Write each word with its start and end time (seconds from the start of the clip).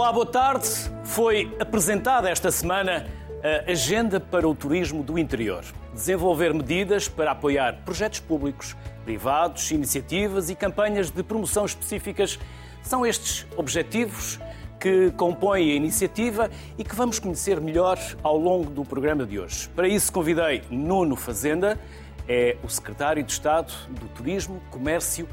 Olá, 0.00 0.14
boa 0.14 0.24
tarde. 0.24 0.66
Foi 1.04 1.54
apresentada 1.60 2.30
esta 2.30 2.50
semana 2.50 3.06
a 3.44 3.70
Agenda 3.70 4.18
para 4.18 4.48
o 4.48 4.54
Turismo 4.54 5.02
do 5.02 5.18
Interior. 5.18 5.62
Desenvolver 5.92 6.54
medidas 6.54 7.06
para 7.06 7.32
apoiar 7.32 7.82
projetos 7.84 8.18
públicos, 8.18 8.74
privados, 9.04 9.70
iniciativas 9.70 10.48
e 10.48 10.54
campanhas 10.54 11.10
de 11.10 11.22
promoção 11.22 11.66
específicas. 11.66 12.38
São 12.82 13.04
estes 13.04 13.46
objetivos 13.58 14.40
que 14.80 15.10
compõem 15.18 15.70
a 15.70 15.74
iniciativa 15.74 16.50
e 16.78 16.82
que 16.82 16.96
vamos 16.96 17.18
conhecer 17.18 17.60
melhor 17.60 17.98
ao 18.22 18.38
longo 18.38 18.70
do 18.70 18.86
programa 18.86 19.26
de 19.26 19.38
hoje. 19.38 19.68
Para 19.76 19.86
isso, 19.86 20.10
convidei 20.10 20.62
Nuno 20.70 21.14
Fazenda, 21.14 21.78
é 22.26 22.56
o 22.64 22.70
secretário 22.70 23.22
de 23.22 23.32
Estado 23.32 23.70
do 23.90 24.08
Turismo, 24.08 24.62
Comércio 24.70 25.28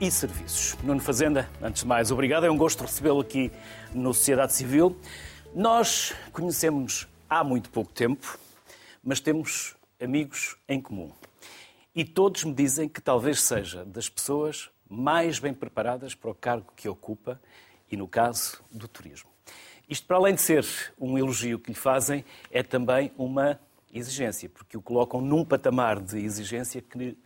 e 0.00 0.10
Serviços. 0.10 0.74
Nuno 0.82 1.00
Fazenda, 1.00 1.50
antes 1.60 1.82
de 1.82 1.88
mais, 1.88 2.10
obrigado. 2.10 2.46
É 2.46 2.50
um 2.50 2.56
gosto 2.56 2.80
recebê-lo 2.80 3.20
aqui 3.20 3.52
no 3.94 4.12
Sociedade 4.12 4.52
Civil. 4.52 4.96
Nós 5.54 6.14
conhecemos 6.32 7.08
há 7.28 7.42
muito 7.42 7.70
pouco 7.70 7.92
tempo, 7.92 8.38
mas 9.02 9.20
temos 9.20 9.76
amigos 10.00 10.56
em 10.68 10.80
comum. 10.80 11.12
E 11.94 12.04
todos 12.04 12.44
me 12.44 12.52
dizem 12.52 12.88
que 12.88 13.00
talvez 13.00 13.40
seja 13.40 13.84
das 13.84 14.08
pessoas 14.08 14.70
mais 14.88 15.38
bem 15.38 15.54
preparadas 15.54 16.14
para 16.14 16.30
o 16.30 16.34
cargo 16.34 16.72
que 16.76 16.88
ocupa 16.88 17.40
e, 17.90 17.96
no 17.96 18.06
caso, 18.06 18.62
do 18.70 18.86
turismo. 18.86 19.30
Isto, 19.88 20.06
para 20.06 20.16
além 20.16 20.34
de 20.34 20.42
ser 20.42 20.66
um 20.98 21.16
elogio 21.16 21.58
que 21.58 21.70
lhe 21.70 21.78
fazem, 21.78 22.24
é 22.50 22.62
também 22.62 23.12
uma 23.16 23.58
exigência, 23.92 24.48
porque 24.48 24.76
o 24.76 24.82
colocam 24.82 25.20
num 25.20 25.44
patamar 25.44 26.00
de 26.00 26.18
exigência 26.18 26.82
que 26.82 27.16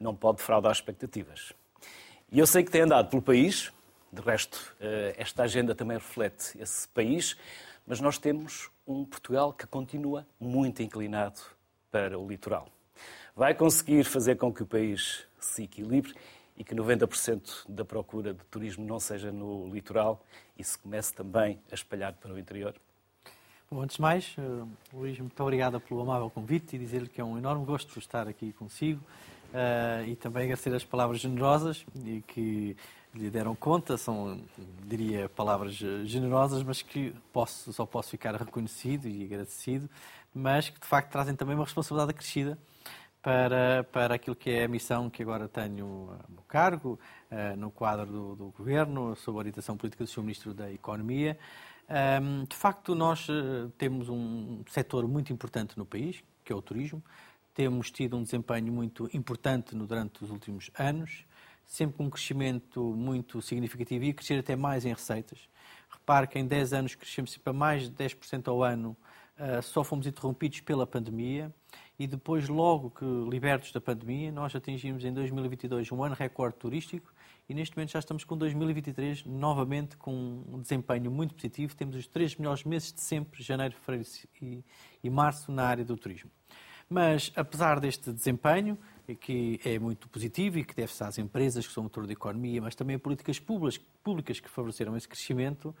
não 0.00 0.14
pode 0.14 0.42
fraudar 0.42 0.72
expectativas. 0.72 1.52
E 2.30 2.38
eu 2.38 2.46
sei 2.46 2.64
que 2.64 2.70
tem 2.70 2.82
andado 2.82 3.08
pelo 3.08 3.22
país, 3.22 3.70
de 4.12 4.22
resto, 4.22 4.74
eh, 4.80 5.14
esta 5.16 5.42
agenda 5.42 5.74
também 5.74 5.96
reflete 5.96 6.58
esse 6.60 6.88
país, 6.88 7.36
mas 7.86 8.00
nós 8.00 8.18
temos 8.18 8.70
um 8.86 9.04
Portugal 9.04 9.52
que 9.52 9.66
continua 9.66 10.26
muito 10.40 10.82
inclinado 10.82 11.40
para 11.90 12.18
o 12.18 12.26
litoral. 12.26 12.68
Vai 13.34 13.54
conseguir 13.54 14.04
fazer 14.04 14.36
com 14.36 14.52
que 14.52 14.62
o 14.62 14.66
país 14.66 15.26
se 15.38 15.64
equilibre 15.64 16.14
e 16.56 16.64
que 16.64 16.74
90% 16.74 17.66
da 17.68 17.84
procura 17.84 18.32
de 18.32 18.42
turismo 18.44 18.84
não 18.86 18.98
seja 18.98 19.30
no 19.30 19.68
litoral 19.68 20.24
e 20.58 20.64
se 20.64 20.78
comece 20.78 21.14
também 21.14 21.60
a 21.70 21.74
espalhar 21.74 22.14
para 22.14 22.32
o 22.32 22.38
interior? 22.38 22.74
Bom, 23.70 23.82
antes 23.82 23.96
de 23.96 24.02
mais, 24.02 24.36
uh, 24.38 24.68
Luís, 24.92 25.18
muito 25.18 25.40
obrigada 25.42 25.80
pelo 25.80 26.00
amável 26.00 26.30
convite 26.30 26.76
e 26.76 26.78
dizer-lhe 26.78 27.08
que 27.08 27.20
é 27.20 27.24
um 27.24 27.36
enorme 27.36 27.64
gosto 27.64 27.98
estar 27.98 28.28
aqui 28.28 28.52
consigo 28.52 29.00
uh, 29.52 30.06
e 30.06 30.14
também 30.16 30.44
agradecer 30.44 30.72
as 30.72 30.84
palavras 30.84 31.20
generosas 31.20 31.84
e 32.04 32.22
que 32.26 32.76
lhe 33.16 33.30
deram 33.30 33.54
conta, 33.54 33.96
são, 33.96 34.40
diria, 34.84 35.28
palavras 35.28 35.74
generosas, 35.74 36.62
mas 36.62 36.82
que 36.82 37.14
posso, 37.32 37.72
só 37.72 37.86
posso 37.86 38.10
ficar 38.10 38.34
reconhecido 38.34 39.08
e 39.08 39.24
agradecido, 39.24 39.88
mas 40.34 40.68
que 40.68 40.80
de 40.80 40.86
facto 40.86 41.10
trazem 41.10 41.34
também 41.34 41.54
uma 41.54 41.64
responsabilidade 41.64 42.10
acrescida 42.10 42.58
para, 43.22 43.84
para 43.84 44.14
aquilo 44.14 44.36
que 44.36 44.50
é 44.50 44.64
a 44.64 44.68
missão 44.68 45.10
que 45.10 45.22
agora 45.22 45.48
tenho 45.48 46.16
no 46.28 46.42
cargo, 46.42 46.98
uh, 47.30 47.56
no 47.56 47.70
quadro 47.70 48.06
do, 48.06 48.36
do 48.36 48.50
Governo, 48.50 49.16
sob 49.16 49.36
a 49.36 49.40
orientação 49.40 49.76
política 49.76 50.04
do 50.04 50.10
Sr. 50.10 50.20
Ministro 50.20 50.54
da 50.54 50.70
Economia. 50.70 51.36
De 52.48 52.56
facto, 52.56 52.94
nós 52.96 53.28
eh, 53.30 53.70
temos 53.78 54.08
um 54.08 54.64
setor 54.68 55.06
muito 55.06 55.32
importante 55.32 55.78
no 55.78 55.86
país, 55.86 56.22
que 56.44 56.52
é 56.52 56.56
o 56.56 56.60
turismo. 56.60 57.02
Temos 57.54 57.92
tido 57.92 58.16
um 58.16 58.22
desempenho 58.24 58.72
muito 58.72 59.08
importante 59.12 59.74
durante 59.74 60.22
os 60.24 60.30
últimos 60.30 60.68
anos, 60.76 61.24
sempre 61.66 61.96
com 61.96 62.04
um 62.04 62.10
crescimento 62.10 62.82
muito 62.94 63.42
significativo 63.42 64.04
e 64.04 64.12
crescer 64.12 64.38
até 64.38 64.54
mais 64.54 64.84
em 64.84 64.92
receitas. 64.92 65.48
Repare 65.90 66.26
que 66.26 66.38
em 66.38 66.46
10 66.46 66.72
anos 66.72 66.94
crescemos 66.94 67.36
para 67.36 67.52
mais 67.52 67.90
de 67.90 67.96
10% 67.96 68.48
ao 68.48 68.62
ano, 68.62 68.96
uh, 69.38 69.62
só 69.62 69.82
fomos 69.82 70.06
interrompidos 70.06 70.60
pela 70.60 70.86
pandemia 70.86 71.52
e 71.98 72.06
depois, 72.06 72.46
logo 72.48 72.90
que 72.90 73.04
libertos 73.30 73.72
da 73.72 73.80
pandemia, 73.80 74.30
nós 74.30 74.54
atingimos 74.54 75.02
em 75.04 75.12
2022 75.12 75.90
um 75.92 76.04
ano 76.04 76.14
recorde 76.14 76.56
turístico 76.58 77.12
e 77.48 77.54
neste 77.54 77.74
momento 77.74 77.92
já 77.92 77.98
estamos 77.98 78.22
com 78.22 78.36
2023 78.36 79.24
novamente 79.24 79.96
com 79.96 80.44
um 80.46 80.60
desempenho 80.60 81.10
muito 81.10 81.34
positivo. 81.34 81.74
Temos 81.74 81.96
os 81.96 82.06
três 82.06 82.36
melhores 82.36 82.64
meses 82.64 82.92
de 82.92 83.00
sempre, 83.00 83.42
janeiro, 83.42 83.74
fevereiro 83.76 84.08
e, 84.42 84.62
e 85.02 85.08
março, 85.08 85.50
na 85.50 85.64
área 85.64 85.84
do 85.84 85.96
turismo. 85.96 86.30
Mas, 86.88 87.32
apesar 87.34 87.80
deste 87.80 88.12
desempenho, 88.12 88.78
que 89.14 89.60
é 89.64 89.78
muito 89.78 90.08
positivo 90.08 90.58
e 90.58 90.64
que 90.64 90.74
deve-se 90.74 91.02
às 91.04 91.18
empresas 91.18 91.66
que 91.66 91.72
são 91.72 91.82
motor 91.82 92.06
da 92.06 92.12
economia, 92.12 92.60
mas 92.60 92.74
também 92.74 92.96
a 92.96 92.98
políticas 92.98 93.38
públicas, 93.38 93.78
públicas 94.02 94.40
que 94.40 94.48
favoreceram 94.48 94.96
esse 94.96 95.08
crescimento, 95.08 95.74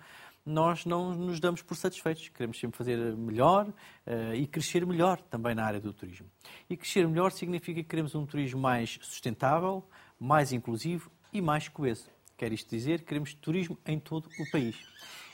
nós 0.44 0.86
não 0.86 1.12
nos 1.12 1.40
damos 1.40 1.60
por 1.60 1.76
satisfeitos. 1.76 2.28
Queremos 2.28 2.58
sempre 2.58 2.78
fazer 2.78 2.96
melhor 3.16 3.66
uh, 3.66 4.34
e 4.34 4.46
crescer 4.46 4.86
melhor 4.86 5.20
também 5.22 5.54
na 5.54 5.64
área 5.64 5.80
do 5.80 5.92
turismo. 5.92 6.30
E 6.70 6.76
crescer 6.76 7.06
melhor 7.08 7.32
significa 7.32 7.82
que 7.82 7.88
queremos 7.88 8.14
um 8.14 8.24
turismo 8.24 8.60
mais 8.60 8.98
sustentável, 9.02 9.84
mais 10.20 10.52
inclusivo 10.52 11.10
e 11.32 11.40
mais 11.40 11.68
coeso. 11.68 12.08
Quer 12.36 12.52
isto 12.52 12.70
dizer, 12.70 13.02
queremos 13.02 13.34
turismo 13.34 13.76
em 13.84 13.98
todo 13.98 14.28
o 14.38 14.50
país. 14.52 14.76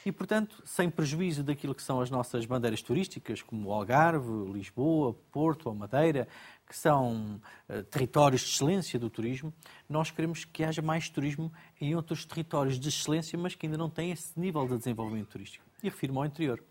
E, 0.05 0.11
portanto, 0.11 0.61
sem 0.65 0.91
prejuízo 0.91 1.45
daquilo 1.45 1.75
que 1.75 1.83
são 1.83 2.01
as 2.01 2.11
nossas 2.11 2.45
bandeiras 2.45 2.83
turísticas, 2.83 3.41
como 3.41 3.71
Algarve, 3.73 4.51
Lisboa, 4.53 5.15
Porto 5.31 5.69
ou 5.69 5.75
Madeira, 5.75 6.27
que 6.72 6.78
são 6.78 7.38
uh, 7.69 7.83
territórios 7.83 8.41
de 8.41 8.47
excelência 8.49 8.99
do 8.99 9.10
turismo, 9.10 9.53
nós 9.87 10.10
queremos 10.10 10.47
que 10.47 10.65
haja 10.65 10.81
mais 10.81 11.10
turismo 11.10 11.53
em 11.78 11.94
outros 11.94 12.25
territórios 12.25 12.81
de 12.81 12.88
excelência, 12.88 13.38
mas 13.38 13.55
que 13.55 13.66
ainda 13.66 13.77
não 13.77 13.91
têm 13.91 14.10
esse 14.10 14.41
nível 14.41 14.66
de 14.66 14.78
desenvolvimento 14.78 15.28
turístico. 15.28 15.62
E 15.82 15.91
refiro-me 15.91 16.21
ao 16.21 16.25
interior. 16.25 16.65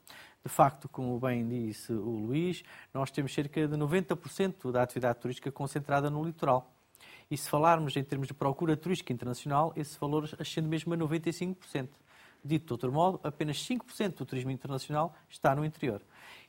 De 0.43 0.49
facto, 0.49 0.89
como 0.89 1.19
bem 1.19 1.47
disse 1.47 1.93
o 1.93 2.25
Luís, 2.25 2.63
nós 2.91 3.11
temos 3.11 3.31
cerca 3.31 3.67
de 3.67 3.77
90% 3.77 4.71
da 4.71 4.81
atividade 4.81 5.19
turística 5.19 5.51
concentrada 5.51 6.09
no 6.09 6.25
litoral. 6.25 6.73
E 7.29 7.37
se 7.37 7.47
falarmos 7.47 7.95
em 7.95 8.03
termos 8.03 8.27
de 8.27 8.33
procura 8.33 8.75
turística 8.75 9.13
internacional, 9.13 9.71
esse 9.75 9.99
valor 9.99 10.27
ascende 10.39 10.67
mesmo 10.67 10.95
a 10.95 10.97
95%. 10.97 11.89
Dito 12.43 12.65
de 12.65 12.73
outro 12.73 12.91
modo, 12.91 13.19
apenas 13.23 13.57
5% 13.57 14.17
do 14.17 14.25
turismo 14.25 14.51
internacional 14.51 15.13
está 15.29 15.55
no 15.55 15.63
interior. 15.63 16.01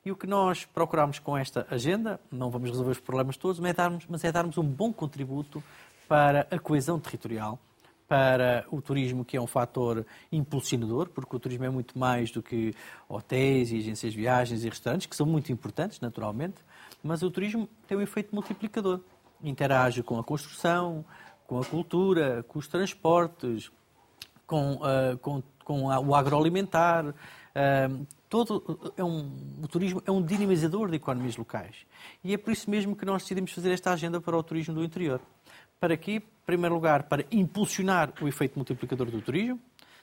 E 0.04 0.10
o 0.10 0.16
que 0.16 0.26
nós 0.26 0.64
procuramos 0.64 1.18
com 1.18 1.36
esta 1.36 1.66
agenda, 1.70 2.18
não 2.30 2.50
vamos 2.50 2.70
resolver 2.70 2.92
os 2.92 3.00
problemas 3.00 3.36
todos, 3.36 3.60
mas 3.60 3.70
é 3.70 3.74
darmos, 3.74 4.06
mas 4.08 4.24
é 4.24 4.32
darmos 4.32 4.58
um 4.58 4.64
bom 4.64 4.92
contributo 4.92 5.62
para 6.08 6.46
a 6.50 6.58
coesão 6.58 6.98
territorial, 6.98 7.58
para 8.08 8.66
o 8.70 8.82
turismo, 8.82 9.24
que 9.24 9.36
é 9.36 9.40
um 9.40 9.46
fator 9.46 10.04
impulsionador, 10.30 11.08
porque 11.08 11.36
o 11.36 11.38
turismo 11.38 11.64
é 11.64 11.70
muito 11.70 11.98
mais 11.98 12.30
do 12.30 12.42
que 12.42 12.74
hotéis 13.08 13.70
e 13.70 13.78
agências 13.78 14.12
de 14.12 14.18
viagens 14.18 14.64
e 14.64 14.68
restaurantes, 14.68 15.06
que 15.06 15.14
são 15.14 15.26
muito 15.26 15.52
importantes, 15.52 16.00
naturalmente, 16.00 16.56
mas 17.02 17.22
o 17.22 17.30
turismo 17.30 17.68
tem 17.86 17.96
um 17.96 18.00
efeito 18.00 18.34
multiplicador 18.34 19.00
interage 19.42 20.02
com 20.02 20.18
a 20.18 20.24
construção, 20.24 21.04
com 21.46 21.60
a 21.60 21.64
cultura, 21.64 22.44
com 22.48 22.58
os 22.58 22.68
transportes, 22.68 23.70
com, 24.46 24.74
uh, 24.74 25.18
com, 25.20 25.42
com 25.64 25.84
o 25.84 26.14
agroalimentar. 26.14 27.14
Todo 28.28 28.92
é 28.96 29.04
um, 29.04 29.30
o 29.62 29.68
turismo 29.68 30.02
é 30.06 30.10
um 30.10 30.22
dinamizador 30.22 30.88
de 30.88 30.96
economias 30.96 31.36
locais. 31.36 31.76
E 32.24 32.32
é 32.32 32.38
por 32.38 32.52
isso 32.52 32.70
mesmo 32.70 32.96
que 32.96 33.04
nós 33.04 33.22
decidimos 33.22 33.52
fazer 33.52 33.72
esta 33.72 33.92
agenda 33.92 34.20
para 34.20 34.36
o 34.36 34.42
turismo 34.42 34.74
do 34.74 34.84
interior. 34.84 35.20
Para 35.78 35.96
quê? 35.96 36.12
Em 36.12 36.22
primeiro 36.46 36.74
lugar, 36.74 37.04
para 37.04 37.24
impulsionar 37.30 38.12
o 38.20 38.28
efeito 38.28 38.56
multiplicador 38.56 39.10
do 39.10 39.20
turismo. 39.20 39.60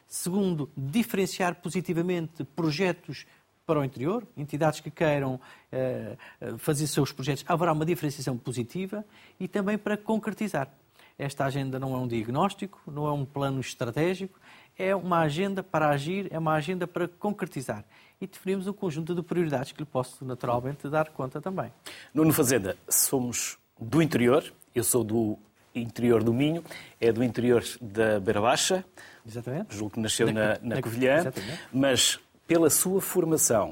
Segundo, 0.07 0.69
diferenciar 0.75 1.55
positivamente 1.55 2.43
projetos 2.43 3.25
para 3.65 3.79
o 3.79 3.83
interior, 3.83 4.27
entidades 4.35 4.79
que 4.79 4.89
queiram 4.89 5.39
eh, 5.71 6.17
fazer 6.57 6.88
seus 6.88 7.12
projetos, 7.12 7.45
haverá 7.47 7.71
uma 7.71 7.85
diferenciação 7.85 8.35
positiva 8.35 9.05
e 9.39 9.47
também 9.47 9.77
para 9.77 9.95
concretizar. 9.95 10.73
Esta 11.19 11.45
agenda 11.45 11.77
não 11.77 11.94
é 11.94 11.97
um 11.97 12.07
diagnóstico, 12.07 12.81
não 12.88 13.05
é 13.05 13.12
um 13.12 13.23
plano 13.23 13.59
estratégico, 13.59 14.39
é 14.79 14.95
uma 14.95 15.19
agenda 15.19 15.61
para 15.61 15.89
agir, 15.89 16.27
é 16.31 16.39
uma 16.39 16.53
agenda 16.53 16.87
para 16.87 17.05
concretizar. 17.07 17.83
E 18.21 18.25
definimos 18.25 18.65
um 18.65 18.73
conjunto 18.73 19.13
de 19.13 19.21
prioridades 19.21 19.73
que 19.73 19.79
lhe 19.79 19.85
posso 19.85 20.23
naturalmente 20.23 20.87
dar 20.87 21.09
conta 21.09 21.41
também. 21.41 21.71
Nuno 22.13 22.31
Fazenda, 22.31 22.77
somos 22.87 23.57
do 23.77 24.01
interior, 24.01 24.43
eu 24.73 24.83
sou 24.83 25.03
do 25.03 25.37
interior 25.75 26.23
do 26.23 26.33
Minho, 26.33 26.63
é 26.99 27.11
do 27.11 27.23
interior 27.23 27.63
da 27.81 28.19
Beira 28.19 28.41
Baixa, 28.41 28.83
Exatamente. 29.27 29.75
julgo 29.75 29.95
que 29.95 29.99
nasceu 29.99 30.31
na, 30.31 30.59
na, 30.61 30.75
na 30.75 30.81
Covilhã, 30.81 31.17
exatamente. 31.17 31.59
mas 31.71 32.19
pela 32.47 32.69
sua 32.69 33.01
formação 33.01 33.71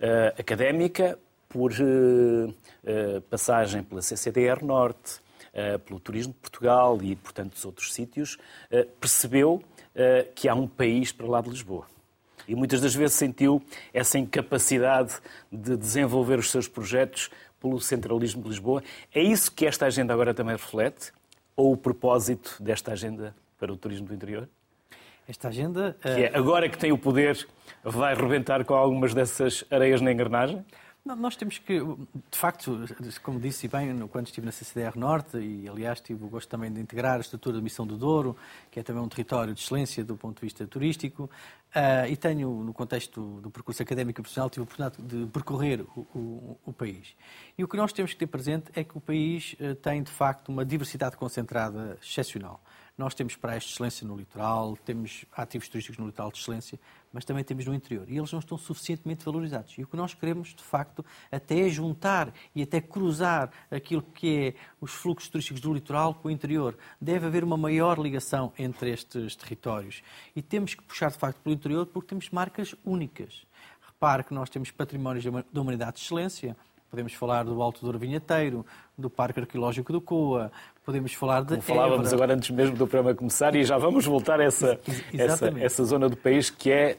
uh, 0.00 0.40
académica, 0.40 1.18
por 1.48 1.72
uh, 1.72 2.48
uh, 2.48 3.20
passagem 3.30 3.82
pela 3.82 4.02
CCDR 4.02 4.64
Norte, 4.64 5.20
pelo 5.86 5.98
Turismo 5.98 6.32
de 6.32 6.38
Portugal 6.38 6.98
e, 7.02 7.16
portanto, 7.16 7.58
outros 7.64 7.92
sítios, 7.92 8.38
percebeu 9.00 9.60
que 10.34 10.48
há 10.48 10.54
um 10.54 10.66
país 10.66 11.12
para 11.12 11.26
lá 11.26 11.40
de 11.40 11.50
Lisboa. 11.50 11.86
E 12.46 12.54
muitas 12.54 12.80
das 12.80 12.94
vezes 12.94 13.14
sentiu 13.14 13.62
essa 13.92 14.18
incapacidade 14.18 15.14
de 15.52 15.76
desenvolver 15.76 16.38
os 16.38 16.50
seus 16.50 16.66
projetos 16.66 17.30
pelo 17.60 17.78
centralismo 17.80 18.42
de 18.42 18.48
Lisboa. 18.48 18.82
É 19.14 19.22
isso 19.22 19.52
que 19.52 19.66
esta 19.66 19.86
agenda 19.86 20.14
agora 20.14 20.32
também 20.32 20.56
reflete? 20.56 21.12
Ou 21.54 21.72
o 21.72 21.76
propósito 21.76 22.56
desta 22.60 22.92
agenda 22.92 23.34
para 23.58 23.72
o 23.72 23.76
turismo 23.76 24.06
do 24.06 24.14
interior? 24.14 24.48
Esta 25.28 25.48
agenda. 25.48 25.94
Que 26.00 26.08
é, 26.08 26.34
agora 26.34 26.68
que 26.70 26.78
tem 26.78 26.90
o 26.90 26.96
poder, 26.96 27.46
vai 27.84 28.14
rebentar 28.14 28.64
com 28.64 28.74
algumas 28.74 29.12
dessas 29.12 29.64
areias 29.70 30.00
na 30.00 30.10
engrenagem? 30.10 30.64
Nós 31.16 31.36
temos 31.36 31.58
que, 31.58 31.78
de 31.78 32.38
facto, 32.38 32.84
como 33.22 33.40
disse 33.40 33.66
bem, 33.66 34.06
quando 34.08 34.26
estive 34.26 34.44
na 34.44 34.52
CCDR 34.52 34.98
Norte, 34.98 35.38
e 35.38 35.68
aliás 35.68 36.00
tive 36.00 36.24
o 36.24 36.28
gosto 36.28 36.48
também 36.48 36.70
de 36.70 36.80
integrar 36.80 37.16
a 37.16 37.20
estrutura 37.20 37.56
da 37.56 37.62
Missão 37.62 37.86
do 37.86 37.96
Douro, 37.96 38.36
que 38.70 38.80
é 38.80 38.82
também 38.82 39.02
um 39.02 39.08
território 39.08 39.54
de 39.54 39.60
excelência 39.60 40.04
do 40.04 40.16
ponto 40.16 40.36
de 40.36 40.42
vista 40.42 40.66
turístico, 40.66 41.30
uh, 41.74 42.06
e 42.08 42.16
tenho, 42.16 42.50
no 42.62 42.74
contexto 42.74 43.40
do 43.40 43.50
percurso 43.50 43.82
académico 43.82 44.20
e 44.20 44.22
profissional, 44.22 44.50
tive 44.50 44.60
a 44.60 44.64
oportunidade 44.64 45.02
de 45.02 45.26
percorrer 45.30 45.80
o, 45.96 46.00
o, 46.14 46.60
o, 46.66 46.72
país. 46.72 47.16
E 47.56 47.64
o 47.64 47.68
que 47.68 47.76
nós 47.76 47.92
temos 47.92 48.12
que 48.12 48.18
ter 48.18 48.26
presente 48.26 48.70
é 48.74 48.84
que 48.84 48.96
o 48.96 49.00
país 49.00 49.56
uh, 49.60 49.74
tem, 49.76 50.02
de 50.02 50.10
facto, 50.10 50.50
uma 50.50 50.64
diversidade 50.64 51.16
concentrada 51.16 51.96
excepcional. 52.02 52.60
Nós 52.98 53.14
temos 53.14 53.36
praias 53.36 53.62
de 53.62 53.70
excelência 53.70 54.04
no 54.04 54.16
litoral, 54.16 54.76
temos 54.84 55.24
ativos 55.32 55.68
turísticos 55.68 55.98
no 55.98 56.06
litoral 56.06 56.32
de 56.32 56.38
excelência, 56.38 56.80
mas 57.12 57.24
também 57.24 57.44
temos 57.44 57.64
no 57.64 57.72
interior. 57.72 58.04
E 58.10 58.18
eles 58.18 58.32
não 58.32 58.40
estão 58.40 58.58
suficientemente 58.58 59.24
valorizados. 59.24 59.78
E 59.78 59.84
o 59.84 59.86
que 59.86 59.96
nós 59.96 60.14
queremos, 60.14 60.48
de 60.48 60.64
facto, 60.64 61.04
até 61.30 61.60
é 61.60 61.68
juntar 61.68 62.34
e 62.52 62.60
até 62.60 62.80
cruzar 62.80 63.52
aquilo 63.70 64.02
que 64.02 64.36
é 64.36 64.54
os 64.80 64.90
fluxos 64.90 65.28
turísticos 65.28 65.60
do 65.60 65.72
litoral 65.72 66.12
com 66.12 66.26
o 66.26 66.30
interior. 66.30 66.76
Deve 67.00 67.26
haver 67.26 67.44
uma 67.44 67.56
maior 67.56 68.00
ligação 68.00 68.52
entre 68.58 68.90
estes 68.90 69.36
territórios. 69.36 70.02
E 70.34 70.42
temos 70.42 70.74
que 70.74 70.82
puxar, 70.82 71.12
de 71.12 71.18
facto, 71.18 71.38
pelo 71.38 71.54
interior 71.54 71.86
porque 71.86 72.08
temos 72.08 72.28
marcas 72.30 72.74
únicas. 72.84 73.46
Repare 73.86 74.24
que 74.24 74.34
nós 74.34 74.50
temos 74.50 74.72
patrimónios 74.72 75.24
da 75.24 75.60
humanidade 75.60 75.98
de 75.98 76.02
excelência, 76.02 76.56
Podemos 76.90 77.12
falar 77.12 77.44
do 77.44 77.60
Alto 77.60 77.82
Douro 77.82 77.98
Vinheteiro, 77.98 78.64
do 78.96 79.10
Parque 79.10 79.40
Arqueológico 79.40 79.92
do 79.92 80.00
Coa, 80.00 80.50
podemos 80.88 81.12
falar 81.12 81.42
de. 81.42 81.50
Como 81.50 81.60
falávamos 81.60 82.06
Évora. 82.06 82.16
agora 82.16 82.34
antes 82.34 82.48
mesmo 82.48 82.74
do 82.74 82.86
programa 82.86 83.14
começar, 83.14 83.54
e 83.54 83.62
já 83.62 83.76
vamos 83.76 84.06
voltar 84.06 84.40
a 84.40 84.44
essa, 84.44 84.80
essa, 85.12 85.48
essa 85.60 85.84
zona 85.84 86.08
do 86.08 86.16
país 86.16 86.48
que 86.48 86.70
é, 86.70 86.98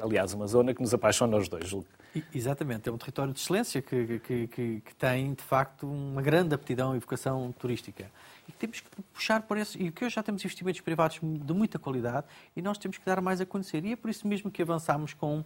aliás, 0.00 0.32
uma 0.32 0.46
zona 0.46 0.72
que 0.72 0.80
nos 0.80 0.94
apaixona 0.94 1.36
aos 1.36 1.46
dois, 1.46 1.68
julgo. 1.68 1.86
Exatamente, 2.34 2.88
é 2.88 2.92
um 2.92 2.96
território 2.96 3.34
de 3.34 3.38
excelência 3.38 3.82
que, 3.82 4.20
que, 4.20 4.46
que, 4.46 4.80
que 4.80 4.94
tem, 4.94 5.34
de 5.34 5.42
facto, 5.42 5.86
uma 5.86 6.22
grande 6.22 6.54
aptidão 6.54 6.96
e 6.96 6.98
vocação 6.98 7.52
turística. 7.58 8.10
E 8.48 8.52
temos 8.52 8.80
que 8.80 8.88
puxar 9.12 9.42
por 9.42 9.58
esse. 9.58 9.76
E 9.76 9.90
que 9.90 10.06
hoje 10.06 10.14
já 10.14 10.22
temos 10.22 10.42
investimentos 10.42 10.80
privados 10.80 11.20
de 11.20 11.52
muita 11.52 11.78
qualidade 11.78 12.26
e 12.56 12.62
nós 12.62 12.78
temos 12.78 12.96
que 12.96 13.04
dar 13.04 13.20
mais 13.20 13.38
a 13.38 13.44
conhecer. 13.44 13.84
E 13.84 13.92
é 13.92 13.96
por 13.96 14.08
isso 14.08 14.26
mesmo 14.26 14.50
que 14.50 14.62
avançamos 14.62 15.12
com 15.12 15.40
uh, 15.40 15.44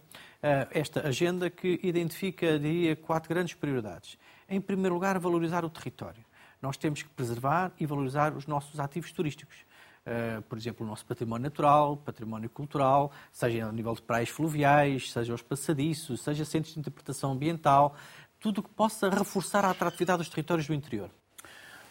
esta 0.71 1.05
agenda 1.05 1.49
que 1.49 1.77
identifica, 1.83 2.57
diria, 2.57 2.95
quatro 2.95 3.27
grandes 3.27 3.53
prioridades. 3.53 4.17
Em 4.47 4.61
primeiro 4.61 4.93
lugar, 4.93 5.19
valorizar 5.19 5.65
o 5.65 5.69
território. 5.69 6.23
Nós 6.61 6.77
temos 6.77 7.01
que 7.01 7.09
preservar 7.09 7.71
e 7.79 7.85
valorizar 7.85 8.35
os 8.35 8.45
nossos 8.45 8.79
ativos 8.79 9.11
turísticos. 9.11 9.57
Uh, 10.01 10.41
por 10.43 10.57
exemplo, 10.57 10.85
o 10.85 10.89
nosso 10.89 11.05
património 11.05 11.43
natural, 11.43 11.95
património 11.97 12.49
cultural, 12.49 13.11
seja 13.31 13.67
a 13.67 13.71
nível 13.71 13.93
de 13.93 14.01
praias 14.01 14.29
fluviais, 14.29 15.11
seja 15.11 15.33
os 15.33 15.41
passadiços, 15.41 16.21
seja 16.21 16.43
centros 16.43 16.73
de 16.73 16.79
interpretação 16.79 17.31
ambiental, 17.31 17.95
tudo 18.39 18.63
que 18.63 18.69
possa 18.69 19.09
reforçar 19.09 19.63
a 19.63 19.69
atratividade 19.69 20.19
dos 20.19 20.29
territórios 20.29 20.65
do 20.65 20.73
interior. 20.73 21.09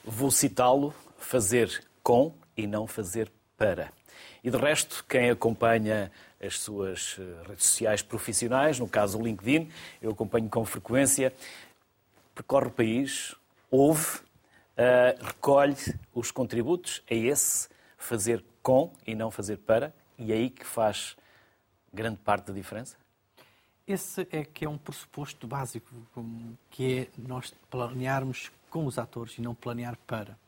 Vou 0.04 0.30
citá-lo, 0.30 0.92
fazer 1.18 1.84
com 2.02 2.34
e 2.56 2.66
não 2.66 2.86
fazer 2.86 3.30
para. 3.56 3.92
E 4.42 4.50
de 4.50 4.56
resto, 4.56 5.04
quem 5.08 5.30
acompanha 5.30 6.10
as 6.42 6.58
suas 6.58 7.16
eh, 7.18 7.48
redes 7.48 7.66
sociais 7.66 8.02
profissionais, 8.02 8.78
no 8.78 8.88
caso 8.88 9.18
o 9.18 9.22
LinkedIn, 9.22 9.70
eu 10.00 10.10
acompanho 10.10 10.48
com 10.48 10.64
frequência, 10.64 11.32
percorre 12.34 12.68
o 12.68 12.70
país, 12.70 13.34
ouve, 13.70 14.20
uh, 14.80 15.24
recolhe 15.24 15.76
os 16.14 16.30
contributos, 16.30 17.02
é 17.06 17.16
esse 17.16 17.68
fazer 17.98 18.42
com 18.62 18.92
e 19.06 19.14
não 19.14 19.30
fazer 19.30 19.58
para, 19.58 19.94
e 20.18 20.32
é 20.32 20.36
aí 20.36 20.50
que 20.50 20.64
faz 20.64 21.16
grande 21.92 22.18
parte 22.18 22.46
da 22.46 22.52
diferença? 22.52 22.96
Esse 23.86 24.26
é 24.30 24.44
que 24.44 24.64
é 24.64 24.68
um 24.68 24.78
pressuposto 24.78 25.46
básico, 25.46 25.90
que 26.70 27.00
é 27.00 27.08
nós 27.18 27.52
planearmos 27.68 28.50
com 28.70 28.86
os 28.86 28.98
atores 28.98 29.36
e 29.36 29.42
não 29.42 29.54
planear 29.54 29.98
para. 30.06 30.38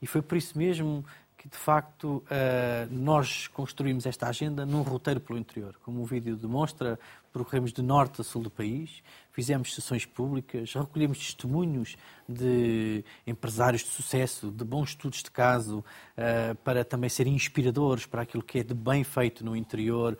E 0.00 0.06
foi 0.06 0.22
por 0.22 0.38
isso 0.38 0.56
mesmo 0.56 1.04
que, 1.36 1.48
de 1.48 1.56
facto, 1.56 2.22
eh, 2.30 2.86
nós 2.88 3.48
construímos 3.48 4.06
esta 4.06 4.28
agenda 4.28 4.64
num 4.64 4.82
roteiro 4.82 5.18
pelo 5.18 5.36
interior. 5.36 5.76
Como 5.84 6.00
o 6.00 6.04
vídeo 6.04 6.36
demonstra, 6.36 6.96
percorremos 7.32 7.72
de 7.72 7.82
norte 7.82 8.20
a 8.20 8.24
sul 8.24 8.42
do 8.42 8.50
país, 8.50 9.02
fizemos 9.32 9.74
sessões 9.74 10.04
públicas, 10.04 10.74
recolhemos 10.74 11.18
testemunhos 11.18 11.96
de 12.28 13.04
empresários 13.26 13.82
de 13.82 13.88
sucesso, 13.88 14.50
de 14.50 14.64
bons 14.64 14.90
estudos 14.90 15.22
de 15.22 15.30
caso, 15.30 15.84
eh, 16.16 16.54
para 16.62 16.84
também 16.84 17.08
serem 17.08 17.34
inspiradores 17.34 18.06
para 18.06 18.22
aquilo 18.22 18.42
que 18.42 18.58
é 18.58 18.62
de 18.62 18.74
bem 18.74 19.02
feito 19.02 19.44
no 19.44 19.56
interior. 19.56 20.18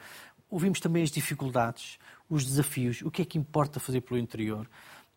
Ouvimos 0.51 0.81
também 0.81 1.03
as 1.03 1.11
dificuldades, 1.11 1.99
os 2.29 2.45
desafios, 2.45 3.03
o 3.03 3.11
que 3.11 3.23
é 3.23 3.25
que 3.25 3.39
importa 3.39 3.79
fazer 3.79 4.01
pelo 4.01 4.19
interior. 4.19 4.69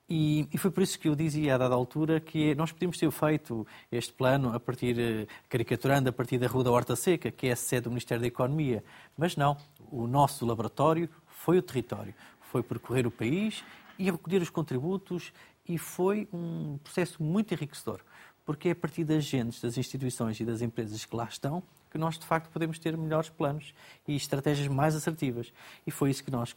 E, 0.07 0.47
foi 0.57 0.69
por 0.69 0.83
isso 0.83 0.99
que 0.99 1.07
eu 1.07 1.15
dizia 1.15 1.55
a 1.55 1.57
dada 1.57 1.73
altura 1.73 2.19
que 2.19 2.53
nós 2.53 2.71
podíamos 2.71 2.97
ter 2.97 3.09
feito 3.09 3.65
este 3.91 4.13
plano 4.13 4.53
a 4.53 4.59
partir, 4.59 4.99
eh, 4.99 5.25
caricaturando 5.49 6.09
a 6.09 6.11
partir 6.11 6.37
da 6.37 6.47
Rua 6.47 6.63
da 6.63 6.71
Horta 6.71 6.95
Seca, 6.95 7.31
que 7.31 7.47
é 7.47 7.53
a 7.53 7.55
sede 7.55 7.83
do 7.83 7.89
Ministério 7.89 8.21
da 8.21 8.27
Economia. 8.27 8.83
Mas 9.17 9.35
não, 9.35 9.57
o 9.89 10.05
nosso 10.05 10.45
laboratório 10.45 11.09
foi 11.25 11.57
o 11.57 11.61
território, 11.61 12.13
foi 12.51 12.61
percorrer 12.61 13.07
o 13.07 13.11
país 13.11 13.63
e 13.97 14.11
recolher 14.11 14.41
os 14.41 14.49
contributos 14.49 15.31
e 15.67 15.77
foi 15.77 16.27
um 16.31 16.77
processo 16.83 17.21
muito 17.21 17.53
enriquecedor, 17.53 18.01
porque 18.45 18.69
é 18.69 18.71
a 18.71 18.75
partir 18.75 19.03
das 19.03 19.17
agentes, 19.17 19.61
das 19.61 19.77
instituições 19.77 20.39
e 20.39 20.45
das 20.45 20.61
empresas 20.61 21.05
que 21.05 21.15
lá 21.15 21.25
estão 21.25 21.63
que 21.95 21.97
nós, 21.97 22.19
de 22.19 22.25
facto, 22.25 22.49
podemos 22.49 22.77
ter 22.77 22.97
melhores 22.97 23.29
planos 23.29 23.73
e 24.05 24.17
estratégias 24.17 24.67
mais 24.67 24.97
assertivas. 24.97 25.53
E 25.87 25.91
foi 25.91 26.09
isso 26.09 26.21
que 26.25 26.29
nós 26.29 26.53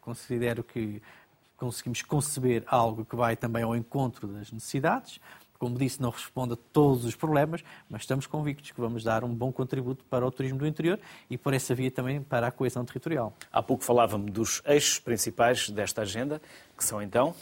considero 0.00 0.64
que 0.64 1.00
conseguimos 1.56 2.02
conceber 2.02 2.64
algo 2.66 3.04
que 3.04 3.14
vai 3.14 3.36
também 3.36 3.62
ao 3.62 3.76
encontro 3.76 4.26
das 4.26 4.50
necessidades. 4.50 5.20
Como 5.60 5.76
disse, 5.76 6.00
não 6.00 6.08
responde 6.08 6.54
a 6.54 6.56
todos 6.56 7.04
os 7.04 7.14
problemas, 7.14 7.62
mas 7.88 8.00
estamos 8.00 8.26
convictos 8.26 8.70
que 8.70 8.80
vamos 8.80 9.04
dar 9.04 9.22
um 9.22 9.28
bom 9.28 9.52
contributo 9.52 10.02
para 10.06 10.26
o 10.26 10.30
turismo 10.30 10.58
do 10.58 10.66
interior 10.66 10.98
e 11.28 11.36
por 11.36 11.52
essa 11.52 11.74
via 11.74 11.90
também 11.90 12.22
para 12.22 12.46
a 12.46 12.50
coesão 12.50 12.82
territorial. 12.82 13.36
Há 13.52 13.62
pouco 13.62 13.84
falávamos 13.84 14.32
dos 14.32 14.62
eixos 14.64 14.98
principais 14.98 15.68
desta 15.68 16.00
agenda, 16.00 16.40
que 16.74 16.82
são 16.82 17.02
então 17.02 17.34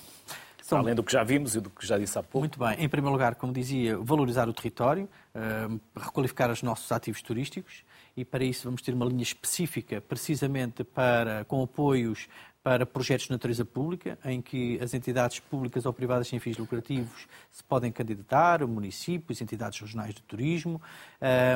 são... 0.65 0.81
Além 0.81 0.97
do 0.97 1.05
que 1.05 1.13
já 1.13 1.23
vimos 1.23 1.55
e 1.55 1.61
do 1.61 1.71
que 1.71 1.87
já 1.87 1.97
disse 1.97 2.19
há 2.19 2.23
pouco. 2.23 2.41
Muito 2.41 2.59
bem. 2.59 2.85
Em 2.85 2.89
primeiro 2.89 3.13
lugar, 3.13 3.37
como 3.37 3.53
dizia, 3.53 3.97
valorizar 3.97 4.49
o 4.49 4.53
território, 4.53 5.09
uh, 5.35 5.81
requalificar 5.97 6.51
os 6.51 6.61
nossos 6.61 6.91
ativos 6.91 7.23
turísticos 7.23 7.85
e 8.17 8.25
para 8.25 8.45
isso 8.45 8.65
vamos 8.65 8.83
ter 8.83 8.93
uma 8.93 9.07
linha 9.07 9.23
específica 9.23 10.01
precisamente 10.01 10.83
para, 10.83 11.45
com 11.45 11.63
apoios 11.63 12.29
para 12.69 12.85
projetos 12.85 13.25
de 13.25 13.33
natureza 13.33 13.65
pública, 13.65 14.19
em 14.27 14.43
que 14.43 14.79
as 14.83 14.93
entidades 14.93 15.41
públicas 15.41 15.87
ou 15.87 15.93
privadas 15.95 16.29
sem 16.29 16.39
fins 16.39 16.59
lucrativos 16.59 17.27
se 17.51 17.65
podem 17.65 17.91
candidatar, 17.91 18.67
municípios, 18.67 19.41
entidades 19.41 19.81
regionais 19.81 20.15
de 20.15 20.21
turismo, 20.21 20.79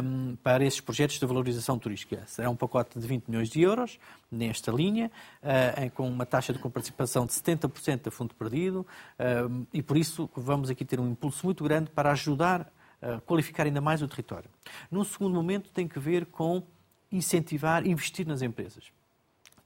um, 0.02 0.34
para 0.36 0.64
esses 0.64 0.80
projetos 0.80 1.18
de 1.18 1.26
valorização 1.26 1.78
turística. 1.78 2.22
Será 2.26 2.48
um 2.48 2.56
pacote 2.56 2.98
de 2.98 3.06
20 3.06 3.28
milhões 3.28 3.50
de 3.50 3.60
euros 3.60 3.98
nesta 4.30 4.72
linha, 4.72 5.10
uh, 5.42 5.90
com 5.90 6.08
uma 6.08 6.24
taxa 6.24 6.50
de 6.50 6.58
comparticipação 6.58 7.26
de 7.26 7.34
70% 7.34 8.06
a 8.06 8.10
fundo 8.10 8.34
perdido, 8.34 8.86
um, 9.50 9.66
e 9.70 9.82
por 9.82 9.98
isso 9.98 10.30
vamos 10.34 10.70
aqui 10.70 10.82
ter 10.82 10.98
um 10.98 11.10
impulso 11.10 11.44
muito 11.44 11.62
grande 11.62 11.90
para 11.90 12.10
ajudar 12.12 12.72
a 13.02 13.20
qualificar 13.20 13.66
ainda 13.66 13.82
mais 13.82 14.00
o 14.00 14.08
território. 14.08 14.48
Num 14.90 15.04
segundo 15.04 15.34
momento, 15.34 15.70
tem 15.72 15.86
que 15.86 15.98
ver 15.98 16.24
com 16.24 16.62
incentivar, 17.10 17.86
investir 17.86 18.26
nas 18.26 18.40
empresas 18.40 18.90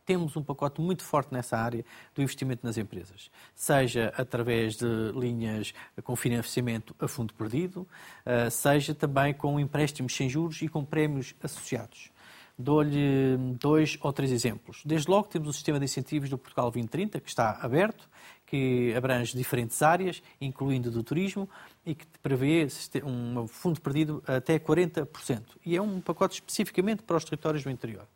temos 0.07 0.37
um 0.37 0.43
pacote 0.43 0.81
muito 0.81 1.03
forte 1.03 1.35
nessa 1.35 1.59
área 1.59 1.85
do 2.15 2.23
investimento 2.23 2.65
nas 2.65 2.79
empresas, 2.79 3.31
seja 3.55 4.15
através 4.17 4.77
de 4.77 4.87
linhas 5.13 5.75
com 6.05 6.15
financiamento 6.15 6.95
a 7.01 7.09
fundo 7.09 7.35
perdido, 7.35 7.87
eh, 8.25 8.49
seja 8.49 8.95
também 8.95 9.35
com 9.35 9.59
empréstimos 9.59 10.15
sem 10.15 10.29
juros 10.29 10.63
e 10.63 10.69
com 10.69 10.85
prémios 10.85 11.35
associados. 11.43 12.11
Dou-lhe 12.59 13.37
dois 13.61 13.99
ou 14.01 14.11
três 14.15 14.33
exemplos. 14.33 14.81
Desde 14.83 15.11
logo 15.11 15.29
temos 15.29 15.49
o 15.49 15.53
sistema 15.53 15.79
de 15.79 15.85
incentivos 15.85 16.31
do 16.31 16.39
Portugal 16.39 16.71
2030, 16.71 17.21
que 17.21 17.29
está 17.29 17.59
aberto, 17.61 18.09
que 18.47 18.95
abrange 18.97 19.37
diferentes 19.37 19.83
áreas, 19.83 20.23
incluindo 20.41 20.91
do 20.91 21.03
turismo, 21.03 21.51
e 21.85 21.95
que 21.95 22.07
prevê 22.23 22.67
um 23.05 23.47
fundo 23.47 23.79
perdido 23.81 24.23
até 24.27 24.59
40%. 24.59 25.43
E 25.67 25.77
é 25.77 25.83
um 25.83 26.01
pacote 26.01 26.37
especificamente 26.37 27.03
para 27.03 27.17
os 27.17 27.25
territórios 27.25 27.63
do 27.63 27.71
interior. 27.71 28.07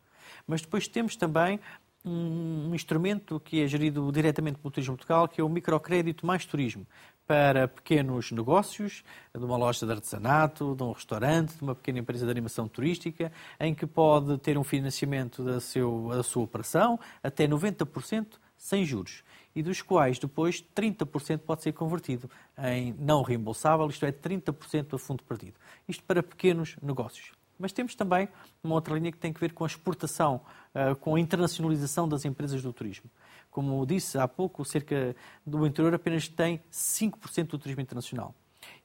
Mas 0.47 0.61
depois 0.61 0.87
temos 0.87 1.15
também 1.15 1.59
um 2.03 2.73
instrumento 2.73 3.39
que 3.39 3.61
é 3.61 3.67
gerido 3.67 4.11
diretamente 4.11 4.57
pelo 4.57 4.71
Turismo 4.71 4.95
Portugal, 4.95 5.27
que 5.27 5.39
é 5.39 5.43
o 5.43 5.49
microcrédito 5.49 6.25
mais 6.25 6.45
turismo, 6.45 6.85
para 7.27 7.67
pequenos 7.67 8.31
negócios, 8.31 9.03
de 9.33 9.45
uma 9.45 9.55
loja 9.55 9.85
de 9.85 9.91
artesanato, 9.91 10.75
de 10.75 10.83
um 10.83 10.91
restaurante, 10.91 11.55
de 11.55 11.63
uma 11.63 11.75
pequena 11.75 11.99
empresa 11.99 12.25
de 12.25 12.31
animação 12.31 12.67
turística, 12.67 13.31
em 13.59 13.73
que 13.73 13.85
pode 13.85 14.37
ter 14.39 14.57
um 14.57 14.63
financiamento 14.63 15.43
da, 15.43 15.59
seu, 15.59 16.09
da 16.09 16.23
sua 16.23 16.43
operação 16.43 16.99
até 17.23 17.47
90% 17.47 18.39
sem 18.57 18.83
juros 18.85 19.23
e 19.55 19.61
dos 19.61 19.81
quais 19.81 20.19
depois 20.19 20.63
30% 20.75 21.39
pode 21.39 21.63
ser 21.63 21.73
convertido 21.73 22.29
em 22.57 22.93
não 22.97 23.21
reembolsável, 23.21 23.87
isto 23.87 24.05
é, 24.05 24.11
30% 24.11 24.93
a 24.93 24.97
fundo 24.97 25.23
perdido. 25.23 25.55
Isto 25.87 26.03
para 26.03 26.23
pequenos 26.23 26.75
negócios. 26.81 27.40
Mas 27.61 27.71
temos 27.71 27.95
também 27.95 28.27
uma 28.63 28.75
outra 28.75 28.95
linha 28.95 29.11
que 29.11 29.17
tem 29.17 29.31
a 29.35 29.39
ver 29.39 29.53
com 29.53 29.63
a 29.63 29.67
exportação, 29.67 30.41
uh, 30.73 30.95
com 30.95 31.15
a 31.15 31.19
internacionalização 31.19 32.09
das 32.09 32.25
empresas 32.25 32.61
do 32.61 32.73
turismo. 32.73 33.09
Como 33.49 33.85
disse 33.85 34.17
há 34.17 34.27
pouco, 34.27 34.65
cerca 34.65 35.15
do 35.45 35.65
interior 35.67 35.93
apenas 35.93 36.27
tem 36.27 36.61
5% 36.71 37.47
do 37.47 37.59
turismo 37.59 37.81
internacional. 37.81 38.33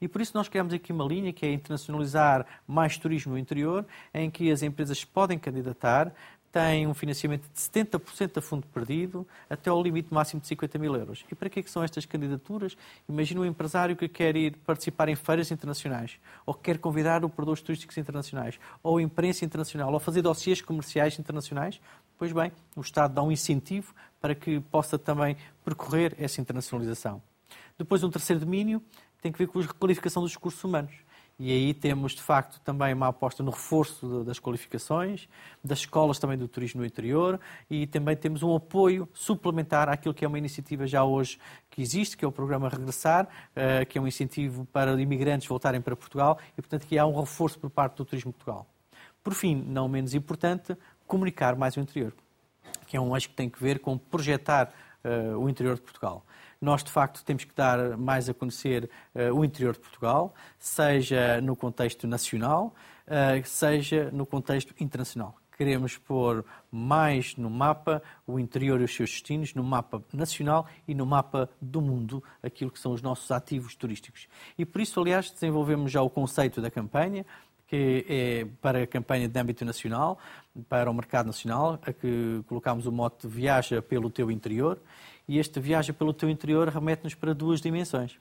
E 0.00 0.08
por 0.08 0.20
isso 0.20 0.32
nós 0.34 0.48
criamos 0.48 0.74
aqui 0.74 0.92
uma 0.92 1.04
linha 1.04 1.32
que 1.32 1.46
é 1.46 1.52
internacionalizar 1.52 2.46
mais 2.66 2.98
turismo 2.98 3.32
no 3.32 3.38
interior, 3.38 3.86
em 4.12 4.30
que 4.30 4.50
as 4.50 4.62
empresas 4.62 5.04
podem 5.04 5.38
candidatar, 5.38 6.12
têm 6.56 6.86
um 6.86 6.94
financiamento 6.94 7.42
de 7.52 7.60
70% 7.60 8.38
a 8.38 8.40
fundo 8.40 8.66
perdido, 8.68 9.28
até 9.50 9.68
ao 9.68 9.82
limite 9.82 10.08
máximo 10.12 10.40
de 10.40 10.46
50 10.46 10.78
mil 10.78 10.96
euros. 10.96 11.22
E 11.30 11.34
para 11.34 11.50
que, 11.50 11.60
é 11.60 11.62
que 11.62 11.70
são 11.70 11.82
estas 11.82 12.06
candidaturas? 12.06 12.74
Imagina 13.06 13.42
um 13.42 13.44
empresário 13.44 13.94
que 13.94 14.08
quer 14.08 14.34
ir 14.36 14.56
participar 14.64 15.10
em 15.10 15.14
feiras 15.14 15.50
internacionais, 15.50 16.18
ou 16.46 16.54
quer 16.54 16.78
convidar 16.78 17.22
operadores 17.26 17.60
turísticos 17.60 17.98
internacionais, 17.98 18.58
ou 18.82 18.98
imprensa 18.98 19.44
internacional, 19.44 19.92
ou 19.92 20.00
fazer 20.00 20.22
dossiês 20.22 20.62
comerciais 20.62 21.18
internacionais. 21.18 21.78
Pois 22.16 22.32
bem, 22.32 22.50
o 22.74 22.80
Estado 22.80 23.12
dá 23.12 23.22
um 23.22 23.30
incentivo 23.30 23.94
para 24.18 24.34
que 24.34 24.58
possa 24.58 24.98
também 24.98 25.36
percorrer 25.62 26.14
essa 26.18 26.40
internacionalização. 26.40 27.20
Depois, 27.76 28.02
um 28.02 28.08
terceiro 28.08 28.40
domínio 28.40 28.82
tem 29.20 29.30
que 29.30 29.38
ver 29.38 29.46
com 29.46 29.58
a 29.58 29.62
requalificação 29.62 30.22
dos 30.22 30.32
recursos 30.32 30.64
humanos. 30.64 30.94
E 31.38 31.52
aí 31.52 31.74
temos, 31.74 32.12
de 32.12 32.22
facto, 32.22 32.58
também 32.60 32.94
uma 32.94 33.08
aposta 33.08 33.42
no 33.42 33.50
reforço 33.50 34.24
das 34.24 34.38
qualificações, 34.38 35.28
das 35.62 35.80
escolas 35.80 36.18
também 36.18 36.38
do 36.38 36.48
turismo 36.48 36.80
no 36.80 36.86
interior 36.86 37.38
e 37.68 37.86
também 37.86 38.16
temos 38.16 38.42
um 38.42 38.54
apoio 38.56 39.06
suplementar 39.12 39.86
àquilo 39.90 40.14
que 40.14 40.24
é 40.24 40.28
uma 40.28 40.38
iniciativa 40.38 40.86
já 40.86 41.04
hoje 41.04 41.38
que 41.70 41.82
existe, 41.82 42.16
que 42.16 42.24
é 42.24 42.28
o 42.28 42.32
programa 42.32 42.70
Regressar, 42.70 43.28
eh, 43.54 43.84
que 43.84 43.98
é 43.98 44.00
um 44.00 44.06
incentivo 44.06 44.64
para 44.72 44.98
imigrantes 44.98 45.46
voltarem 45.46 45.80
para 45.80 45.94
Portugal 45.94 46.38
e, 46.56 46.62
portanto, 46.62 46.86
que 46.86 46.98
há 46.98 47.04
um 47.04 47.20
reforço 47.20 47.58
por 47.58 47.68
parte 47.68 47.96
do 47.96 48.04
Turismo 48.06 48.32
Portugal. 48.32 48.66
Por 49.22 49.34
fim, 49.34 49.54
não 49.56 49.88
menos 49.88 50.14
importante, 50.14 50.74
comunicar 51.06 51.54
mais 51.54 51.76
o 51.76 51.80
interior, 51.80 52.14
que 52.86 52.96
é 52.96 53.00
um 53.00 53.14
eixo 53.14 53.28
que 53.28 53.34
tem 53.34 53.50
que 53.50 53.62
ver 53.62 53.80
com 53.80 53.98
projetar 53.98 54.72
uh, 55.04 55.36
o 55.38 55.50
interior 55.50 55.74
de 55.74 55.82
Portugal. 55.82 56.24
Nós, 56.60 56.82
de 56.82 56.90
facto, 56.90 57.24
temos 57.24 57.44
que 57.44 57.54
dar 57.54 57.96
mais 57.96 58.28
a 58.28 58.34
conhecer 58.34 58.88
uh, 59.14 59.34
o 59.34 59.44
interior 59.44 59.74
de 59.74 59.80
Portugal, 59.80 60.34
seja 60.58 61.40
no 61.40 61.54
contexto 61.54 62.06
nacional, 62.06 62.74
uh, 63.06 63.46
seja 63.46 64.10
no 64.12 64.24
contexto 64.24 64.74
internacional. 64.80 65.36
Queremos 65.56 65.96
pôr 65.96 66.44
mais 66.70 67.34
no 67.36 67.48
mapa 67.48 68.02
o 68.26 68.38
interior 68.38 68.78
e 68.80 68.84
os 68.84 68.94
seus 68.94 69.10
destinos, 69.10 69.54
no 69.54 69.64
mapa 69.64 70.02
nacional 70.12 70.66
e 70.86 70.94
no 70.94 71.06
mapa 71.06 71.48
do 71.60 71.80
mundo, 71.80 72.22
aquilo 72.42 72.70
que 72.70 72.78
são 72.78 72.92
os 72.92 73.00
nossos 73.00 73.30
ativos 73.30 73.74
turísticos. 73.74 74.28
E 74.58 74.66
por 74.66 74.82
isso, 74.82 75.00
aliás, 75.00 75.30
desenvolvemos 75.30 75.90
já 75.90 76.02
o 76.02 76.10
conceito 76.10 76.60
da 76.60 76.70
campanha, 76.70 77.24
que 77.66 78.04
é 78.08 78.46
para 78.60 78.82
a 78.82 78.86
campanha 78.86 79.28
de 79.28 79.40
âmbito 79.40 79.64
nacional, 79.64 80.18
para 80.68 80.90
o 80.90 80.94
mercado 80.94 81.26
nacional, 81.26 81.78
a 81.82 81.92
que 81.92 82.42
colocámos 82.46 82.86
o 82.86 82.92
mote 82.92 83.26
Viaja 83.26 83.82
pelo 83.82 84.10
teu 84.10 84.30
interior. 84.30 84.78
E 85.28 85.38
este 85.38 85.58
Viaja 85.58 85.92
pelo 85.92 86.12
teu 86.12 86.30
interior 86.30 86.68
remete-nos 86.68 87.14
para 87.14 87.34
duas 87.34 87.60
dimensões. 87.60 88.16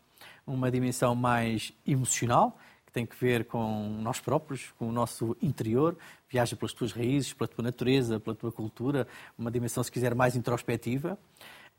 Uma 0.46 0.72
dimensão 0.72 1.14
mais 1.14 1.72
emocional, 1.86 2.58
que 2.86 2.92
tem 2.92 3.06
que 3.06 3.16
ver 3.16 3.46
com 3.46 4.00
nós 4.02 4.20
próprios, 4.20 4.74
com 4.78 4.90
o 4.90 4.92
nosso 4.92 5.38
interior, 5.42 5.96
viaja 6.30 6.56
pelas 6.56 6.74
tuas 6.74 6.92
raízes, 6.92 7.34
pela 7.34 7.48
tua 7.48 7.64
natureza, 7.64 8.20
pela 8.20 8.36
tua 8.36 8.52
cultura, 8.52 9.08
uma 9.38 9.52
dimensão, 9.52 9.84
se 9.84 9.92
quiser, 9.92 10.16
mais 10.16 10.36
introspectiva, 10.36 11.18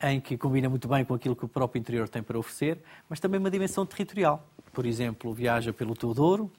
em 0.00 0.20
que 0.20 0.36
combina 0.36 0.68
muito 0.68 0.86
bem 0.86 1.04
com 1.04 1.14
aquilo 1.14 1.34
que 1.34 1.44
o 1.44 1.48
próprio 1.48 1.80
interior 1.80 2.08
tem 2.08 2.22
para 2.22 2.38
oferecer, 2.38 2.78
mas 3.08 3.18
também 3.18 3.40
uma 3.40 3.50
dimensão 3.50 3.84
territorial. 3.84 4.46
Por 4.72 4.86
exemplo, 4.86 5.32
viaja 5.32 5.72
pelo 5.72 5.94
teu 5.94 6.14
Douro, 6.14 6.52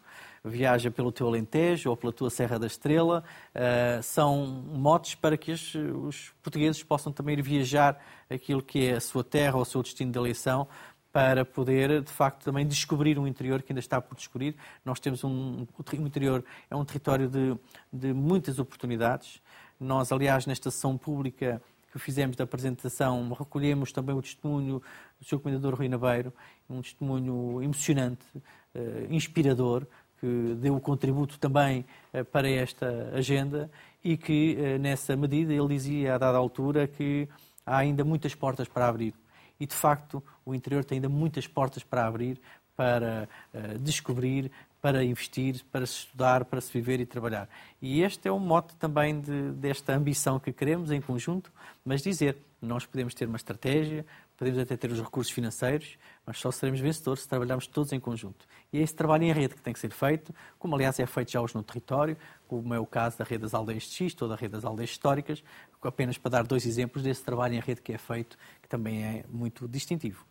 viaja 0.44 0.92
pelo 0.92 1.12
teu 1.12 1.28
Alentejo 1.28 1.90
ou 1.90 1.98
pela 1.98 2.12
tua 2.14 2.30
Serra 2.30 2.58
da 2.58 2.68
Estrela, 2.68 3.24
uh, 3.54 4.04
são 4.04 4.46
motes 4.46 5.16
para 5.16 5.38
que 5.38 5.52
os, 5.52 6.34
portugueses 6.42 6.84
possam 6.84 7.12
também 7.12 7.38
ir 7.38 7.42
viajar 7.42 8.00
aquilo 8.30 8.62
que 8.62 8.86
é 8.86 8.94
a 8.96 9.00
sua 9.00 9.24
terra 9.24 9.56
ou 9.56 9.62
o 9.62 9.66
seu 9.66 9.82
destino 9.82 10.12
de 10.12 10.18
eleição, 10.18 10.68
para 11.12 11.44
poder, 11.44 12.04
de 12.04 12.12
facto, 12.12 12.44
também 12.44 12.68
descobrir 12.68 13.18
um 13.18 13.26
interior 13.26 13.64
que 13.64 13.72
ainda 13.72 13.80
está 13.80 14.00
por 14.00 14.16
descobrir. 14.16 14.56
Nós 14.86 15.00
temos 15.00 15.24
um, 15.24 15.66
um 15.66 16.06
interior, 16.06 16.44
é 16.70 16.76
um 16.76 16.86
território 16.86 17.28
de, 17.28 17.58
de 17.92 18.14
muitas 18.14 18.60
oportunidades. 18.60 19.42
Nós, 19.80 20.12
aliás, 20.12 20.46
nesta 20.46 20.70
sessão 20.70 20.96
pública 20.96 21.60
que 21.92 21.98
fizemos 21.98 22.36
da 22.36 22.44
apresentação, 22.44 23.32
recolhemos 23.34 23.92
também 23.92 24.16
o 24.16 24.22
testemunho 24.22 24.82
do 25.20 25.26
Sr. 25.26 25.40
Comendador 25.40 25.76
Rui 25.76 25.88
Nabeiro, 25.88 26.32
um 26.70 26.82
testemunho 26.82 27.64
emocionante, 27.64 28.26
uh, 28.36 29.08
inspirador, 29.10 29.88
que 30.20 30.56
deu 30.60 30.76
o 30.76 30.82
contributo 30.82 31.40
também 31.40 31.86
eh, 32.12 32.24
para 32.24 32.50
esta 32.50 33.12
agenda 33.14 33.70
e 34.04 34.18
que, 34.18 34.56
eh, 34.60 34.78
nessa 34.78 35.16
medida, 35.16 35.54
ele 35.54 35.68
dizia 35.68 36.16
a 36.16 36.18
dada 36.18 36.38
altura 36.38 36.88
que 36.88 37.28
há 37.66 37.78
ainda 37.78 38.04
muitas 38.04 38.34
portas 38.34 38.68
para 38.68 38.88
abrir. 38.88 39.14
E, 39.60 39.66
de 39.66 39.76
facto, 39.76 40.24
o 40.46 40.54
interior 40.54 40.84
tem 40.84 40.98
ainda 40.98 41.10
muitas 41.10 41.48
portas 41.48 41.84
para 41.84 42.06
abrir, 42.06 42.40
para 42.76 43.28
uh, 43.54 43.80
descobrir, 43.80 44.52
para 44.80 45.04
investir, 45.04 45.64
para 45.72 45.86
se 45.86 45.94
estudar, 45.94 46.46
para 46.46 46.62
se 46.62 46.72
viver 46.72 47.00
e 47.00 47.06
trabalhar. 47.06 47.50
E 47.82 48.02
este 48.02 48.28
é 48.28 48.32
o 48.32 48.40
mote 48.40 48.76
também 48.76 49.20
de, 49.20 49.52
desta 49.54 49.96
ambição 49.96 50.40
que 50.40 50.54
queremos 50.54 50.92
em 50.92 51.02
conjunto, 51.02 51.52
mas 51.84 52.04
dizer, 52.04 52.38
nós 52.62 52.86
podemos 52.86 53.16
ter 53.16 53.28
uma 53.28 53.38
estratégia, 53.38 54.06
podemos 54.38 54.60
até 54.60 54.78
ter 54.78 54.92
os 54.92 55.02
recursos 55.02 55.34
financeiros, 55.34 55.98
mas 56.28 56.38
só 56.40 56.52
seremos 56.52 56.82
vencedores 56.82 57.24
se 57.24 57.30
trabalharmos 57.30 57.68
todos 57.68 57.94
em 57.94 58.00
conjunto. 58.02 58.46
E 58.72 58.80
é 58.80 58.82
esse 58.82 58.94
trabalho 58.94 59.24
em 59.24 59.32
rede 59.32 59.56
que 59.56 59.62
tem 59.62 59.74
que 59.74 59.80
ser 59.80 59.92
feito, 59.92 60.36
como 60.60 60.76
aliás 60.76 61.00
é 61.00 61.06
feito 61.06 61.32
já 61.32 61.40
hoje 61.40 61.56
no 61.56 61.64
território, 61.64 62.18
como 62.50 62.74
é 62.74 62.80
o 62.80 62.86
caso 62.86 63.18
da 63.18 63.24
rede 63.24 63.44
das 63.44 63.54
aldeias 63.54 63.84
de 63.84 63.92
Xisto 63.92 64.24
ou 64.24 64.30
da 64.30 64.36
rede 64.36 64.52
das 64.52 64.66
aldeias 64.66 64.90
históricas, 64.90 65.42
apenas 65.82 66.18
para 66.18 66.32
dar 66.32 66.44
dois 66.46 66.66
exemplos 66.66 67.02
desse 67.02 67.24
trabalho 67.24 67.54
em 67.54 67.62
rede 67.62 67.82
que 67.82 67.94
é 67.94 67.98
feito, 67.98 68.38
que 68.62 68.68
também 68.68 69.06
é 69.06 69.24
muito 69.30 69.70
distintivo. 69.70 70.26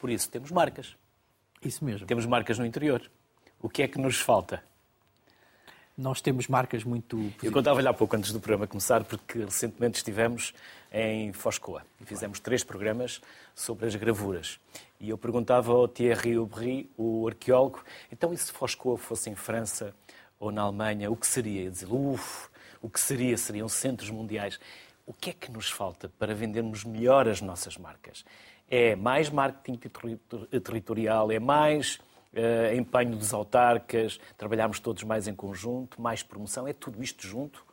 Por 0.00 0.10
isso 0.10 0.28
temos 0.28 0.50
marcas. 0.50 0.96
Isso 1.62 1.84
mesmo. 1.84 2.08
Temos 2.08 2.26
marcas 2.26 2.58
no 2.58 2.66
interior. 2.66 3.08
O 3.62 3.68
que 3.68 3.82
é 3.82 3.88
que 3.88 3.98
nos 3.98 4.18
falta? 4.18 4.62
Nós 5.96 6.20
temos 6.20 6.48
marcas 6.48 6.82
muito. 6.82 7.16
Positivas. 7.16 7.44
Eu 7.44 7.52
contava-lhe 7.52 7.88
há 7.88 7.94
pouco 7.94 8.16
antes 8.16 8.32
do 8.32 8.40
programa 8.40 8.66
começar, 8.66 9.04
porque 9.04 9.38
recentemente 9.38 9.98
estivemos 9.98 10.52
em 10.98 11.30
Foscoa 11.30 11.82
fizemos 12.06 12.40
três 12.40 12.64
programas 12.64 13.20
sobre 13.54 13.86
as 13.86 13.94
gravuras. 13.94 14.58
E 14.98 15.10
eu 15.10 15.18
perguntava 15.18 15.72
ao 15.72 15.86
Thierry 15.86 16.36
Aubry, 16.36 16.90
o 16.96 17.28
arqueólogo, 17.28 17.84
então 18.10 18.32
e 18.32 18.36
se 18.38 18.50
Foscoa 18.50 18.96
fosse 18.96 19.28
em 19.28 19.34
França 19.34 19.94
ou 20.38 20.50
na 20.50 20.62
Alemanha, 20.62 21.10
o 21.10 21.16
que 21.16 21.26
seria? 21.26 21.64
E 21.64 21.70
dizer, 21.70 21.92
uff, 21.92 22.48
o 22.80 22.88
que 22.88 22.98
seria? 22.98 23.36
Seriam 23.36 23.68
centros 23.68 24.08
mundiais. 24.08 24.58
O 25.04 25.12
que 25.12 25.30
é 25.30 25.32
que 25.34 25.50
nos 25.50 25.70
falta 25.70 26.08
para 26.18 26.34
vendermos 26.34 26.82
melhor 26.82 27.28
as 27.28 27.42
nossas 27.42 27.76
marcas? 27.76 28.24
É 28.68 28.96
mais 28.96 29.28
marketing 29.28 29.78
territorial, 30.62 31.30
é 31.30 31.38
mais 31.38 32.00
uh, 32.32 32.74
empenho 32.74 33.16
dos 33.16 33.34
autarcas, 33.34 34.18
trabalharmos 34.38 34.80
todos 34.80 35.02
mais 35.02 35.28
em 35.28 35.34
conjunto, 35.34 36.00
mais 36.00 36.22
promoção, 36.22 36.66
é 36.66 36.72
tudo 36.72 37.02
isto 37.02 37.26
junto? 37.26 37.65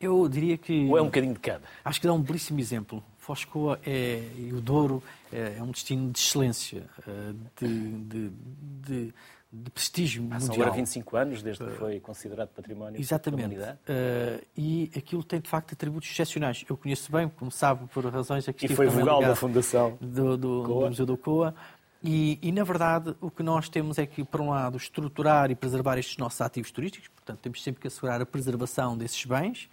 Eu 0.00 0.28
diria 0.28 0.56
que. 0.56 0.86
Ou 0.88 0.96
é 0.96 1.02
um 1.02 1.06
bocadinho 1.06 1.34
de 1.34 1.40
cada? 1.40 1.62
Acho 1.84 2.00
que 2.00 2.06
dá 2.06 2.12
um 2.12 2.20
belíssimo 2.20 2.60
exemplo. 2.60 3.02
Foscoa 3.16 3.78
é, 3.84 4.22
e 4.36 4.52
o 4.54 4.60
Douro 4.60 5.02
é, 5.30 5.56
é 5.58 5.62
um 5.62 5.70
destino 5.70 6.10
de 6.10 6.18
excelência, 6.18 6.84
eh, 7.06 7.32
de, 7.60 7.98
de, 7.98 8.30
de, 8.80 9.14
de 9.52 9.70
prestígio 9.70 10.22
mundial. 10.22 10.40
São 10.40 10.54
agora 10.54 10.70
25 10.70 11.16
anos 11.16 11.42
desde 11.42 11.62
que 11.62 11.70
foi 11.72 12.00
considerado 12.00 12.48
património 12.48 12.98
Exatamente. 12.98 13.40
da 13.40 13.46
humanidade. 13.46 13.78
Uh, 13.86 14.46
e 14.56 14.90
aquilo 14.96 15.22
tem, 15.22 15.40
de 15.40 15.48
facto, 15.48 15.74
atributos 15.74 16.08
excepcionais. 16.10 16.64
Eu 16.66 16.74
conheço 16.74 17.12
bem, 17.12 17.28
como 17.28 17.50
sabe, 17.50 17.86
por 17.88 18.06
razões 18.06 18.48
a 18.48 18.52
que 18.54 18.64
E 18.64 18.68
foi 18.70 18.86
vogal 18.86 19.20
da 19.20 19.36
Fundação 19.36 19.98
do, 20.00 20.38
do, 20.38 20.62
do 20.62 20.80
Museu 20.86 21.04
do 21.04 21.18
Coa. 21.18 21.54
E, 22.02 22.38
e, 22.40 22.52
na 22.52 22.62
verdade, 22.62 23.14
o 23.20 23.30
que 23.30 23.42
nós 23.42 23.68
temos 23.68 23.98
é 23.98 24.06
que, 24.06 24.24
por 24.24 24.40
um 24.40 24.50
lado, 24.50 24.76
estruturar 24.76 25.50
e 25.50 25.54
preservar 25.54 25.98
estes 25.98 26.16
nossos 26.16 26.40
ativos 26.40 26.70
turísticos, 26.70 27.08
portanto, 27.08 27.40
temos 27.40 27.62
sempre 27.62 27.80
que 27.80 27.88
assegurar 27.88 28.22
a 28.22 28.26
preservação 28.26 28.96
desses 28.96 29.24
bens, 29.24 29.68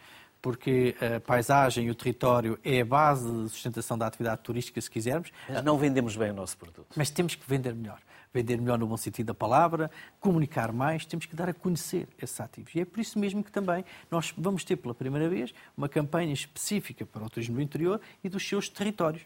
porque 0.46 0.96
a 1.02 1.20
paisagem 1.20 1.88
e 1.88 1.90
o 1.90 1.96
território 1.96 2.60
é 2.64 2.82
a 2.82 2.86
base 2.86 3.26
de 3.26 3.50
sustentação 3.50 3.98
da 3.98 4.06
atividade 4.06 4.44
turística, 4.44 4.80
se 4.80 4.92
quisermos. 4.92 5.32
Mas 5.50 5.64
não 5.64 5.76
vendemos 5.76 6.16
bem 6.16 6.30
o 6.30 6.36
nosso 6.36 6.56
produto. 6.56 6.86
Mas 6.96 7.10
temos 7.10 7.34
que 7.34 7.50
vender 7.50 7.74
melhor. 7.74 7.98
Vender 8.32 8.62
melhor 8.62 8.78
no 8.78 8.86
bom 8.86 8.96
sentido 8.96 9.26
da 9.26 9.34
palavra, 9.34 9.90
comunicar 10.20 10.72
mais, 10.72 11.04
temos 11.04 11.26
que 11.26 11.36
dar 11.36 11.50
a 11.50 11.54
conhecer 11.54 12.08
esses 12.22 12.40
ativos. 12.40 12.76
E 12.76 12.82
é 12.82 12.86
por 12.86 13.00
isso 13.00 13.18
mesmo 13.18 13.44
que 13.44 13.52
também 13.52 13.84
nós 14.12 14.36
vamos 14.38 14.64
ter 14.64 14.76
pela 14.76 14.94
primeira 14.94 15.28
vez 15.28 15.52
uma 15.76 15.90
campanha 15.90 16.32
específica 16.32 17.08
para 17.08 17.24
o 17.24 17.30
turismo 17.30 17.56
do 17.56 17.62
interior 17.64 18.00
e 18.24 18.30
dos 18.30 18.48
seus 18.48 18.70
territórios 18.70 19.24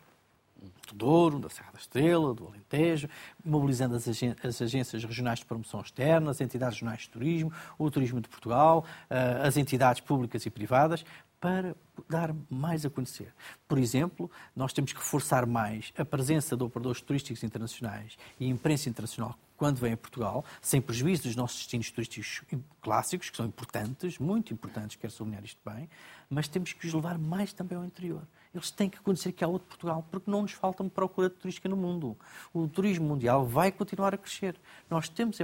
do 0.88 0.96
Douro, 0.96 1.40
da 1.40 1.50
Serra 1.50 1.72
da 1.72 1.80
Estrela, 1.80 2.34
do 2.34 2.48
Alentejo, 2.48 3.08
mobilizando 3.44 3.96
as, 3.96 4.62
agências 4.62 5.04
regionais 5.04 5.40
de 5.40 5.46
promoção 5.46 5.82
externa, 5.82 6.32
as 6.32 6.42
entidades 6.42 6.76
regionais 6.76 7.02
de 7.02 7.10
turismo, 7.10 7.52
o 7.78 7.90
Turismo 7.90 8.20
de 8.22 8.28
Portugal, 8.28 8.86
eh, 9.10 9.42
as 9.44 9.58
entidades 9.58 10.02
públicas 10.02 10.46
e 10.46 10.50
privadas, 10.50 11.04
para 11.40 11.76
dar 12.10 12.36
mais 12.50 12.86
a 12.86 12.90
conhecer. 12.90 13.34
Por 13.68 13.78
exemplo, 13.78 14.30
nós 14.56 14.74
temos 14.74 14.92
que 14.92 15.00
reforçar 15.00 15.46
mais 15.46 15.94
a 15.98 16.04
presença 16.04 16.56
de 16.58 16.64
operadores 16.64 17.02
turísticos 17.02 17.44
internacionais 17.44 18.18
e 18.40 18.48
imprensa 18.48 18.90
internacional 18.90 19.38
quando 19.56 19.78
vêm 19.78 19.94
a 19.94 19.98
Portugal, 19.98 20.46
sem 20.62 20.82
prejuízo 20.82 21.24
dos 21.24 21.36
nossos 21.36 21.58
destinos 21.58 21.92
turísticos 21.92 22.42
clássicos, 22.82 23.30
que 23.30 23.36
são 23.36 23.46
importantes, 23.46 24.18
muito 24.18 24.54
importantes, 24.54 24.96
quero 24.96 25.12
sublinhar 25.12 25.44
isto 25.44 25.60
bem, 25.70 25.90
mas 26.30 26.48
temos 26.48 26.72
que 26.72 26.88
os 26.88 26.94
levar 26.94 27.18
mais 27.18 27.52
também 27.52 27.78
ao 27.78 27.84
interior. 27.84 28.22
Eles 28.54 28.72
têm 28.72 28.90
que 28.90 29.00
conhecer 29.00 29.32
que 29.32 29.44
há 29.44 29.48
outro 29.48 29.68
Portugal, 29.68 30.04
porque 30.10 30.30
não 30.30 30.42
nos 30.42 30.54
falta 30.54 30.82
uma 30.82 30.90
procura 30.90 31.30
turística 31.30 31.70
no 31.70 31.78
mundo. 31.78 32.18
O 32.52 32.68
turismo 32.68 33.08
mundial 33.08 33.46
vai 33.46 33.72
continuar 33.72 34.14
a 34.14 34.18
crescer. 34.18 34.56
Nós 34.90 35.08
temos 35.08 35.40
é 35.40 35.44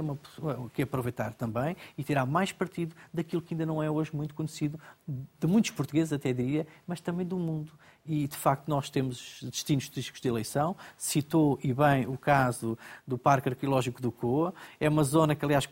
que 0.74 0.82
aproveitar 0.82 1.32
também 1.32 1.76
e 1.96 2.02
tirar 2.02 2.26
mais 2.26 2.50
partido 2.50 2.96
daquilo 3.14 3.40
que 3.40 3.54
ainda 3.54 3.64
não 3.64 3.80
é 3.80 3.88
hoje 3.88 4.14
muito 4.14 4.34
conhecido, 4.34 4.78
de 5.06 5.46
muitos 5.46 5.70
portugueses 5.70 6.12
até 6.12 6.32
diria, 6.32 6.66
mas 6.86 7.00
também 7.00 7.24
do 7.24 7.38
mundo. 7.38 7.72
E, 8.04 8.26
de 8.26 8.36
facto, 8.36 8.68
nós 8.68 8.88
temos 8.88 9.40
destinos 9.42 9.88
turísticos 9.88 10.20
de 10.20 10.28
eleição. 10.28 10.76
Citou, 10.96 11.58
e 11.62 11.72
bem, 11.72 12.06
o 12.06 12.16
caso 12.16 12.78
do 13.06 13.18
Parque 13.18 13.48
Arqueológico 13.48 14.00
do 14.00 14.12
Coa. 14.12 14.54
É 14.78 14.88
uma 14.88 15.02
zona 15.02 15.34
que, 15.34 15.44
aliás, 15.44 15.68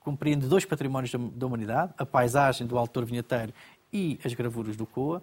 compreende 0.00 0.46
dois 0.46 0.64
patrimónios 0.64 1.12
da 1.34 1.46
humanidade, 1.46 1.94
a 1.96 2.04
paisagem 2.04 2.66
do 2.66 2.76
Alto 2.76 3.04
Vinheteiro 3.04 3.52
e 3.92 4.18
as 4.24 4.34
gravuras 4.34 4.76
do 4.76 4.84
Coa, 4.84 5.22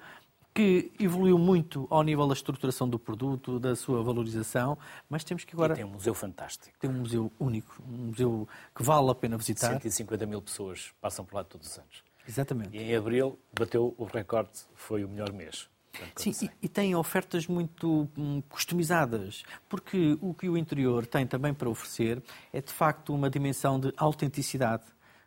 que 0.54 0.92
evoluiu 1.00 1.38
muito 1.38 1.88
ao 1.90 2.04
nível 2.04 2.28
da 2.28 2.34
estruturação 2.34 2.88
do 2.88 3.00
produto, 3.00 3.60
da 3.60 3.76
sua 3.76 4.04
valorização, 4.04 4.78
mas 5.10 5.24
temos 5.24 5.44
que 5.44 5.56
agora... 5.56 5.74
E 5.74 5.78
tem 5.78 5.86
um 5.86 5.90
museu 5.90 6.14
fantástico. 6.14 6.78
Tem 6.80 6.90
um 6.90 7.00
museu 7.00 7.32
único, 7.40 7.82
um 7.88 8.08
museu 8.08 8.48
que 8.76 8.84
vale 8.84 9.10
a 9.10 9.16
pena 9.16 9.38
visitar. 9.38 9.70
150 9.70 10.26
mil 10.26 10.42
pessoas 10.42 10.94
passam 11.02 11.26
por 11.26 11.36
lá 11.36 11.44
todos 11.44 11.68
os 11.68 11.78
anos. 11.78 12.04
Exatamente. 12.28 12.78
E 12.78 12.82
em 12.82 12.96
abril 12.96 13.40
bateu 13.58 13.96
o 13.98 14.06
recorde, 14.06 14.52
foi 14.76 15.04
o 15.04 15.10
melhor 15.10 15.34
mês. 15.34 15.68
Sim, 16.16 16.34
e, 16.42 16.50
e, 16.64 16.68
tem 16.68 16.96
ofertas 16.96 17.46
muito 17.46 18.10
hum, 18.18 18.42
customizadas, 18.50 19.44
porque 19.70 20.18
o 20.22 20.34
que 20.34 20.50
o 20.50 20.58
interior 20.58 21.06
tem 21.06 21.28
também 21.28 21.54
para 21.54 21.70
oferecer 21.70 22.22
é 22.52 22.62
de 22.62 22.72
facto 22.74 23.14
uma 23.14 23.30
dimensão 23.30 23.80
de 23.80 23.94
autenticidade 23.96 24.84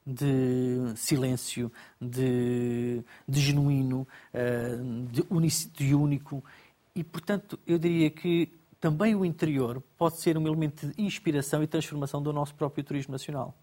de 0.06 0.92
silêncio, 0.94 1.72
de, 2.00 3.02
de 3.26 3.40
genuíno, 3.40 4.06
eh, 4.32 4.76
de, 5.10 5.22
de 5.72 5.94
único. 5.94 6.44
E, 6.94 7.02
portanto, 7.02 7.58
eu 7.66 7.78
diria 7.78 8.08
que 8.10 8.48
também 8.80 9.14
o 9.16 9.24
interior 9.24 9.82
pode 9.98 10.18
ser 10.18 10.38
um 10.38 10.46
elemento 10.46 10.86
de 10.86 11.02
inspiração 11.02 11.62
e 11.62 11.66
transformação 11.66 12.22
do 12.22 12.32
nosso 12.32 12.54
próprio 12.54 12.84
turismo 12.84 13.12
nacional 13.12 13.54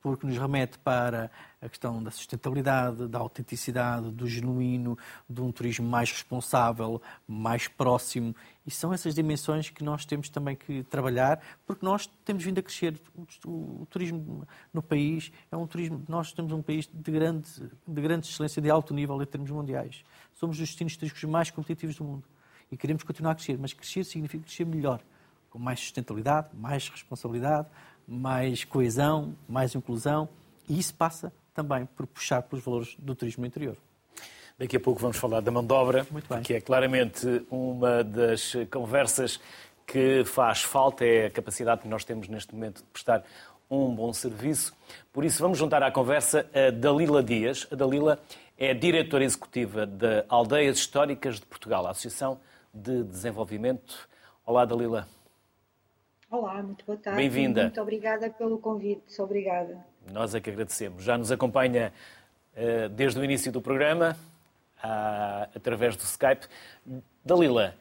porque 0.00 0.26
nos 0.26 0.36
remete 0.38 0.78
para 0.78 1.30
a 1.60 1.68
questão 1.68 2.02
da 2.02 2.10
sustentabilidade, 2.10 3.08
da 3.08 3.18
autenticidade, 3.18 4.10
do 4.10 4.26
genuíno, 4.26 4.96
de 5.28 5.40
um 5.40 5.50
turismo 5.50 5.88
mais 5.88 6.10
responsável, 6.10 7.02
mais 7.26 7.66
próximo. 7.66 8.34
E 8.66 8.70
são 8.70 8.92
essas 8.92 9.14
dimensões 9.14 9.70
que 9.70 9.82
nós 9.82 10.04
temos 10.04 10.28
também 10.28 10.54
que 10.54 10.82
trabalhar, 10.84 11.40
porque 11.66 11.84
nós 11.84 12.06
temos 12.24 12.44
vindo 12.44 12.58
a 12.58 12.62
crescer. 12.62 13.00
O, 13.44 13.86
turismo 13.90 14.46
no 14.72 14.82
país 14.82 15.32
é 15.50 15.56
um 15.56 15.66
turismo. 15.66 16.02
Nós 16.08 16.32
temos 16.32 16.52
um 16.52 16.62
país 16.62 16.88
de 16.92 17.10
grande, 17.10 17.48
de 17.86 18.00
grande 18.00 18.28
excelência, 18.28 18.62
de 18.62 18.70
alto 18.70 18.94
nível 18.94 19.20
em 19.20 19.26
termos 19.26 19.50
mundiais. 19.50 20.04
Somos 20.34 20.56
os 20.60 20.68
destinos 20.68 20.96
turísticos 20.96 21.28
mais 21.28 21.50
competitivos 21.50 21.96
do 21.96 22.04
mundo. 22.04 22.24
E 22.70 22.76
queremos 22.76 23.02
continuar 23.02 23.32
a 23.32 23.34
crescer, 23.34 23.58
mas 23.58 23.72
crescer 23.72 24.04
significa 24.04 24.44
crescer 24.44 24.66
melhor, 24.66 25.00
com 25.48 25.58
mais 25.58 25.80
sustentabilidade, 25.80 26.48
mais 26.54 26.88
responsabilidade, 26.88 27.66
mais 28.08 28.64
coesão, 28.64 29.36
mais 29.46 29.74
inclusão, 29.74 30.28
e 30.66 30.78
isso 30.78 30.94
passa 30.94 31.30
também 31.54 31.84
por 31.84 32.06
puxar 32.06 32.42
pelos 32.42 32.64
valores 32.64 32.96
do 32.98 33.14
turismo 33.14 33.44
interior. 33.44 33.76
Daqui 34.58 34.76
a 34.76 34.80
pouco 34.80 35.00
vamos 35.00 35.18
falar 35.18 35.40
da 35.40 35.50
mão 35.50 35.64
de 35.64 35.72
obra, 35.72 36.06
que 36.42 36.54
é 36.54 36.60
claramente 36.60 37.44
uma 37.50 38.02
das 38.02 38.54
conversas 38.70 39.38
que 39.86 40.24
faz 40.24 40.62
falta, 40.62 41.04
é 41.04 41.26
a 41.26 41.30
capacidade 41.30 41.82
que 41.82 41.88
nós 41.88 42.04
temos 42.04 42.28
neste 42.28 42.54
momento 42.54 42.78
de 42.78 42.84
prestar 42.92 43.24
um 43.70 43.94
bom 43.94 44.12
serviço. 44.12 44.74
Por 45.12 45.24
isso, 45.24 45.40
vamos 45.42 45.58
juntar 45.58 45.82
à 45.82 45.90
conversa 45.90 46.48
a 46.54 46.70
Dalila 46.70 47.22
Dias. 47.22 47.66
A 47.70 47.76
Dalila 47.76 48.18
é 48.56 48.74
diretora 48.74 49.24
executiva 49.24 49.86
da 49.86 50.24
Aldeias 50.28 50.78
Históricas 50.78 51.36
de 51.38 51.46
Portugal, 51.46 51.86
a 51.86 51.90
Associação 51.90 52.40
de 52.72 53.04
Desenvolvimento. 53.04 54.08
Olá, 54.44 54.64
Dalila. 54.64 55.06
Olá, 56.30 56.62
muito 56.62 56.84
boa 56.84 56.98
tarde. 56.98 57.16
Bem-vinda. 57.16 57.62
Muito 57.62 57.80
obrigada 57.80 58.28
pelo 58.28 58.58
convite. 58.58 59.18
Obrigada. 59.18 59.82
Nós 60.12 60.34
é 60.34 60.40
que 60.40 60.50
agradecemos. 60.50 61.02
Já 61.02 61.16
nos 61.16 61.32
acompanha 61.32 61.90
uh, 62.52 62.88
desde 62.90 63.18
o 63.18 63.24
início 63.24 63.50
do 63.50 63.62
programa, 63.62 64.14
através 65.54 65.96
do 65.96 66.02
Skype. 66.02 66.46
Dalila, 67.24 67.74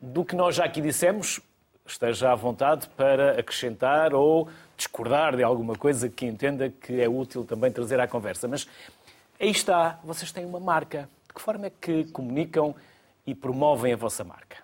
do 0.00 0.24
que 0.24 0.36
nós 0.36 0.54
já 0.54 0.64
aqui 0.64 0.80
dissemos, 0.80 1.40
esteja 1.84 2.30
à 2.30 2.36
vontade 2.36 2.88
para 2.90 3.40
acrescentar 3.40 4.14
ou 4.14 4.48
discordar 4.76 5.34
de 5.36 5.42
alguma 5.42 5.74
coisa 5.74 6.08
que 6.08 6.26
entenda 6.26 6.70
que 6.70 7.00
é 7.00 7.08
útil 7.08 7.44
também 7.44 7.72
trazer 7.72 7.98
à 7.98 8.06
conversa. 8.06 8.46
Mas 8.46 8.68
aí 9.40 9.50
está, 9.50 9.98
vocês 10.04 10.30
têm 10.30 10.44
uma 10.44 10.60
marca. 10.60 11.08
De 11.26 11.34
que 11.34 11.40
forma 11.40 11.66
é 11.66 11.70
que 11.70 12.04
comunicam 12.12 12.76
e 13.26 13.34
promovem 13.34 13.92
a 13.92 13.96
vossa 13.96 14.22
marca? 14.22 14.58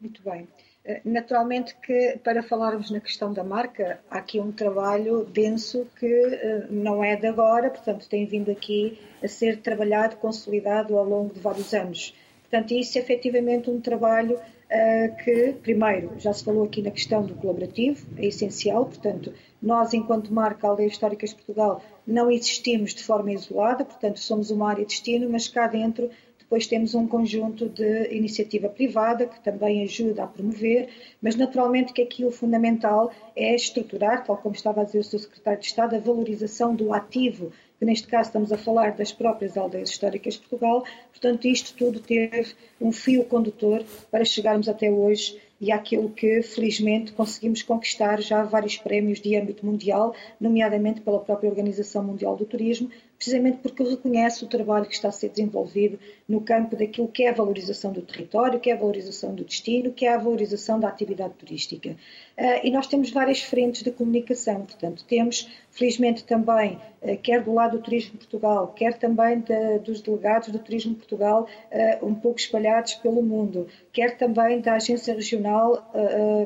Muito 0.00 0.22
bem. 0.22 0.48
Eh, 0.84 1.00
naturalmente 1.04 1.76
que 1.76 2.18
para 2.22 2.42
falarmos 2.42 2.90
na 2.90 3.00
questão 3.00 3.32
da 3.32 3.44
marca, 3.44 4.00
há 4.10 4.18
aqui 4.18 4.40
um 4.40 4.52
trabalho 4.52 5.24
denso 5.24 5.86
que 5.98 6.06
eh, 6.06 6.66
não 6.70 7.02
é 7.02 7.16
de 7.16 7.26
agora, 7.26 7.70
portanto 7.70 8.08
tem 8.08 8.26
vindo 8.26 8.50
aqui 8.50 8.98
a 9.22 9.28
ser 9.28 9.60
trabalhado, 9.60 10.16
consolidado 10.16 10.96
ao 10.96 11.04
longo 11.04 11.34
de 11.34 11.40
vários 11.40 11.74
anos. 11.74 12.14
Portanto, 12.50 12.72
isso 12.72 12.96
é 12.96 13.02
efetivamente 13.02 13.68
um 13.68 13.78
trabalho 13.78 14.36
uh, 14.36 15.16
que, 15.22 15.52
primeiro, 15.62 16.18
já 16.18 16.32
se 16.32 16.42
falou 16.42 16.64
aqui 16.64 16.80
na 16.80 16.90
questão 16.90 17.22
do 17.22 17.34
colaborativo, 17.34 18.06
é 18.16 18.26
essencial, 18.26 18.86
portanto, 18.86 19.34
nós, 19.60 19.92
enquanto 19.92 20.32
marca 20.32 20.66
Aldeias 20.66 20.92
Históricas 20.92 21.30
de 21.30 21.36
Portugal, 21.36 21.82
não 22.06 22.30
existimos 22.30 22.94
de 22.94 23.02
forma 23.02 23.32
isolada, 23.32 23.84
portanto, 23.84 24.18
somos 24.18 24.50
uma 24.50 24.70
área 24.70 24.82
de 24.82 24.88
destino, 24.88 25.28
mas 25.28 25.46
cá 25.46 25.66
dentro 25.66 26.10
depois 26.48 26.66
temos 26.66 26.94
um 26.94 27.06
conjunto 27.06 27.68
de 27.68 28.08
iniciativa 28.10 28.70
privada 28.70 29.26
que 29.26 29.38
também 29.40 29.82
ajuda 29.82 30.24
a 30.24 30.26
promover, 30.26 30.88
mas 31.20 31.36
naturalmente 31.36 31.92
que 31.92 32.00
aqui 32.00 32.24
o 32.24 32.30
fundamental 32.30 33.12
é 33.36 33.54
estruturar, 33.54 34.24
tal 34.24 34.38
como 34.38 34.54
estava 34.54 34.80
a 34.80 34.84
dizer 34.84 35.00
o 35.00 35.04
Sr. 35.04 35.18
Secretário 35.18 35.60
de 35.60 35.66
Estado, 35.66 35.94
a 35.94 35.98
valorização 35.98 36.74
do 36.74 36.94
ativo 36.94 37.52
que 37.78 37.84
neste 37.84 38.08
caso 38.08 38.30
estamos 38.30 38.50
a 38.50 38.58
falar 38.58 38.96
das 38.96 39.12
próprias 39.12 39.56
aldeias 39.56 39.90
históricas 39.90 40.34
de 40.34 40.40
Portugal. 40.40 40.84
Portanto, 41.12 41.46
isto 41.46 41.74
tudo 41.74 42.00
teve 42.00 42.52
um 42.80 42.90
fio 42.90 43.24
condutor 43.24 43.84
para 44.10 44.24
chegarmos 44.24 44.68
até 44.68 44.90
hoje 44.90 45.40
e 45.60 45.72
àquilo 45.72 46.08
que, 46.10 46.42
felizmente, 46.42 47.12
conseguimos 47.12 47.62
conquistar 47.62 48.20
já 48.20 48.42
vários 48.42 48.76
prémios 48.76 49.20
de 49.20 49.36
âmbito 49.36 49.66
mundial, 49.66 50.14
nomeadamente 50.40 51.00
pela 51.00 51.20
própria 51.20 51.48
Organização 51.48 52.02
Mundial 52.02 52.36
do 52.36 52.44
Turismo, 52.44 52.90
precisamente 53.18 53.58
porque 53.58 53.82
reconhece 53.82 54.44
o 54.44 54.48
trabalho 54.48 54.86
que 54.86 54.94
está 54.94 55.08
a 55.08 55.12
ser 55.12 55.30
desenvolvido 55.30 55.98
no 56.28 56.40
campo 56.40 56.76
daquilo 56.76 57.08
que 57.08 57.24
é 57.24 57.30
a 57.30 57.34
valorização 57.34 57.92
do 57.92 58.00
território, 58.00 58.60
que 58.60 58.70
é 58.70 58.74
a 58.74 58.78
valorização 58.78 59.34
do 59.34 59.44
destino, 59.44 59.92
que 59.92 60.06
é 60.06 60.14
a 60.14 60.18
valorização 60.18 60.78
da 60.78 60.88
atividade 60.88 61.34
turística. 61.34 61.96
Uh, 62.38 62.60
e 62.62 62.70
nós 62.70 62.86
temos 62.86 63.10
várias 63.10 63.42
frentes 63.42 63.82
de 63.82 63.90
comunicação, 63.90 64.64
portanto, 64.64 65.04
temos, 65.08 65.50
felizmente, 65.72 66.22
também, 66.22 66.78
uh, 67.02 67.18
quer 67.20 67.42
do 67.42 67.52
lado 67.52 67.76
do 67.76 67.82
Turismo 67.82 68.16
Portugal, 68.16 68.72
quer 68.76 68.96
também 68.96 69.40
de, 69.40 69.80
dos 69.80 70.00
delegados 70.00 70.48
do 70.50 70.58
Turismo 70.60 70.94
Portugal, 70.94 71.48
uh, 71.72 72.06
um 72.06 72.14
pouco 72.14 72.38
espalhados 72.38 72.94
pelo 72.94 73.20
mundo, 73.22 73.66
quer 73.92 74.16
também 74.16 74.60
da 74.60 74.74
Agência 74.74 75.12
Regional, 75.12 75.90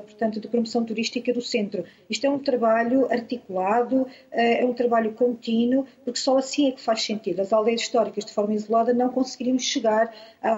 portanto, 0.07 0.41
de 0.41 0.49
Promoção 0.49 0.83
Turística 0.87 1.31
do 1.35 1.43
Centro. 1.43 1.85
Isto 2.09 2.27
é 2.27 2.31
um 2.31 2.39
trabalho 2.39 3.13
articulado, 3.13 4.07
é 4.31 4.65
um 4.65 4.73
trabalho 4.73 5.13
contínuo, 5.13 5.85
porque 6.03 6.19
só 6.19 6.39
assim 6.39 6.69
é 6.69 6.73
que 6.73 6.81
faz 6.81 7.03
sentido. 7.03 7.41
As 7.41 7.53
aldeias 7.53 7.83
históricas, 7.83 8.25
de 8.25 8.33
forma 8.33 8.55
isolada, 8.55 8.95
não 8.95 9.11
conseguiríamos 9.11 9.65
chegar 9.65 10.15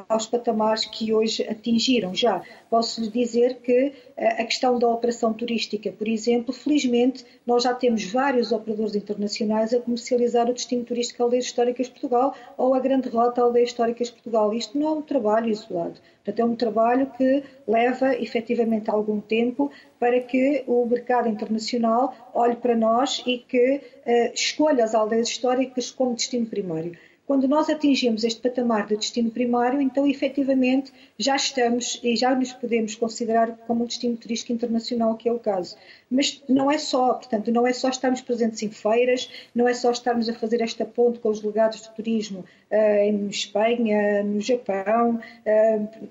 aos 0.09 0.27
patamares 0.27 0.85
que 0.85 1.13
hoje 1.13 1.43
atingiram 1.43 2.15
já. 2.15 2.43
Posso 2.71 3.01
lhe 3.01 3.11
dizer 3.11 3.57
que 3.57 3.93
a 4.17 4.45
questão 4.45 4.79
da 4.79 4.87
operação 4.87 5.24
turística, 5.33 5.91
por 5.93 6.09
exemplo, 6.09 6.53
felizmente 6.53 7.25
nós 7.47 7.63
já 7.63 7.73
temos 7.73 8.05
vários 8.05 8.53
operadores 8.53 8.95
internacionais 8.95 9.73
a 9.73 9.81
comercializar 9.81 10.51
o 10.51 10.53
destino 10.53 10.85
turístico 10.85 11.23
Aldeias 11.23 11.47
Históricas 11.47 11.87
de 11.87 11.93
Portugal 11.93 12.35
ou 12.57 12.75
a 12.75 12.81
Grande 12.81 13.09
Rota 13.09 13.43
Aldeias 13.43 13.71
Históricas 13.71 14.09
de 14.09 14.15
Portugal. 14.15 14.53
Isto 14.53 14.79
não 14.79 14.89
é 14.89 14.91
um 14.93 15.03
trabalho 15.03 15.49
isolado. 15.49 16.01
Portanto, 16.25 16.41
é 16.41 16.45
um 16.45 16.57
trabalho 16.57 17.07
que 17.17 17.43
leva 17.67 18.15
efetivamente 18.15 18.91
algum 18.91 19.21
tempo 19.21 19.71
para 19.99 20.21
que 20.21 20.65
o 20.67 20.85
mercado 20.87 21.29
internacional 21.29 22.15
olhe 22.35 22.57
para 22.57 22.75
nós 22.75 23.23
e 23.27 23.39
que 23.39 23.77
uh, 23.77 24.35
escolha 24.35 24.85
as 24.85 24.95
aldeias 24.95 25.29
históricas 25.29 25.91
como 25.91 26.15
destino 26.15 26.47
primário. 26.47 26.97
Quando 27.27 27.49
nós 27.49 27.71
atingimos 27.71 28.23
este 28.23 28.41
patamar 28.41 28.87
de 28.87 28.97
destino 28.97 29.31
primário, 29.31 29.81
então 29.81 30.07
efetivamente 30.07 30.93
já 31.19 31.35
estamos 31.37 31.99
e 32.03 32.15
já 32.17 32.35
nos 32.35 32.53
podemos 32.53 32.95
considerar 32.95 33.57
como 33.67 33.83
um 33.83 33.87
destino 33.87 34.15
turístico 34.15 34.53
internacional, 34.53 35.17
que 35.17 35.27
é 35.27 35.33
o 35.33 35.39
caso. 35.39 35.75
Mas 36.11 36.43
não 36.47 36.71
é 36.71 36.77
só, 36.77 37.15
portanto, 37.15 37.51
não 37.51 37.67
é 37.67 37.73
só 37.73 37.89
estarmos 37.89 38.21
presentes 38.21 38.63
em 38.63 38.71
feiras, 38.71 39.31
não 39.55 39.67
é 39.67 39.73
só 39.73 39.91
estarmos 39.91 40.29
a 40.29 40.35
fazer 40.35 40.61
esta 40.61 40.85
ponte 40.85 41.19
com 41.19 41.31
os 41.31 41.41
delegados 41.41 41.81
de 41.81 41.91
turismo 41.95 42.45
em 42.71 43.27
Espanha, 43.29 44.23
no 44.23 44.41
Japão. 44.41 45.21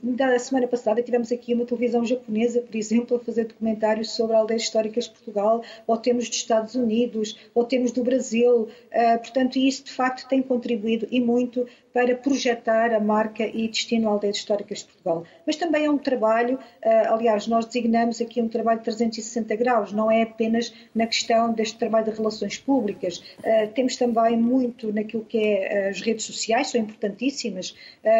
Na 0.04 0.40
semana 0.40 0.68
passada 0.68 1.02
tivemos 1.02 1.32
aqui 1.32 1.54
uma 1.54 1.66
televisão 1.66 2.06
japonesa, 2.06 2.62
por 2.62 2.76
exemplo, 2.76 3.18
a 3.18 3.20
fazer 3.20 3.46
documentários 3.46 4.12
sobre 4.12 4.36
aldeias 4.36 4.64
históricas 4.64 5.06
de 5.06 5.12
Portugal, 5.12 5.64
ou 5.86 5.98
temos 5.98 6.28
dos 6.28 6.38
Estados 6.38 6.76
Unidos, 6.76 7.38
ou 7.54 7.66
temos 7.66 7.92
do 7.92 8.04
Brasil. 8.04 8.68
Portanto, 9.20 9.58
isso 9.58 9.84
de 9.86 9.92
facto 9.92 10.28
tem 10.28 10.42
contribuído 10.42 11.08
e 11.12 11.20
muito 11.20 11.68
para 11.94 12.16
projetar 12.16 12.92
a 12.92 13.00
marca 13.00 13.46
e 13.46 13.68
destino 13.68 14.10
Aldeias 14.10 14.38
Históricas 14.38 14.80
de 14.80 14.86
Portugal. 14.86 15.24
Mas 15.46 15.56
também 15.56 15.86
é 15.86 15.92
um 15.92 15.98
trabalho, 15.98 16.58
aliás, 17.08 17.46
nós 17.48 17.66
designamos 17.66 18.20
aqui 18.20 18.42
um 18.42 18.50
trabalho 18.50 18.80
de 18.80 18.86
360 18.86 19.56
graus, 19.56 19.94
não 19.94 20.10
é 20.10 20.24
apenas 20.24 20.74
na 20.96 21.06
questão 21.06 21.54
deste 21.54 21.78
trabalho 21.78 22.06
de 22.06 22.18
relações 22.18 22.58
públicas, 22.58 23.24
temos 23.76 23.96
também 23.96 24.36
muito 24.36 24.92
naquilo 24.92 25.24
que 25.24 25.38
é 25.38 25.90
as 25.90 26.02
redes 26.02 26.26
sociais, 26.26 26.72
são 26.72 26.82
importantíssimas 26.82 27.76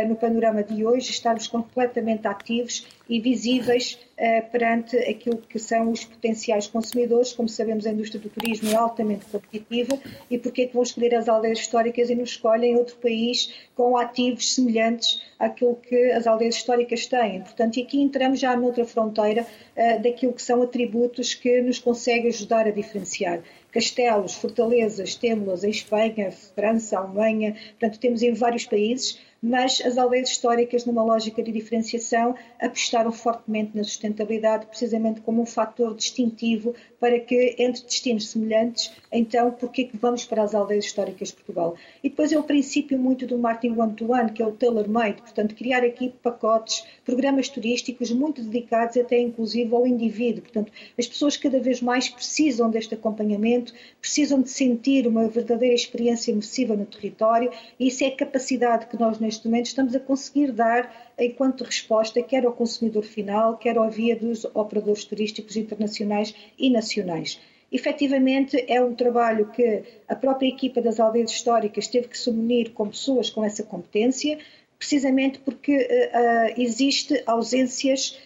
no 0.08 0.16
panorama 0.16 0.62
de 0.62 0.86
hoje, 0.86 1.10
estarmos 1.10 1.48
completamente 1.48 2.28
ativos 2.28 2.88
e 3.08 3.20
visíveis 3.20 4.00
uh, 4.18 4.50
perante 4.52 4.98
aquilo 4.98 5.38
que 5.38 5.60
são 5.60 5.92
os 5.92 6.06
potenciais 6.06 6.68
consumidores. 6.68 7.34
Como 7.34 7.50
sabemos, 7.50 7.86
a 7.86 7.92
indústria 7.92 8.22
do 8.22 8.30
turismo 8.30 8.70
é 8.70 8.76
altamente 8.76 9.26
competitiva 9.26 10.00
e 10.30 10.38
porque 10.38 10.64
é 10.64 10.68
que 10.68 10.74
vão 10.74 10.84
escolher 10.84 11.14
as 11.16 11.28
aldeias 11.28 11.60
históricas 11.60 12.10
e 12.10 12.16
não 12.16 12.24
escolhem 12.24 12.76
outro 12.76 12.96
país 12.98 13.54
com 13.76 13.98
ativos 13.98 14.54
semelhantes 14.54 15.22
àquilo 15.38 15.76
que 15.76 16.12
as 16.12 16.26
aldeias 16.26 16.56
históricas 16.56 17.06
têm? 17.06 17.42
Portanto, 17.42 17.78
e 17.78 17.84
aqui 17.84 18.02
entramos 18.02 18.40
já 18.40 18.56
noutra 18.56 18.86
fronteira 18.86 19.46
uh, 19.76 20.02
daquilo 20.02 20.34
que 20.34 20.42
são 20.42 20.62
atributos 20.62 21.34
que 21.34 21.62
nos 21.62 21.80
conseguem 21.80 22.30
ajudar 22.30 22.68
a 22.68 22.72
diferenciar 22.72 23.42
castelos, 23.74 24.36
fortalezas, 24.36 25.16
temos 25.16 25.64
em 25.64 25.72
Espanha, 25.72 26.32
França, 26.32 27.00
Alemanha, 27.00 27.56
portanto 27.72 28.00
temos 28.00 28.22
em 28.22 28.32
vários 28.32 28.66
países, 28.66 29.20
mas 29.44 29.82
as 29.86 29.98
aldeias 29.98 30.30
históricas, 30.30 30.86
numa 30.86 31.04
lógica 31.04 31.44
de 31.44 31.52
diferenciação, 31.52 32.34
apostaram 32.62 33.12
fortemente 33.12 33.76
na 33.76 33.84
sustentabilidade, 33.84 34.66
precisamente 34.68 35.20
como 35.20 35.42
um 35.42 35.46
fator 35.46 35.94
distintivo 35.94 36.74
para 36.98 37.20
que, 37.20 37.58
entre 37.60 37.84
destinos 37.84 38.30
semelhantes, 38.30 38.94
então, 39.12 39.52
porquê 39.52 39.82
é 39.82 39.86
que 39.86 39.98
vamos 39.98 40.24
para 40.24 40.42
as 40.42 40.56
aldeias 40.56 40.86
históricas 40.86 41.28
de 41.28 41.36
Portugal? 41.36 41.76
E 42.02 42.10
depois 42.10 42.32
é 42.32 42.40
o 42.40 42.44
princípio 42.44 42.98
muito 42.98 43.28
do 43.28 43.38
marketing 43.38 43.78
one-to-one, 43.78 44.32
que 44.32 44.42
é 44.42 44.48
o 44.48 44.54
tailor-made, 44.54 45.22
portanto, 45.22 45.54
criar 45.56 45.84
aqui 45.84 46.14
pacotes, 46.24 46.86
programas 47.04 47.50
turísticos 47.50 48.10
muito 48.12 48.42
dedicados 48.42 48.96
até 48.96 49.20
inclusive 49.20 49.76
ao 49.76 49.86
indivíduo. 49.86 50.44
Portanto, 50.44 50.72
as 50.98 51.06
pessoas 51.06 51.36
cada 51.36 51.60
vez 51.60 51.82
mais 51.82 52.08
precisam 52.08 52.70
deste 52.70 52.94
acompanhamento, 52.94 53.74
precisam 54.00 54.42
de 54.42 54.50
sentir 54.50 55.06
uma 55.06 55.28
verdadeira 55.28 55.76
experiência 55.76 56.32
imersiva 56.32 56.76
no 56.76 56.86
território 56.86 57.52
e 57.78 57.88
isso 57.88 58.04
é 58.04 58.08
a 58.08 58.16
capacidade 58.16 58.88
que 58.88 58.98
nós, 58.98 59.20
neste 59.20 59.33
momento, 59.46 59.68
estamos 59.68 59.96
a 59.96 60.00
conseguir 60.00 60.52
dar 60.52 61.14
enquanto 61.18 61.64
resposta, 61.64 62.22
quer 62.22 62.46
ao 62.46 62.54
consumidor 62.54 63.04
final, 63.04 63.58
quer 63.58 63.78
ao 63.78 63.90
via 63.90 64.16
dos 64.16 64.46
operadores 64.54 65.06
turísticos 65.06 65.56
internacionais 65.56 66.34
e 66.58 66.70
nacionais. 66.70 67.40
Efetivamente, 67.72 68.64
é 68.68 68.80
um 68.80 68.94
trabalho 68.94 69.50
que 69.50 69.84
a 70.08 70.16
própria 70.16 70.48
equipa 70.48 70.80
das 70.80 71.00
aldeias 71.00 71.32
históricas 71.32 71.88
teve 71.88 72.08
que 72.08 72.18
se 72.18 72.30
unir 72.30 72.72
com 72.72 72.88
pessoas 72.88 73.32
com 73.32 73.44
essa 73.44 73.64
competência, 73.64 74.38
precisamente 74.78 75.40
porque 75.40 75.76
uh, 75.76 76.62
existe 76.62 77.24
ausências, 77.26 78.20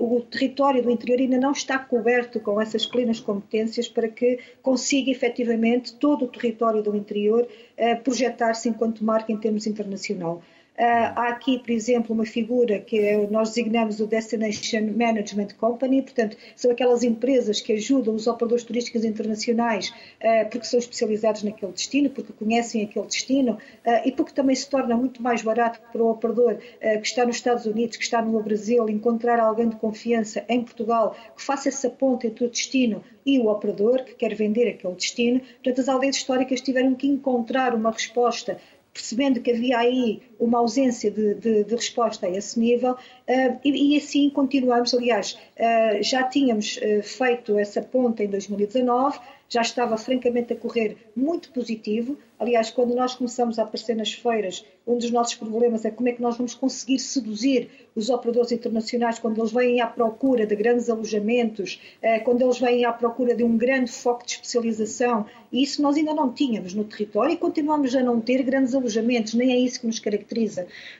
o 0.00 0.20
território 0.20 0.82
do 0.82 0.90
interior 0.90 1.18
ainda 1.18 1.38
não 1.38 1.52
está 1.52 1.78
coberto 1.78 2.38
com 2.40 2.60
essas 2.60 2.86
plenas 2.86 3.18
competências 3.18 3.88
para 3.88 4.08
que 4.08 4.38
consiga 4.62 5.10
efetivamente 5.10 5.94
todo 5.94 6.24
o 6.24 6.28
território 6.28 6.82
do 6.82 6.94
interior 6.94 7.42
uh, 7.42 8.02
projetar-se 8.02 8.68
enquanto 8.68 9.04
marca 9.04 9.32
em 9.32 9.36
termos 9.36 9.66
internacional. 9.66 10.42
Uh, 10.76 11.14
há 11.14 11.28
aqui, 11.28 11.60
por 11.60 11.70
exemplo, 11.70 12.12
uma 12.12 12.26
figura 12.26 12.80
que 12.80 12.98
é, 12.98 13.16
nós 13.28 13.50
designamos 13.50 14.00
o 14.00 14.08
Destination 14.08 14.92
Management 14.96 15.50
Company, 15.56 16.02
portanto, 16.02 16.36
são 16.56 16.68
aquelas 16.68 17.04
empresas 17.04 17.60
que 17.60 17.74
ajudam 17.74 18.12
os 18.12 18.26
operadores 18.26 18.64
turísticos 18.64 19.04
internacionais 19.04 19.90
uh, 19.90 20.50
porque 20.50 20.66
são 20.66 20.80
especializados 20.80 21.44
naquele 21.44 21.70
destino, 21.70 22.10
porque 22.10 22.32
conhecem 22.32 22.82
aquele 22.82 23.06
destino 23.06 23.52
uh, 23.52 24.00
e 24.04 24.10
porque 24.10 24.32
também 24.32 24.56
se 24.56 24.68
torna 24.68 24.96
muito 24.96 25.22
mais 25.22 25.42
barato 25.42 25.80
para 25.92 26.02
o 26.02 26.10
operador 26.10 26.56
que 26.56 27.06
está 27.06 27.24
nos 27.24 27.36
Estados 27.36 27.66
Unidos, 27.66 27.96
que 27.96 28.02
está 28.02 28.20
no 28.20 28.42
Brasil, 28.42 28.88
encontrar 28.88 29.38
alguém 29.38 29.68
de 29.68 29.76
confiança 29.76 30.44
em 30.48 30.62
Portugal 30.62 31.16
que 31.36 31.42
faça 31.42 31.68
essa 31.68 31.88
ponte 31.88 32.26
entre 32.26 32.44
o 32.44 32.50
destino 32.50 33.02
e 33.24 33.38
o 33.38 33.46
operador 33.46 34.04
que 34.04 34.14
quer 34.14 34.34
vender 34.34 34.68
aquele 34.68 34.94
destino. 34.94 35.40
Portanto, 35.40 35.80
as 35.80 35.88
aldeias 35.88 36.16
históricas 36.16 36.60
tiveram 36.60 36.94
que 36.94 37.06
encontrar 37.06 37.74
uma 37.74 37.90
resposta 37.90 38.58
percebendo 38.94 39.40
que 39.40 39.50
havia 39.50 39.78
aí 39.78 40.22
uma 40.38 40.58
ausência 40.58 41.10
de, 41.10 41.34
de, 41.34 41.64
de 41.64 41.74
resposta 41.74 42.26
a 42.26 42.30
esse 42.30 42.58
nível, 42.58 42.92
uh, 42.92 43.60
e, 43.64 43.94
e, 43.94 43.96
assim 43.96 44.30
continuamos. 44.30 44.94
Aliás, 44.94 45.38
uh, 45.58 46.02
já 46.02 46.22
tínhamos 46.24 46.76
uh, 46.78 47.02
feito 47.02 47.58
essa 47.58 47.82
ponta 47.82 48.22
em 48.22 48.28
2019, 48.28 49.18
já 49.48 49.62
estava 49.62 49.96
francamente 49.96 50.52
a 50.52 50.56
correr 50.56 50.96
muito 51.14 51.50
positivo. 51.50 52.18
Aliás, 52.38 52.70
quando 52.70 52.94
nós 52.94 53.14
começamos 53.14 53.58
a 53.58 53.62
aparecer 53.62 53.94
nas 53.94 54.12
feiras, 54.12 54.64
um 54.86 54.98
dos 54.98 55.10
nossos 55.10 55.34
problemas 55.34 55.84
é 55.84 55.90
como 55.90 56.08
é 56.08 56.12
que 56.12 56.20
nós 56.20 56.36
vamos 56.36 56.54
conseguir 56.54 56.98
seduzir 56.98 57.70
os 57.94 58.10
operadores 58.10 58.52
internacionais 58.52 59.18
quando 59.18 59.40
eles 59.40 59.52
vêm 59.52 59.80
à 59.80 59.86
procura 59.86 60.44
de 60.46 60.56
grandes 60.56 60.90
alojamentos, 60.90 61.80
eh, 62.02 62.18
quando 62.18 62.42
eles 62.42 62.58
vêm 62.58 62.84
à 62.84 62.92
procura 62.92 63.34
de 63.34 63.44
um 63.44 63.56
grande 63.56 63.92
foco 63.92 64.26
de 64.26 64.32
especialização. 64.32 65.24
E 65.52 65.62
isso 65.62 65.80
nós 65.80 65.96
ainda 65.96 66.12
não 66.12 66.32
tínhamos 66.32 66.74
no 66.74 66.84
território 66.84 67.32
e 67.32 67.36
continuamos 67.36 67.94
a 67.94 68.02
não 68.02 68.20
ter 68.20 68.42
grandes 68.42 68.74
alojamentos, 68.74 69.34
nem 69.34 69.52
é 69.52 69.56
isso 69.56 69.80
que 69.80 69.86
nos 69.86 70.00
caracteriza. 70.00 70.33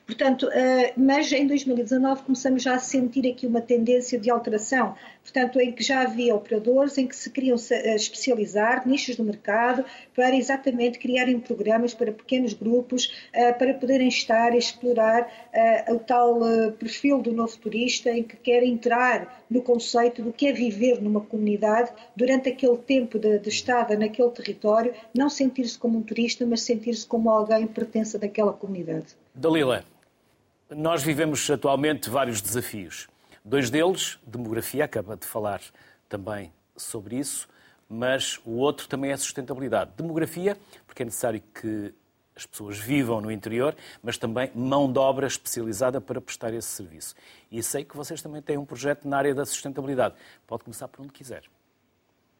Portanto, 0.07 0.49
eh, 0.53 0.92
mas 0.97 1.33
em 1.33 1.47
2019 1.47 2.23
começamos 2.23 2.62
já 2.62 2.75
a 2.75 2.79
sentir 2.79 3.29
aqui 3.29 3.47
uma 3.47 3.61
tendência 3.61 4.18
de 4.18 4.31
alteração, 4.31 4.94
portanto, 5.23 5.61
em 5.61 5.73
que 5.73 5.83
já 5.83 6.03
havia 6.03 6.35
operadores 6.35 6.99
em 6.99 7.07
que 7.07 7.16
se 7.16 7.31
queriam 7.31 7.57
eh, 7.70 7.94
especializar, 7.94 8.87
nichos 8.87 9.16
do 9.16 9.25
mercado, 9.25 9.85
para 10.14 10.35
exatamente 10.37 10.99
criarem 10.99 11.40
programas 11.40 11.94
para 11.94 12.12
pequenos 12.12 12.53
grupos, 12.53 13.12
para 13.59 13.75
poderem 13.75 14.09
estar 14.09 14.53
a 14.53 14.57
explorar 14.57 15.29
o 15.88 15.99
tal 15.99 16.40
perfil 16.79 17.20
do 17.20 17.33
novo 17.33 17.57
turista 17.59 18.11
em 18.11 18.23
que 18.23 18.37
quer 18.37 18.62
entrar 18.62 19.44
no 19.51 19.62
conceito 19.62 20.23
do 20.23 20.33
que 20.33 20.47
é 20.47 20.53
viver 20.53 21.01
numa 21.01 21.20
comunidade 21.20 21.92
durante 22.14 22.49
aquele 22.49 22.77
tempo 22.77 23.18
de, 23.18 23.38
de 23.38 23.49
estada 23.49 23.97
naquele 23.97 24.31
território, 24.31 24.94
não 25.14 25.29
sentir-se 25.29 25.79
como 25.79 25.99
um 25.99 26.03
turista, 26.03 26.44
mas 26.47 26.62
sentir-se 26.62 27.07
como 27.07 27.31
alguém 27.31 27.66
que 27.66 27.75
pertence 27.75 28.18
daquela 28.18 28.53
comunidade. 28.53 29.13
Dalila, 29.35 29.85
nós 30.70 31.03
vivemos 31.03 31.48
atualmente 31.50 32.09
vários 32.09 32.40
desafios. 32.40 33.09
Dois 33.44 33.70
deles, 33.70 34.18
demografia, 34.27 34.85
acaba 34.85 35.16
de 35.16 35.27
falar 35.27 35.61
também 36.09 36.53
sobre 36.77 37.16
isso, 37.16 37.48
mas 37.88 38.40
o 38.44 38.53
outro 38.53 38.88
também 38.88 39.11
é 39.11 39.16
sustentabilidade. 39.16 39.92
Demografia, 39.96 40.57
porque 40.87 41.03
é 41.03 41.05
necessário 41.05 41.42
que 41.53 41.92
as 42.37 42.46
pessoas 42.46 42.79
vivam 42.79 43.20
no 43.20 43.31
interior, 43.31 43.77
mas 44.03 44.18
também 44.18 44.50
mão 44.55 44.90
de 44.90 44.98
obra 44.98 45.27
especializada 45.27 46.00
para 46.00 46.20
prestar 46.20 46.53
esse 46.53 46.68
serviço. 46.68 47.14
E 47.50 47.62
sei 47.62 47.85
que 47.85 47.96
vocês 47.96 48.20
também 48.20 48.42
têm 48.42 48.59
um 48.59 48.64
projeto 48.64 49.07
na 49.07 49.18
área 49.18 49.35
da 49.35 49.44
sustentabilidade. 49.44 50.14
Pode 50.46 50.64
começar 50.64 50.88
por 50.88 51.03
onde 51.03 51.12
quiser. 51.12 51.44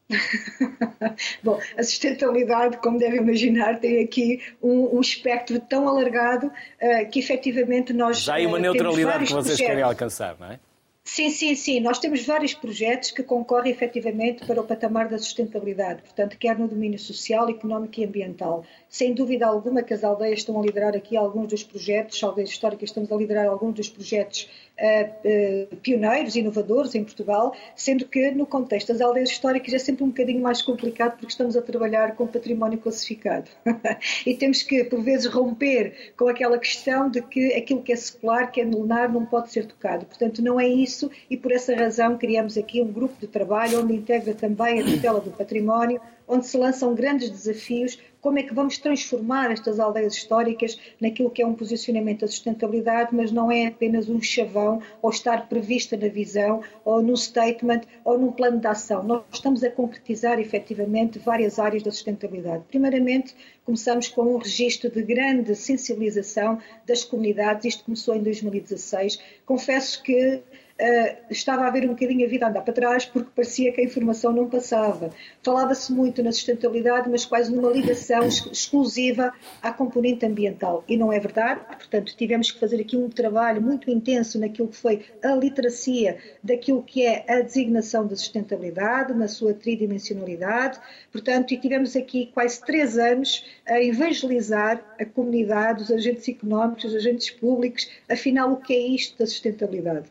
Bom, 1.43 1.59
a 1.77 1.83
sustentabilidade, 1.83 2.77
como 2.77 2.99
deve 2.99 3.17
imaginar, 3.17 3.79
tem 3.79 4.03
aqui 4.03 4.41
um, 4.61 4.97
um 4.97 5.01
espectro 5.01 5.59
tão 5.59 5.87
alargado 5.87 6.47
uh, 6.47 7.09
que 7.09 7.19
efetivamente 7.19 7.91
nós. 7.91 8.21
Já 8.21 8.37
há 8.37 8.41
uma 8.41 8.57
uh, 8.57 8.61
neutralidade 8.61 9.25
que 9.25 9.33
vocês 9.33 9.57
projetos. 9.57 9.65
querem 9.65 9.83
alcançar, 9.83 10.37
não 10.39 10.51
é? 10.51 10.59
Sim, 11.07 11.29
sim, 11.29 11.53
sim. 11.53 11.79
Nós 11.79 11.99
temos 11.99 12.25
vários 12.25 12.55
projetos 12.55 13.11
que 13.11 13.21
concorrem 13.21 13.71
efetivamente 13.71 14.43
para 14.43 14.59
o 14.59 14.63
patamar 14.63 15.07
da 15.07 15.19
sustentabilidade, 15.19 16.01
portanto, 16.01 16.35
quer 16.35 16.57
no 16.57 16.67
domínio 16.67 16.97
social, 16.97 17.47
económico 17.47 17.99
e 17.99 18.05
ambiental. 18.05 18.65
Sem 18.89 19.13
dúvida 19.13 19.45
alguma 19.45 19.83
que 19.83 19.93
as 19.93 20.03
aldeias 20.03 20.39
estão 20.39 20.59
a 20.59 20.65
liderar 20.65 20.95
aqui 20.95 21.15
alguns 21.15 21.47
dos 21.49 21.63
projetos, 21.63 22.23
aldeias 22.23 22.49
históricas 22.49 22.89
estamos 22.89 23.11
a 23.11 23.15
liderar 23.15 23.45
alguns 23.45 23.75
dos 23.75 23.87
projetos 23.87 24.49
uh, 24.79 25.73
uh, 25.73 25.75
pioneiros, 25.77 26.35
inovadores 26.35 26.95
em 26.95 27.03
Portugal, 27.03 27.55
sendo 27.75 28.05
que 28.05 28.31
no 28.31 28.45
contexto 28.45 28.89
das 28.89 29.01
aldeias 29.01 29.29
históricas 29.29 29.73
é 29.73 29.79
sempre 29.79 30.03
um 30.03 30.07
bocadinho 30.07 30.41
mais 30.41 30.61
complicado 30.61 31.17
porque 31.17 31.31
estamos 31.31 31.55
a 31.55 31.61
trabalhar 31.61 32.15
com 32.15 32.27
património 32.27 32.77
classificado. 32.79 33.49
e 34.25 34.33
temos 34.35 34.61
que, 34.63 34.83
por 34.83 35.01
vezes, 35.01 35.25
romper 35.25 36.13
com 36.17 36.27
aquela 36.27 36.57
questão 36.57 37.09
de 37.09 37.21
que 37.21 37.53
aquilo 37.53 37.81
que 37.81 37.93
é 37.93 37.95
secular, 37.95 38.51
que 38.51 38.61
é 38.61 38.65
milenar, 38.65 39.11
não 39.11 39.25
pode 39.25 39.51
ser 39.51 39.65
tocado. 39.65 40.05
Portanto, 40.05 40.41
não 40.41 40.59
é 40.59 40.67
isso 40.67 41.09
e 41.29 41.37
por 41.37 41.51
essa 41.51 41.75
razão 41.75 42.17
criamos 42.17 42.57
aqui 42.57 42.81
um 42.81 42.91
grupo 42.91 43.15
de 43.19 43.27
trabalho 43.27 43.81
onde 43.81 43.93
integra 43.93 44.33
também 44.33 44.81
a 44.81 44.83
tutela 44.83 45.19
do 45.19 45.31
património, 45.31 45.99
onde 46.27 46.47
se 46.47 46.57
lançam 46.57 46.95
grandes 46.95 47.29
desafios 47.29 47.99
como 48.25 48.39
é 48.39 48.43
que 48.43 48.55
vamos 48.55 48.79
transformar 48.79 49.51
estas 49.51 49.79
aldeias 49.79 50.15
históricas 50.15 50.79
naquilo 50.99 51.29
que 51.29 51.43
é 51.43 51.45
um 51.45 51.53
posicionamento 51.53 52.21
da 52.21 52.27
sustentabilidade, 52.27 53.13
mas 53.13 53.31
não 53.31 53.51
é 53.51 53.67
apenas 53.67 54.09
um 54.09 54.19
chavão 54.19 54.81
ou 54.99 55.11
estar 55.11 55.47
prevista 55.47 55.95
na 55.95 56.07
visão 56.07 56.63
ou 56.83 57.03
no 57.03 57.15
statement 57.15 57.81
ou 58.03 58.17
num 58.17 58.31
plano 58.31 58.59
de 58.59 58.65
ação. 58.65 59.03
Nós 59.03 59.21
estamos 59.31 59.63
a 59.63 59.69
concretizar 59.69 60.39
efetivamente 60.39 61.19
várias 61.19 61.59
áreas 61.59 61.83
da 61.83 61.91
sustentabilidade. 61.91 62.63
Primeiramente, 62.67 63.35
começamos 63.63 64.07
com 64.07 64.23
um 64.23 64.37
registro 64.37 64.89
de 64.89 65.03
grande 65.03 65.55
sensibilização 65.55 66.57
das 66.83 67.03
comunidades, 67.03 67.65
isto 67.65 67.83
começou 67.83 68.15
em 68.15 68.23
2016. 68.23 69.19
Confesso 69.45 70.01
que 70.01 70.41
uh, 70.79 71.17
estava 71.29 71.65
a 71.65 71.69
ver 71.69 71.85
um 71.85 71.89
bocadinho 71.89 72.25
a 72.25 72.29
vida 72.29 72.47
andar 72.47 72.61
para 72.61 72.73
trás 72.73 73.05
porque 73.05 73.29
parecia 73.35 73.71
que 73.71 73.81
a 73.81 73.83
informação 73.83 74.31
não 74.31 74.49
passava. 74.49 75.09
Falava-se 75.43 75.91
muito 75.91 76.21
na 76.21 76.31
sustentabilidade, 76.31 77.09
mas 77.09 77.25
quase 77.25 77.53
numa 77.53 77.69
ligação 77.69 78.27
exclusiva 78.27 79.33
à 79.61 79.71
componente 79.71 80.25
ambiental. 80.25 80.83
E 80.87 80.97
não 80.97 81.11
é 81.11 81.19
verdade. 81.19 81.61
Portanto, 81.67 82.15
tivemos 82.15 82.51
que 82.51 82.59
fazer 82.59 82.81
aqui 82.81 82.97
um 82.97 83.09
trabalho 83.09 83.61
muito 83.61 83.89
intenso 83.89 84.39
naquilo 84.39 84.67
que 84.67 84.77
foi 84.77 85.05
a 85.23 85.33
literacia 85.35 86.17
daquilo 86.43 86.83
que 86.83 87.05
é 87.05 87.25
a 87.27 87.41
designação 87.41 88.05
da 88.05 88.15
sustentabilidade, 88.15 89.13
na 89.13 89.27
sua 89.27 89.53
tridimensionalidade. 89.53 90.79
Portanto, 91.11 91.53
e 91.53 91.57
tivemos 91.57 91.95
aqui 91.95 92.29
quase 92.33 92.61
três 92.61 92.97
anos 92.97 93.45
a 93.65 93.81
evangelizar 93.81 94.83
a 94.99 95.05
comunidade, 95.05 95.83
os 95.83 95.91
agentes 95.91 96.27
económicos, 96.27 96.85
os 96.85 96.95
agentes 96.95 97.29
públicos, 97.29 97.89
afinal, 98.09 98.51
o 98.51 98.57
que 98.57 98.73
é 98.73 98.79
isto 98.79 99.17
da 99.17 99.25
sustentabilidade 99.25 100.05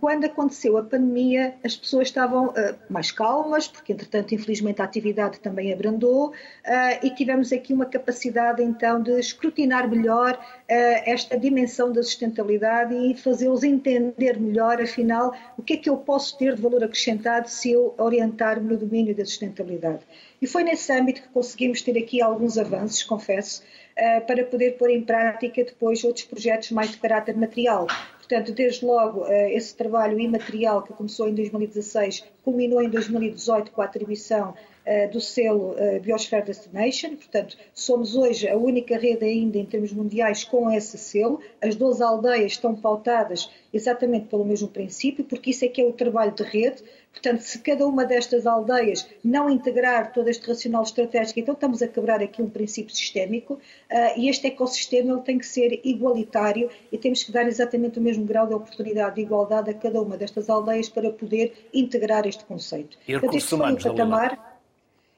quando 0.00 0.24
aconteceu 0.24 0.76
a 0.76 0.82
pandemia, 0.82 1.54
as 1.64 1.76
pessoas 1.76 2.08
estavam 2.08 2.52
ah, 2.56 2.74
mais 2.88 3.10
calmas, 3.10 3.66
porque 3.66 3.92
entretanto, 3.92 4.34
infelizmente, 4.34 4.80
a 4.80 4.84
atividade 4.84 5.40
também 5.40 5.72
abrandou 5.72 6.32
ah, 6.64 6.98
e 7.02 7.10
tivemos 7.10 7.52
aqui 7.52 7.72
uma 7.72 7.86
capacidade 7.86 8.62
então 8.62 9.02
de 9.02 9.18
escrutinar 9.18 9.88
melhor 9.88 10.38
ah, 10.38 10.74
esta 11.04 11.38
dimensão 11.38 11.92
da 11.92 12.02
sustentabilidade 12.02 12.94
e 12.94 13.16
fazê-los 13.16 13.62
entender 13.64 14.38
melhor, 14.38 14.80
afinal, 14.80 15.34
o 15.56 15.62
que 15.62 15.74
é 15.74 15.76
que 15.76 15.90
eu 15.90 15.96
posso 15.96 16.36
ter 16.38 16.54
de 16.54 16.62
valor 16.62 16.84
acrescentado 16.84 17.48
se 17.48 17.72
eu 17.72 17.94
orientar-me 17.98 18.68
no 18.68 18.76
domínio 18.76 19.14
da 19.14 19.24
sustentabilidade. 19.24 20.00
E 20.40 20.46
foi 20.46 20.64
nesse 20.64 20.92
âmbito 20.92 21.22
que 21.22 21.28
conseguimos 21.28 21.82
ter 21.82 21.96
aqui 21.96 22.20
alguns 22.20 22.58
avanços, 22.58 23.02
confesso, 23.04 23.62
para 24.26 24.44
poder 24.44 24.72
pôr 24.72 24.90
em 24.90 25.02
prática 25.02 25.62
depois 25.62 26.02
outros 26.02 26.24
projetos 26.24 26.72
mais 26.72 26.90
de 26.90 26.96
caráter 26.96 27.36
material. 27.36 27.86
Portanto, 28.32 28.54
desde 28.54 28.86
logo, 28.86 29.26
eh, 29.26 29.52
esse 29.52 29.76
trabalho 29.76 30.18
imaterial 30.18 30.80
que 30.80 30.94
começou 30.94 31.28
em 31.28 31.34
2016 31.34 32.24
culminou 32.42 32.80
em 32.80 32.88
2018 32.88 33.70
com 33.70 33.82
a 33.82 33.84
atribuição 33.84 34.54
eh, 34.86 35.06
do 35.06 35.20
selo 35.20 35.74
eh, 35.76 35.98
Biosphere 35.98 36.42
Destination, 36.42 37.10
portanto, 37.10 37.58
somos 37.74 38.16
hoje 38.16 38.48
a 38.48 38.56
única 38.56 38.96
rede 38.96 39.26
ainda 39.26 39.58
em 39.58 39.66
termos 39.66 39.92
mundiais 39.92 40.44
com 40.44 40.70
esse 40.70 40.96
selo. 40.96 41.40
As 41.60 41.76
12 41.76 42.02
aldeias 42.02 42.52
estão 42.52 42.74
pautadas 42.74 43.50
exatamente 43.70 44.28
pelo 44.28 44.46
mesmo 44.46 44.66
princípio, 44.66 45.24
porque 45.24 45.50
isso 45.50 45.66
é 45.66 45.68
que 45.68 45.82
é 45.82 45.84
o 45.84 45.92
trabalho 45.92 46.32
de 46.32 46.42
rede. 46.42 46.82
Portanto, 47.12 47.40
se 47.40 47.58
cada 47.58 47.86
uma 47.86 48.04
destas 48.04 48.46
aldeias 48.46 49.06
não 49.22 49.48
integrar 49.50 50.12
todo 50.12 50.28
este 50.28 50.48
racional 50.48 50.82
estratégico, 50.82 51.38
então 51.38 51.54
estamos 51.54 51.82
a 51.82 51.88
quebrar 51.88 52.22
aqui 52.22 52.42
um 52.42 52.48
princípio 52.48 52.94
sistémico 52.94 53.54
uh, 53.54 54.18
e 54.18 54.28
este 54.28 54.46
ecossistema 54.46 55.12
ele 55.12 55.20
tem 55.20 55.38
que 55.38 55.46
ser 55.46 55.80
igualitário 55.84 56.70
e 56.90 56.98
temos 56.98 57.22
que 57.22 57.30
dar 57.30 57.46
exatamente 57.46 57.98
o 57.98 58.02
mesmo 58.02 58.24
grau 58.24 58.46
de 58.46 58.54
oportunidade 58.54 59.16
de 59.16 59.20
igualdade 59.20 59.70
a 59.70 59.74
cada 59.74 60.00
uma 60.00 60.16
destas 60.16 60.48
aldeias 60.48 60.88
para 60.88 61.10
poder 61.10 61.52
integrar 61.72 62.26
este 62.26 62.44
conceito. 62.44 62.98
E 63.06 63.12
recursos 63.12 63.44
este 63.44 63.54
humanos, 63.54 63.82
foi 63.82 63.92
o 63.92 63.94
patamar. 63.94 64.52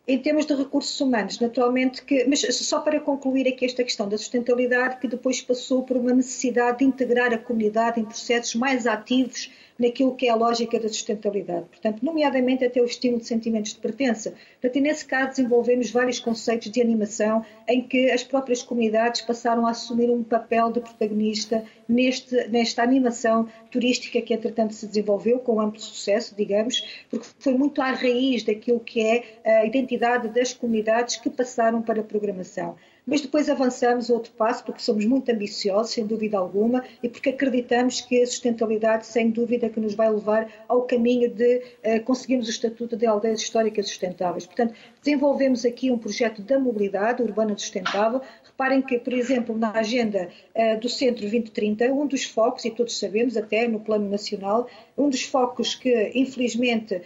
Em 0.07 0.19
termos 0.19 0.45
de 0.45 0.55
recursos 0.55 1.01
humanos, 1.01 1.41
naturalmente 1.41 2.05
que, 2.05 2.27
mas 2.27 2.41
só 2.41 2.81
para 2.81 3.01
concluir 3.01 3.49
aqui 3.49 3.65
esta 3.65 3.83
questão 3.83 4.07
da 4.07 4.19
sustentabilidade, 4.19 4.99
que 4.99 5.09
depois 5.09 5.41
passou 5.41 5.83
por 5.83 5.97
uma 5.97 6.13
necessidade 6.13 6.79
de 6.79 6.85
integrar 6.85 7.33
a 7.33 7.39
comunidade 7.39 7.99
em 8.01 8.05
processos 8.05 8.55
mais 8.55 8.87
ativos 8.87 9.51
naquilo 9.79 10.15
que 10.15 10.27
é 10.27 10.31
a 10.31 10.35
lógica 10.37 10.79
da 10.79 10.89
sustentabilidade. 10.89 11.67
Portanto, 11.67 12.03
nomeadamente 12.03 12.65
até 12.65 12.81
o 12.81 12.85
estímulo 12.85 13.21
de 13.21 13.27
sentimentos 13.27 13.75
de 13.75 13.81
pertença. 13.81 14.35
Portanto, 14.61 14.77
e 14.77 14.81
nesse 14.81 15.05
caso 15.05 15.31
desenvolvemos 15.31 15.91
vários 15.91 16.21
conceitos 16.21 16.71
de 16.71 16.81
animação 16.81 17.45
em 17.69 17.83
que 17.83 18.11
as 18.11 18.23
próprias 18.23 18.63
comunidades 18.63 19.21
passaram 19.21 19.67
a 19.67 19.71
assumir 19.71 20.11
um 20.11 20.23
papel 20.23 20.71
de 20.71 20.81
protagonista 20.81 21.65
neste, 21.89 22.49
nesta 22.49 22.83
animação 22.83 23.49
turística 23.71 24.21
que 24.21 24.35
entretanto 24.35 24.75
se 24.75 24.87
desenvolveu 24.87 25.39
com 25.39 25.61
amplo 25.61 25.81
sucesso, 25.81 26.35
digamos, 26.37 27.05
porque 27.11 27.27
foi 27.39 27.55
muito 27.55 27.83
à 27.83 27.91
raiz 27.91 28.43
daquilo 28.43 28.81
que 28.81 29.01
é 29.01 29.25
a 29.45 29.67
identidade 29.67 30.29
das 30.29 30.53
comunidades 30.53 31.17
que 31.17 31.29
passaram 31.31 31.83
para 31.83 32.01
a 32.01 32.05
programação. 32.05 32.77
Mas 33.07 33.21
depois 33.21 33.51
avançamos 33.51 34.09
outro 34.09 34.33
passo, 34.33 34.65
porque 34.65 34.81
somos 34.81 35.05
muito 35.05 35.31
ambiciosos, 35.31 35.93
sem 35.93 36.07
dúvida 36.07 36.39
alguma, 36.39 36.83
e 37.03 37.09
porque 37.09 37.31
acreditamos 37.31 38.01
que 38.01 38.23
a 38.23 38.27
sustentabilidade, 38.27 39.07
sem 39.07 39.31
dúvida, 39.31 39.69
que 39.69 39.79
nos 39.79 39.95
vai 39.95 40.11
levar 40.11 40.51
ao 40.67 40.83
caminho 40.83 41.29
de 41.29 41.59
uh, 41.59 42.03
conseguirmos 42.05 42.47
o 42.47 42.51
estatuto 42.51 42.97
de 42.97 43.07
aldeias 43.07 43.41
históricas 43.41 43.89
sustentáveis. 43.89 44.47
Portanto, 44.47 44.75
desenvolvemos 45.03 45.67
aqui 45.67 45.91
um 45.91 45.99
projeto 45.99 46.41
da 46.41 46.59
mobilidade 46.59 47.23
urbana 47.23 47.57
sustentável. 47.59 48.23
Reparem 48.43 48.81
que, 48.81 48.99
por 48.99 49.13
exemplo, 49.13 49.57
na 49.57 49.73
agenda 49.73 50.31
uh, 50.55 50.81
do 50.81 50.89
Centro 50.89 51.21
2030, 51.23 51.93
um 51.93 52.07
dos 52.07 52.25
focos, 52.25 52.65
e 52.65 52.71
todos 52.71 52.99
sabemos, 52.99 53.37
até 53.37 53.69
no 53.69 53.81
plano 53.81 54.09
nacional, 54.09 54.67
um 54.97 55.11
dos 55.11 55.25
focos 55.25 55.75
que, 55.75 56.11
infelizmente, 56.15 56.95
eh, 56.95 57.03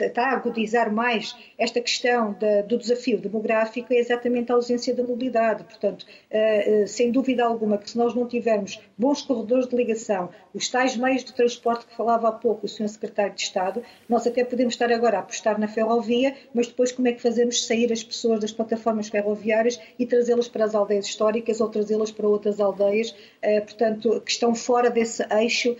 está 0.00 0.24
a 0.24 0.32
agudizar 0.32 0.92
mais 0.92 1.36
esta 1.56 1.80
questão 1.80 2.36
do 2.66 2.78
desafio 2.78 3.18
demográfico 3.18 3.92
é 3.92 3.96
exatamente 3.96 4.52
a 4.52 4.54
ausência 4.54 4.94
da 4.94 5.02
mobilidade. 5.02 5.64
Portanto, 5.64 6.06
eh, 6.30 6.82
eh, 6.82 6.86
sem 6.86 7.10
dúvida 7.10 7.44
alguma, 7.44 7.78
que 7.78 7.90
se 7.90 7.96
nós 7.96 8.14
não 8.14 8.26
tivermos 8.26 8.80
bons 8.96 9.22
corredores 9.22 9.66
de 9.66 9.74
ligação, 9.74 10.30
os 10.54 10.68
tais 10.68 10.96
meios 10.96 11.24
de 11.24 11.32
transporte 11.32 11.86
que 11.86 11.96
falava 11.96 12.28
há 12.28 12.32
pouco 12.32 12.66
o 12.66 12.68
Sr. 12.68 12.88
Secretário 12.88 13.34
de 13.34 13.42
Estado, 13.42 13.82
nós 14.08 14.26
até 14.26 14.44
podemos 14.44 14.74
estar 14.74 14.92
agora 14.92 15.16
a 15.16 15.20
apostar 15.20 15.58
na 15.58 15.68
ferrovia, 15.68 16.34
mas 16.54 16.66
depois 16.66 16.92
como 16.92 17.08
é 17.08 17.12
que 17.12 17.22
fazemos 17.22 17.66
sair 17.66 17.92
as 17.92 18.04
pessoas 18.04 18.40
das 18.40 18.52
plataformas 18.52 19.08
ferroviárias 19.08 19.80
e 19.98 20.06
trazê-las 20.06 20.48
para 20.48 20.64
as 20.64 20.74
aldeias 20.74 21.06
históricas 21.06 21.60
ou 21.60 21.68
trazê-las 21.68 22.10
para 22.10 22.28
outras 22.28 22.60
aldeias, 22.60 23.14
portanto, 23.64 24.20
que 24.24 24.30
estão 24.30 24.54
fora 24.54 24.90
desse 24.90 25.24
eixo 25.32 25.76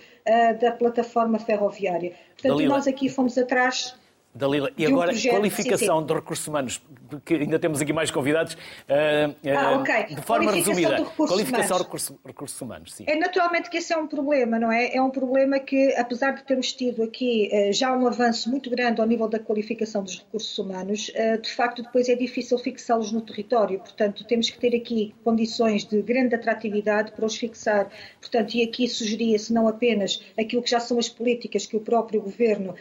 da 0.59 0.71
plataforma 0.71 1.39
ferroviária. 1.39 2.13
Portanto, 2.33 2.57
Dalila, 2.57 2.75
nós 2.75 2.87
aqui 2.87 3.09
fomos 3.09 3.37
atrás. 3.37 3.95
Dalila, 4.33 4.71
e 4.77 4.85
agora 4.85 5.11
um 5.11 5.29
qualificação 5.29 6.05
de 6.05 6.13
recursos 6.13 6.47
humanos, 6.47 6.81
porque 7.09 7.33
ainda 7.33 7.57
temos 7.57 7.81
aqui 7.81 7.91
mais 7.91 8.11
convidados. 8.11 8.53
Uh, 8.53 9.35
ah, 9.57 9.77
ok. 9.79 10.15
De 10.15 10.21
forma 10.21 10.51
resumida, 10.51 10.97
de 10.97 11.03
qualificação 11.03 11.77
de 11.77 11.83
recursos, 11.83 12.15
recursos, 12.23 12.61
humanos. 12.61 12.93
Sim. 12.93 13.05
É 13.07 13.15
naturalmente 13.15 13.71
que 13.71 13.77
esse 13.77 13.91
é 13.91 13.97
um 13.97 14.07
problema, 14.07 14.59
não 14.59 14.71
é? 14.71 14.95
É 14.95 15.01
um 15.01 15.09
problema 15.09 15.59
que, 15.59 15.95
apesar 15.95 16.31
de 16.31 16.43
termos 16.43 16.71
tido 16.71 17.01
aqui 17.01 17.49
uh, 17.51 17.73
já 17.73 17.91
um 17.91 18.05
avanço 18.05 18.51
muito 18.51 18.69
grande 18.69 19.01
ao 19.01 19.07
nível 19.07 19.27
da 19.27 19.39
qualificação 19.39 20.03
dos 20.03 20.19
recursos 20.19 20.55
humanos, 20.59 21.09
uh, 21.09 21.41
de 21.41 21.51
facto 21.51 21.81
depois 21.81 22.07
é 22.07 22.15
difícil 22.15 22.57
fixá-los 22.59 23.11
no 23.11 23.21
território. 23.21 23.79
Portanto, 23.79 24.23
temos 24.25 24.51
que 24.51 24.59
ter 24.59 24.75
aqui 24.75 25.15
condições 25.23 25.83
de 25.85 26.03
grande 26.03 26.35
atratividade 26.35 27.13
para 27.13 27.25
os 27.25 27.35
fixar. 27.35 27.89
Portanto, 28.21 28.53
e 28.53 28.63
aqui 28.63 28.87
sugeria-se 28.87 29.51
não 29.51 29.67
apenas 29.67 30.23
aquilo 30.39 30.61
que 30.61 30.69
já 30.69 30.79
são 30.79 30.99
as 30.99 31.09
políticas 31.09 31.65
que 31.65 31.75
o 31.75 31.79
próprio 31.79 32.21
governo 32.21 32.75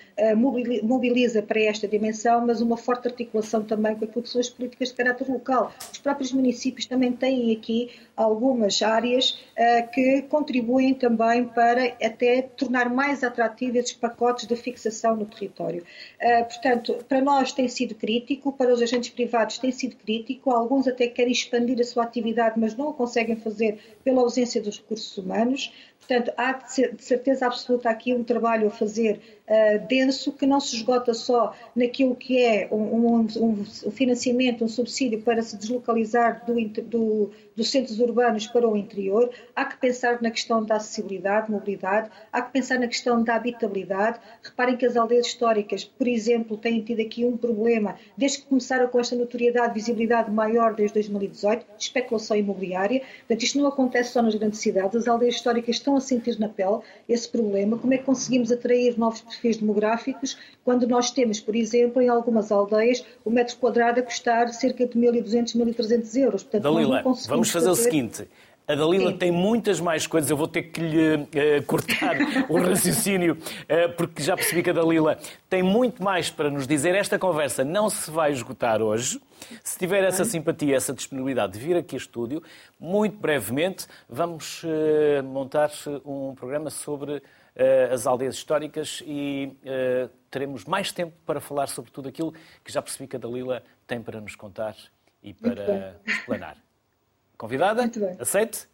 mobiliza 0.83 1.38
para 1.43 1.61
esta 1.61 1.87
dimensão, 1.87 2.47
mas 2.47 2.61
uma 2.61 2.77
forte 2.77 3.09
articulação 3.09 3.63
também 3.63 3.95
com 3.95 4.05
aquilo 4.05 4.23
que 4.23 4.29
são 4.29 4.41
as 4.41 4.49
políticas 4.49 4.89
de 4.89 4.95
caráter 4.95 5.29
local. 5.29 5.73
Os 5.93 5.99
próprios 5.99 6.33
municípios 6.33 6.87
também 6.87 7.13
têm 7.13 7.53
aqui 7.53 7.91
algumas 8.17 8.83
áreas 8.83 9.31
uh, 9.31 9.91
que 9.93 10.23
contribuem 10.23 10.95
também 10.95 11.45
para 11.45 11.97
até 12.03 12.43
tornar 12.43 12.91
mais 12.91 13.23
atrativos 13.23 13.77
esses 13.77 13.93
pacotes 13.93 14.47
de 14.47 14.57
fixação 14.57 15.17
no 15.17 15.27
território. 15.27 15.85
Uh, 16.21 16.45
portanto, 16.45 17.05
para 17.09 17.21
nós 17.21 17.53
tem 17.53 17.69
sido 17.69 17.95
crítico, 17.95 18.53
para 18.53 18.73
os 18.73 18.83
agentes 18.83 19.11
privados 19.11 19.59
tem 19.59 19.71
sido 19.71 19.97
crítico, 19.97 20.51
alguns 20.51 20.89
até 20.89 21.07
querem 21.07 21.33
expandir 21.33 21.81
a 21.81 21.85
sua 21.85 22.05
atividade, 22.05 22.59
mas 22.59 22.75
não 22.77 22.89
o 22.89 22.93
conseguem 22.95 23.37
fazer 23.37 23.79
pela 24.03 24.21
ausência 24.21 24.61
dos 24.61 24.79
recursos 24.79 25.17
humanos. 25.17 25.73
Portanto, 26.09 26.33
há 26.39 26.53
de 26.55 27.05
certeza 27.05 27.45
absoluta 27.45 27.91
aqui 27.91 28.15
um 28.15 28.25
trabalho 28.25 28.69
a 28.69 28.71
fazer 28.71 29.21
uh, 29.47 29.87
denso 29.87 30.33
que 30.33 30.47
não 30.47 30.59
se 30.59 30.75
esgota 30.77 31.13
só 31.13 31.55
naquilo 31.77 32.17
que 32.17 32.43
é 32.43 32.67
um, 32.73 32.77
um, 32.77 33.27
um 33.43 33.91
financiamento, 33.91 34.65
um 34.65 34.69
subsídio 34.69 35.21
para 35.21 35.43
se 35.43 35.55
deslocalizar 35.59 36.47
do, 36.47 36.55
do, 36.83 37.31
dos 37.55 37.71
centros 37.71 38.01
urbanos 38.01 38.47
para 38.47 38.67
o 38.67 38.75
interior. 38.75 39.31
Há 39.55 39.67
que 39.67 39.77
pensar 39.77 40.23
na 40.23 40.31
questão 40.31 40.65
da 40.65 40.77
acessibilidade, 40.77 41.51
mobilidade, 41.51 42.09
há 42.33 42.41
que 42.41 42.53
pensar 42.53 42.79
na 42.79 42.87
questão 42.87 43.23
da 43.23 43.35
habitabilidade. 43.35 44.19
Reparem 44.43 44.79
que 44.79 44.87
as 44.87 44.97
aldeias 44.97 45.27
históricas, 45.27 45.85
por 45.85 46.09
exemplo, 46.09 46.57
têm 46.57 46.81
tido 46.81 47.03
aqui 47.03 47.23
um 47.23 47.37
problema 47.37 47.97
desde 48.17 48.39
que 48.39 48.47
começaram 48.47 48.89
com 48.89 48.99
esta 48.99 49.15
notoriedade, 49.15 49.75
visibilidade 49.75 50.31
maior 50.31 50.75
desde 50.75 50.95
2018, 50.95 51.67
especulação 51.79 52.35
imobiliária. 52.35 53.03
Portanto, 53.19 53.43
isto 53.43 53.59
não 53.59 53.69
acontece 53.69 54.13
só 54.13 54.23
nas 54.23 54.35
grandes 54.35 54.61
cidades, 54.61 54.97
as 54.97 55.07
aldeias 55.07 55.35
históricas 55.35 55.77
estão 55.77 55.98
a 55.99 56.01
sentir 56.01 56.39
na 56.39 56.49
pele 56.49 56.81
esse 57.09 57.29
problema, 57.29 57.79
como 57.79 57.93
é 57.93 57.99
que 57.99 58.05
conseguimos 58.05 58.51
atrair 58.51 58.99
novos 58.99 59.21
perfis 59.21 59.59
demográficos 59.59 60.39
quando 60.65 60.87
nós 60.87 61.11
temos, 61.11 61.41
por 61.41 61.55
exemplo, 61.55 62.01
em 62.01 62.09
algumas 62.09 62.51
aldeias, 62.51 63.05
o 63.25 63.31
metro 63.31 63.57
quadrado 63.57 64.01
a 64.01 64.03
custar 64.03 64.53
cerca 64.53 64.87
de 64.87 64.99
1.200, 64.99 65.57
1.300 65.57 66.17
euros. 66.17 66.43
Portanto, 66.43 66.63
Dalila, 66.63 67.03
vamos 67.03 67.51
fazer, 67.51 67.67
fazer 67.67 67.71
o 67.71 67.75
seguinte, 67.75 68.29
a 68.69 68.75
Dalila 68.75 69.15
tem 69.15 69.33
muitas 69.33 69.81
mais 69.81 70.07
coisas. 70.07 70.31
Eu 70.31 70.37
vou 70.37 70.47
ter 70.47 70.65
que 70.65 70.79
lhe 70.79 71.15
uh, 71.15 71.63
cortar 71.67 72.17
o 72.51 72.61
raciocínio, 72.61 73.33
uh, 73.35 73.93
porque 73.97 74.23
já 74.23 74.37
percebi 74.37 74.63
que 74.63 74.69
a 74.69 74.75
Dalila 74.75 75.19
tem 75.49 75.63
muito 75.63 76.03
mais 76.03 76.29
para 76.29 76.51
nos 76.51 76.67
dizer. 76.67 76.95
Esta 76.95 77.19
conversa 77.19 77.65
não 77.65 77.89
se 77.89 78.11
vai 78.11 78.31
esgotar 78.31 78.83
hoje. 78.83 79.19
Se 79.65 79.79
tiver 79.79 80.05
essa 80.05 80.23
simpatia, 80.23 80.77
essa 80.77 80.93
disponibilidade 80.93 81.55
de 81.55 81.59
vir 81.59 81.77
aqui 81.79 81.97
a 81.97 81.99
estúdio, 81.99 82.43
muito 82.79 83.17
brevemente 83.17 83.87
vamos 84.07 84.63
uh, 84.65 85.23
montar 85.25 85.71
um 86.05 86.35
programa 86.35 86.69
sobre 86.69 87.23
as 87.93 88.07
aldeias 88.07 88.37
históricas 88.37 89.03
e 89.05 89.51
teremos 90.31 90.65
mais 90.65 90.93
tempo 90.93 91.13
para 91.27 91.41
falar 91.41 91.67
sobre 91.67 91.91
tudo 91.91 92.09
aquilo 92.09 92.33
que 92.65 92.73
já 92.73 92.81
percebi 92.81 93.09
que 93.09 93.17
a 93.17 93.19
Dalila 93.19 93.65
tem 93.85 94.01
para 94.01 94.21
nos 94.21 94.37
contar 94.37 94.77
e 95.21 95.35
para 95.35 96.01
explanar. 96.07 96.68
Convidada? 97.39 97.83
Muito 97.83 98.01
bem. 98.01 98.17
Aceite? 98.19 98.69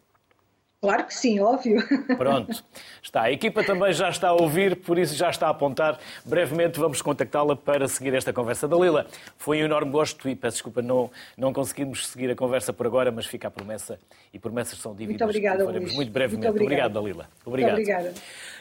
Claro 0.81 1.05
que 1.05 1.15
sim, 1.15 1.39
óbvio. 1.39 1.81
Pronto, 2.15 2.63
está. 3.01 3.23
A 3.23 3.31
equipa 3.31 3.63
também 3.63 3.91
já 3.91 4.07
está 4.09 4.29
a 4.29 4.33
ouvir, 4.33 4.75
por 4.75 4.99
isso 4.99 5.15
já 5.15 5.31
está 5.31 5.47
a 5.47 5.49
apontar. 5.49 5.97
Brevemente 6.23 6.79
vamos 6.79 7.01
contactá-la 7.01 7.55
para 7.55 7.87
seguir 7.87 8.13
esta 8.13 8.31
conversa. 8.31 8.67
Dalila, 8.67 9.07
foi 9.35 9.63
um 9.63 9.65
enorme 9.65 9.91
gosto 9.91 10.29
e 10.29 10.35
peço 10.35 10.57
desculpa, 10.57 10.83
não, 10.83 11.09
não 11.35 11.51
conseguimos 11.51 12.07
seguir 12.07 12.29
a 12.29 12.35
conversa 12.35 12.71
por 12.71 12.85
agora, 12.85 13.11
mas 13.11 13.25
fica 13.25 13.47
a 13.47 13.51
promessa 13.51 13.99
e 14.31 14.37
promessas 14.37 14.77
são 14.77 14.93
dívidas. 14.93 15.21
Muito 15.21 15.23
obrigada, 15.23 15.63
Luís. 15.63 15.95
muito 15.95 16.11
brevemente. 16.11 16.47
Muito 16.49 16.63
obrigado, 16.63 16.93
Dalila. 16.93 17.29
Obrigado. 17.43 17.75
Muito 17.75 17.91
obrigada. 17.91 18.13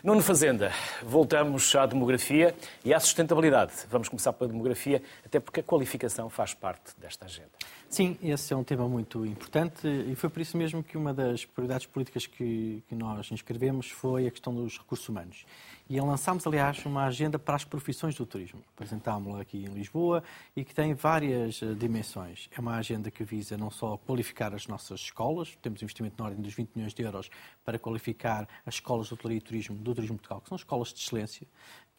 Nuno 0.03 0.23
Fazenda, 0.23 0.73
voltamos 1.03 1.75
à 1.75 1.85
demografia 1.85 2.55
e 2.83 2.95
à 2.95 3.01
sustentabilidade. 3.01 3.73
Vamos 3.91 4.09
começar 4.09 4.33
pela 4.33 4.49
demografia, 4.49 5.03
até 5.27 5.41
porque 5.41 5.61
a 5.61 5.63
qualificação 5.63 6.31
faz 6.31 6.55
parte 6.55 6.95
desta 6.99 7.27
agenda. 7.27 7.51
Sim, 7.95 8.19
esse 8.21 8.53
é 8.53 8.57
um 8.57 8.65
tema 8.65 8.89
muito 8.89 9.25
importante 9.25 9.87
e 9.87 10.17
foi 10.17 10.29
por 10.29 10.43
isso 10.43 10.57
mesmo 10.57 10.83
que 10.83 10.99
uma 10.99 11.15
das 11.15 11.45
prioridades 11.45 11.87
políticas 11.87 12.27
que, 12.27 12.83
que 12.89 12.95
nós 12.97 13.31
inscrevemos 13.31 13.89
foi 13.89 14.27
a 14.27 14.33
questão 14.33 14.53
dos 14.53 14.77
recursos 14.77 15.09
humanos. 15.09 15.47
E 15.89 16.01
lançámos, 16.01 16.45
aliás, 16.45 16.85
uma 16.87 17.05
agenda 17.05 17.39
para 17.39 17.55
as 17.55 17.63
profissões 17.63 18.17
do 18.17 18.27
turismo. 18.27 18.61
Apresentámos-la 18.75 19.41
aqui 19.41 19.59
em 19.59 19.69
Lisboa 19.69 20.25
e 20.57 20.65
que 20.65 20.75
tem 20.75 20.93
várias 20.93 21.63
eh, 21.63 21.73
dimensões. 21.75 22.49
É 22.51 22.61
uma 22.61 22.75
agenda 22.75 23.13
que 23.13 23.23
visa 23.23 23.57
não 23.57 23.71
só 23.71 23.97
qualificar 23.97 24.53
as 24.53 24.67
nossas 24.67 24.99
escolas, 24.99 25.57
temos 25.63 25.81
investimento 25.81 26.17
na 26.19 26.25
ordem 26.25 26.43
dos 26.43 26.53
20 26.53 26.71
milhões 26.75 26.95
de 26.95 27.01
euros 27.01 27.31
para 27.65 27.79
qualificar 27.79 28.49
as 28.67 28.75
escolas 28.75 29.07
de 29.07 29.15
hotelaria 29.15 29.39
e 29.39 29.41
turismo 29.41 29.77
do 29.77 29.95
Turismo 29.95 30.17
de 30.17 30.23
Portugal, 30.23 30.41
que 30.41 30.49
são 30.49 30.57
escolas 30.57 30.93
de 30.93 30.99
excelência. 30.99 31.47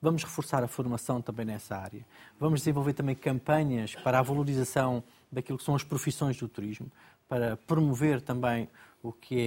Vamos 0.01 0.25
reforçar 0.25 0.61
a 0.61 0.67
formação 0.67 1.21
também 1.21 1.45
nessa 1.45 1.77
área. 1.77 2.05
Vamos 2.37 2.59
desenvolver 2.59 2.91
também 2.91 3.15
campanhas 3.15 3.95
para 3.95 4.19
a 4.19 4.21
valorização 4.21 5.01
daquilo 5.35 5.57
que 5.57 5.63
são 5.63 5.75
as 5.75 5.83
profissões 5.83 6.37
do 6.37 6.47
turismo, 6.47 6.91
para 7.27 7.57
promover 7.57 8.21
também 8.21 8.69
o 9.03 9.11
que 9.11 9.39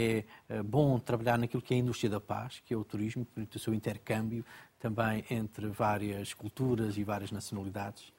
é 0.48 0.54
eh, 0.54 0.62
bom 0.62 0.98
trabalhar 0.98 1.38
naquilo 1.38 1.62
que 1.62 1.74
é 1.74 1.76
a 1.76 1.80
indústria 1.80 2.10
da 2.10 2.20
paz, 2.20 2.62
que 2.64 2.72
é 2.72 2.76
o 2.76 2.84
turismo, 2.84 3.24
permite 3.24 3.56
o 3.56 3.60
seu 3.60 3.74
intercâmbio 3.74 4.44
também 4.78 5.24
entre 5.30 5.66
várias 5.68 6.32
culturas 6.32 6.96
e 6.96 7.02
várias 7.02 7.32
nacionalidades. 7.32 8.12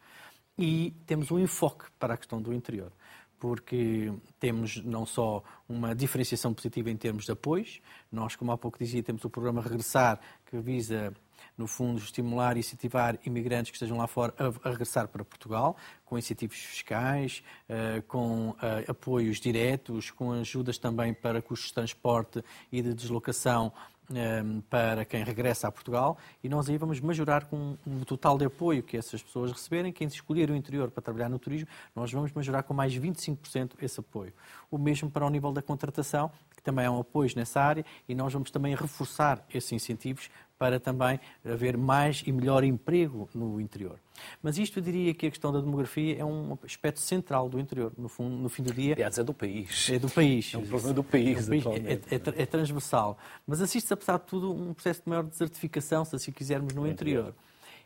E 0.57 0.91
temos 1.05 1.31
um 1.31 1.39
enfoque 1.39 1.85
para 1.97 2.15
a 2.15 2.17
questão 2.17 2.41
do 2.41 2.53
interior 2.53 2.91
porque 3.39 4.11
temos 4.37 4.83
não 4.83 5.05
só 5.05 5.41
uma 5.67 5.95
diferenciação 5.95 6.53
positiva 6.53 6.91
em 6.91 6.97
termos 6.97 7.23
de 7.23 7.31
apoios, 7.31 7.79
nós, 8.11 8.35
como 8.35 8.51
há 8.51 8.57
pouco 8.57 8.77
dizia, 8.77 9.01
temos 9.01 9.23
o 9.23 9.29
programa 9.29 9.61
Regressar, 9.61 10.19
que 10.45 10.57
visa 10.59 11.13
no 11.59 11.67
fundo, 11.67 11.99
estimular 11.99 12.55
e 12.55 12.61
incentivar 12.61 13.19
imigrantes 13.25 13.69
que 13.69 13.75
estejam 13.75 13.97
lá 13.97 14.07
fora 14.07 14.33
a, 14.39 14.69
regressar 14.69 15.09
para 15.09 15.25
Portugal, 15.25 15.75
com 16.05 16.17
incentivos 16.17 16.57
fiscais, 16.57 17.43
eh, 17.67 18.01
com 18.07 18.55
eh, 18.61 18.85
apoios 18.87 19.41
diretos, 19.41 20.09
com 20.09 20.31
ajudas 20.31 20.77
também 20.77 21.13
para 21.13 21.41
custos 21.41 21.67
de 21.67 21.73
transporte 21.73 22.41
e 22.71 22.81
de 22.81 22.93
deslocação 22.93 23.73
eh, 24.15 24.41
para 24.69 25.03
quem 25.03 25.21
regressa 25.21 25.67
a 25.67 25.71
Portugal 25.71 26.17
e 26.41 26.49
nós 26.49 26.67
aí 26.69 26.77
vamos 26.77 26.99
majorar 26.99 27.45
com 27.45 27.77
o 27.85 28.05
total 28.05 28.37
de 28.37 28.45
apoio 28.45 28.81
que 28.81 28.97
essas 28.97 29.21
pessoas 29.21 29.51
receberem. 29.51 29.91
Quem 29.91 30.07
escolher 30.07 30.49
o 30.49 30.55
interior 30.55 30.89
para 30.89 31.03
trabalhar 31.03 31.29
no 31.29 31.37
turismo, 31.37 31.67
nós 31.93 32.11
vamos 32.11 32.31
majorar 32.31 32.63
com 32.63 32.73
mais 32.73 32.97
25% 32.97 33.73
esse 33.81 33.99
apoio. 33.99 34.33
O 34.71 34.77
mesmo 34.77 35.11
para 35.11 35.25
o 35.25 35.29
nível 35.29 35.51
da 35.51 35.61
contratação, 35.61 36.31
que 36.55 36.63
também 36.63 36.85
há 36.85 36.91
um 36.91 36.99
apoio 36.99 37.29
nessa 37.35 37.61
área 37.61 37.85
e 38.07 38.15
nós 38.15 38.33
vamos 38.33 38.49
também 38.49 38.73
reforçar 38.75 39.45
esses 39.53 39.71
incentivos 39.71 40.29
para 40.59 40.77
também 40.77 41.17
haver 41.43 41.77
mais 41.77 42.21
e 42.27 42.33
melhor 42.33 42.65
emprego 42.65 43.29
no 43.33 43.61
interior. 43.61 43.97
Mas 44.43 44.57
isto 44.57 44.79
eu 44.79 44.83
diria 44.83 45.13
que 45.13 45.27
a 45.27 45.29
questão 45.29 45.53
da 45.53 45.61
demografia 45.61 46.19
é 46.19 46.25
um 46.25 46.57
aspecto 46.65 46.99
central 46.99 47.47
do 47.47 47.57
interior, 47.57 47.93
no, 47.97 48.09
fundo, 48.09 48.35
no 48.35 48.49
fim 48.49 48.61
do 48.61 48.73
dia. 48.73 48.93
Aliás, 48.93 49.17
é 49.17 49.23
do 49.23 49.33
país. 49.33 49.89
É 49.89 49.97
do 49.97 50.09
país. 50.09 50.53
É 50.53 50.57
um 50.57 50.65
problema 50.65 50.93
do 50.93 51.03
país. 51.03 51.47
É, 51.47 51.49
país. 51.49 51.65
É, 51.65 52.15
é, 52.15 52.43
é, 52.43 52.45
transversal. 52.45 53.17
Mas 53.47 53.61
assiste-se, 53.61 53.93
apesar 53.93 54.17
de 54.17 54.25
tudo, 54.25 54.53
um 54.53 54.73
processo 54.73 55.01
de 55.01 55.09
maior 55.09 55.23
desertificação, 55.23 56.03
se 56.03 56.17
assim 56.17 56.31
quisermos, 56.33 56.73
no, 56.75 56.85
interior. 56.85 57.33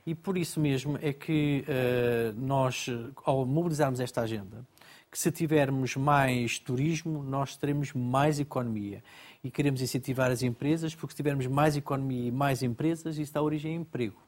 E 0.06 0.16
por 0.16 0.36
isso 0.36 0.60
mesmo 0.60 0.98
é 1.00 1.14
que 1.14 1.64
uh, 1.68 2.34
nós, 2.42 2.88
ao 3.24 3.46
mobilizarmos 3.46 4.00
esta 4.00 4.22
agenda, 4.22 4.66
que 5.12 5.20
se 5.20 5.32
tivermos 5.32 5.96
mais 5.96 6.58
turismo, 6.58 7.22
nós 7.22 7.56
teremos 7.56 7.94
mais 7.94 8.40
economia 8.40 9.04
e 9.44 9.52
queremos 9.52 9.82
incentivar 9.82 10.32
as 10.32 10.42
empresas, 10.42 10.96
porque 10.96 11.12
se 11.12 11.18
tivermos 11.18 11.46
mais 11.48 11.76
economia 11.76 12.28
e 12.28 12.32
mais 12.32 12.64
empresas, 12.64 13.18
isso 13.18 13.34
dá 13.34 13.42
origem 13.42 13.74
a 13.74 13.76
emprego. 13.76 14.22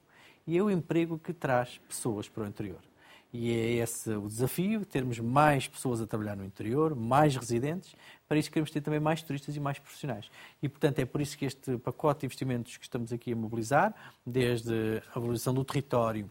E 0.45 0.57
é 0.57 0.61
o 0.61 0.69
emprego 0.69 1.17
que 1.17 1.33
traz 1.33 1.79
pessoas 1.87 2.27
para 2.27 2.43
o 2.43 2.47
interior. 2.47 2.81
E 3.33 3.51
é 3.51 3.71
esse 3.83 4.11
o 4.11 4.27
desafio, 4.27 4.85
termos 4.85 5.19
mais 5.19 5.67
pessoas 5.67 5.99
a 6.01 6.07
trabalhar 6.07 6.35
no 6.35 6.45
interior, 6.45 6.95
mais 6.95 7.35
residentes. 7.35 7.95
Para 8.27 8.37
isso 8.37 8.49
queremos 8.49 8.71
ter 8.71 8.81
também 8.81 8.99
mais 8.99 9.21
turistas 9.21 9.55
e 9.55 9.59
mais 9.59 9.79
profissionais. 9.79 10.29
E, 10.61 10.69
portanto, 10.69 10.99
é 10.99 11.05
por 11.05 11.19
isso 11.19 11.37
que 11.37 11.45
este 11.45 11.77
pacote 11.77 12.21
de 12.21 12.25
investimentos 12.27 12.77
que 12.77 12.83
estamos 12.85 13.11
aqui 13.11 13.33
a 13.33 13.35
mobilizar, 13.35 13.93
desde 14.25 15.01
a 15.13 15.19
valorização 15.19 15.53
do 15.53 15.65
território, 15.65 16.29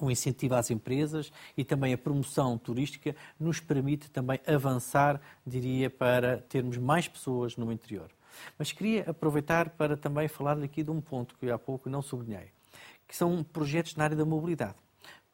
o 0.00 0.10
incentivo 0.10 0.54
às 0.54 0.70
empresas 0.70 1.32
e 1.56 1.64
também 1.64 1.92
a 1.92 1.98
promoção 1.98 2.56
turística 2.58 3.14
nos 3.38 3.60
permite 3.60 4.10
também 4.10 4.40
avançar, 4.46 5.20
diria, 5.46 5.90
para 5.90 6.38
termos 6.48 6.76
mais 6.76 7.08
pessoas 7.08 7.56
no 7.56 7.72
interior. 7.72 8.10
Mas 8.58 8.72
queria 8.72 9.08
aproveitar 9.08 9.70
para 9.70 9.96
também 9.96 10.28
falar 10.28 10.62
aqui 10.62 10.82
de 10.82 10.90
um 10.90 11.00
ponto 11.00 11.34
que 11.36 11.50
há 11.50 11.58
pouco 11.58 11.88
não 11.88 12.02
sublinhei, 12.02 12.50
que 13.06 13.16
são 13.16 13.42
projetos 13.42 13.96
na 13.96 14.04
área 14.04 14.16
da 14.16 14.24
mobilidade. 14.24 14.76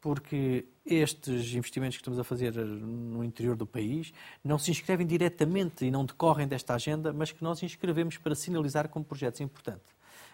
Porque 0.00 0.66
estes 0.84 1.54
investimentos 1.54 1.96
que 1.96 2.02
estamos 2.02 2.18
a 2.18 2.24
fazer 2.24 2.52
no 2.54 3.22
interior 3.22 3.54
do 3.54 3.66
país 3.66 4.12
não 4.42 4.58
se 4.58 4.70
inscrevem 4.72 5.06
diretamente 5.06 5.84
e 5.84 5.90
não 5.92 6.04
decorrem 6.04 6.48
desta 6.48 6.74
agenda, 6.74 7.12
mas 7.12 7.30
que 7.30 7.42
nós 7.42 7.62
inscrevemos 7.62 8.18
para 8.18 8.34
sinalizar 8.34 8.88
como 8.88 9.04
projetos 9.04 9.40
importantes 9.40 9.91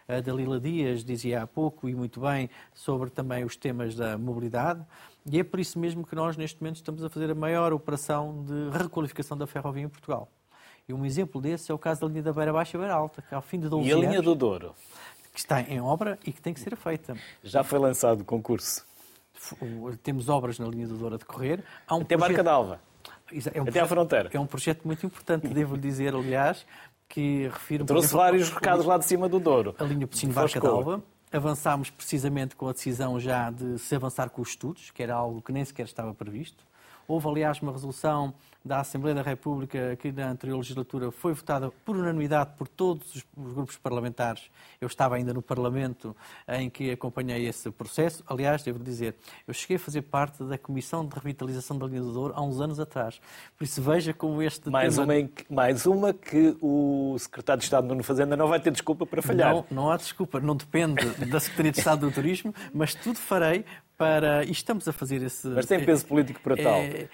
a 0.09 0.21
Dalila 0.23 0.59
Dias 0.59 1.05
dizia 1.05 1.43
há 1.43 1.47
pouco 1.47 1.87
e 1.87 1.95
muito 1.95 2.19
bem 2.19 2.49
sobre 2.75 3.11
também 3.11 3.45
os 3.45 3.57
temas 3.57 3.95
da 3.95 4.17
mobilidade. 4.17 4.83
E 5.31 5.39
é 5.39 5.45
por 5.45 5.61
isso 5.61 5.79
mesmo 5.79 6.07
que 6.07 6.17
nós, 6.17 6.35
neste 6.35 6.63
momento, 6.63 6.77
estamos 6.77 7.05
a 7.05 7.11
fazer 7.11 7.31
a 7.31 7.35
maior 7.35 7.75
operação 7.75 8.43
de 8.43 8.79
requalificação 8.79 9.37
da 9.37 9.47
ferrovia 9.47 9.83
em 9.83 9.89
Portugal. 9.89 10.27
E 10.89 10.95
um 10.95 11.05
exemplo 11.05 11.43
desse 11.43 11.71
é 11.71 11.75
o 11.75 11.79
caso 11.79 12.01
da 12.01 12.07
linha 12.07 12.23
da 12.23 12.33
Beira 12.33 12.55
Baixa 12.55 12.79
e 12.79 12.81
Beira 12.81 12.95
Alta, 12.95 13.21
que 13.21 13.35
ao 13.35 13.43
fim 13.43 13.61
de 13.61 13.69
12 13.69 13.91
anos... 13.91 14.03
E 14.03 14.07
a 14.07 14.09
linha 14.09 14.23
do 14.23 14.35
Douro? 14.35 14.75
Que 15.35 15.39
está 15.39 15.61
em 15.61 15.79
obra 15.79 16.19
e 16.25 16.33
que 16.33 16.41
tem 16.41 16.55
que 16.55 16.61
ser 16.61 16.75
feita. 16.75 17.15
Já 17.45 17.63
foi 17.63 17.79
lançado 17.79 18.23
o 18.23 18.25
concurso? 18.25 18.87
Temos 20.03 20.31
obras 20.31 20.59
na 20.59 20.67
linha 20.67 20.89
do 20.89 20.97
Douro 20.97 21.17
a 21.17 21.19
decorrer. 21.19 21.63
Há 21.87 21.95
um 21.95 22.01
Até 22.01 22.17
projeto... 22.17 22.37
Barca 22.37 22.43
d'Alva. 22.43 22.81
É 23.53 23.61
um 23.61 23.69
Até 23.69 23.81
à 23.81 23.87
fronteira. 23.87 24.31
É 24.33 24.41
um 24.41 24.47
projeto 24.47 24.87
muito 24.87 25.05
importante, 25.05 25.47
devo 25.49 25.77
dizer, 25.77 26.15
aliás, 26.15 26.65
que 27.09 27.49
refiro... 27.49 27.85
Trouxe 27.85 28.13
vários 28.13 28.51
recados 28.51 28.85
lá 28.85 28.99
de 28.99 29.05
cima 29.05 29.29
do 29.29 29.41
Douro. 29.41 29.75
A 29.79 29.85
linha 29.85 30.07
Pocino 30.07 30.33
Barca 30.33 30.61
d'Alva. 30.61 31.03
Avançámos 31.33 31.91
precisamente 31.91 32.57
com 32.57 32.69
a 32.69 32.73
decisão 32.73 33.19
já 33.21 33.51
de 33.51 33.79
se 33.79 33.95
avançar 33.95 34.31
com 34.31 34.41
os 34.41 34.51
estudos, 34.51 34.91
que 34.91 35.03
era 35.03 35.15
algo 35.15 35.43
que 35.43 35.53
nem 35.53 35.65
sequer 35.65 35.85
estava 35.85 36.15
previsto. 36.15 36.65
Houve, 37.09 37.27
aliás, 37.27 37.63
uma 37.63 37.73
resolução 37.73 38.35
da 38.63 38.81
Assembleia 38.81 39.15
da 39.15 39.23
República, 39.23 39.97
que 39.97 40.13
na 40.13 40.29
anterior 40.29 40.59
legislatura 40.59 41.11
foi 41.11 41.33
votada 41.33 41.71
por 41.83 41.97
unanimidade 41.97 42.51
por 42.59 42.69
todos 42.69 43.15
os 43.15 43.25
grupos 43.35 43.79
parlamentares. 43.79 44.51
Eu 44.79 44.87
estava 44.87 45.17
ainda 45.17 45.33
no 45.33 45.41
Parlamento 45.41 46.15
em 46.47 46.69
que 46.69 46.91
acompanhei 46.91 47.47
esse 47.47 47.71
processo. 47.71 48.23
Aliás, 48.29 48.63
devo 48.63 48.79
dizer, 48.79 49.15
eu 49.47 49.55
cheguei 49.55 49.79
a 49.79 49.81
fazer 49.81 50.03
parte 50.03 50.45
da 50.45 50.59
Comissão 50.59 51.07
de 51.07 51.15
Revitalização 51.15 51.79
da 51.79 51.87
Linha 51.87 52.03
do 52.03 52.13
Douro 52.13 52.35
há 52.37 52.43
uns 52.43 52.61
anos 52.61 52.79
atrás. 52.79 53.19
Por 53.57 53.65
isso, 53.65 53.81
veja 53.81 54.13
como 54.13 54.43
este 54.43 54.69
mais 54.69 54.97
tema... 54.97 55.15
Uma, 55.15 55.31
mais 55.49 55.87
uma 55.87 56.13
que 56.13 56.59
o 56.61 57.17
Secretário 57.19 57.61
de 57.61 57.65
Estado 57.65 57.87
Nuno 57.87 58.03
Fazenda 58.03 58.37
não 58.37 58.49
vai 58.49 58.61
ter 58.61 58.71
desculpa 58.71 59.07
para 59.07 59.23
falhar. 59.23 59.55
Não, 59.55 59.65
não 59.71 59.91
há 59.91 59.97
desculpa. 59.97 60.41
Não 60.41 60.55
depende 60.55 61.07
da 61.25 61.41
Secretaria 61.41 61.73
de 61.73 61.79
Estado 61.79 62.07
do 62.07 62.13
Turismo, 62.13 62.55
mas 62.75 62.95
tudo 62.95 63.19
farei 63.19 63.65
para. 63.99 64.45
E 64.45 64.53
estamos 64.53 64.87
a 64.89 64.93
fazer 64.93 65.21
esse. 65.23 65.47
Mas 65.49 65.67
tem 65.67 65.85
peso 65.85 66.07
político 66.07 66.41
para 66.41 66.57
tal. 66.57 66.79
É, 66.81 67.09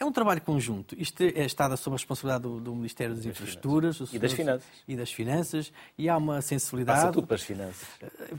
É 0.00 0.04
um 0.04 0.12
trabalho 0.12 0.40
conjunto. 0.40 0.94
Isto 0.96 1.24
é 1.24 1.44
estado 1.44 1.76
sob 1.76 1.94
a 1.94 1.96
responsabilidade 1.96 2.44
do, 2.44 2.60
do 2.60 2.72
Ministério 2.72 3.16
das, 3.16 3.24
das 3.24 3.32
Infraestruturas 3.32 3.98
e 4.12 4.18
das 4.18 4.32
Finanças. 4.32 4.68
E 4.86 4.94
das 4.94 5.10
Finanças. 5.10 5.72
E 5.96 6.08
há 6.08 6.16
uma 6.16 6.40
sensibilidade. 6.40 7.00
Passa 7.00 7.12
tudo 7.12 7.26
para 7.26 7.34
as 7.34 7.42
finanças. 7.42 7.88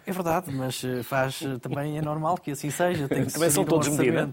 É 0.05 0.11
verdade, 0.11 0.51
mas 0.53 0.81
eh, 0.85 1.03
faz 1.03 1.41
eh, 1.41 1.57
também 1.59 1.97
é 1.97 2.01
normal 2.01 2.37
que 2.37 2.51
assim 2.51 2.69
seja. 2.69 3.09
Tem 3.09 3.25
que 3.25 3.33
também 3.33 3.49
são 3.49 3.65
todos 3.65 3.89
um 3.89 3.97
Medina. 3.97 4.31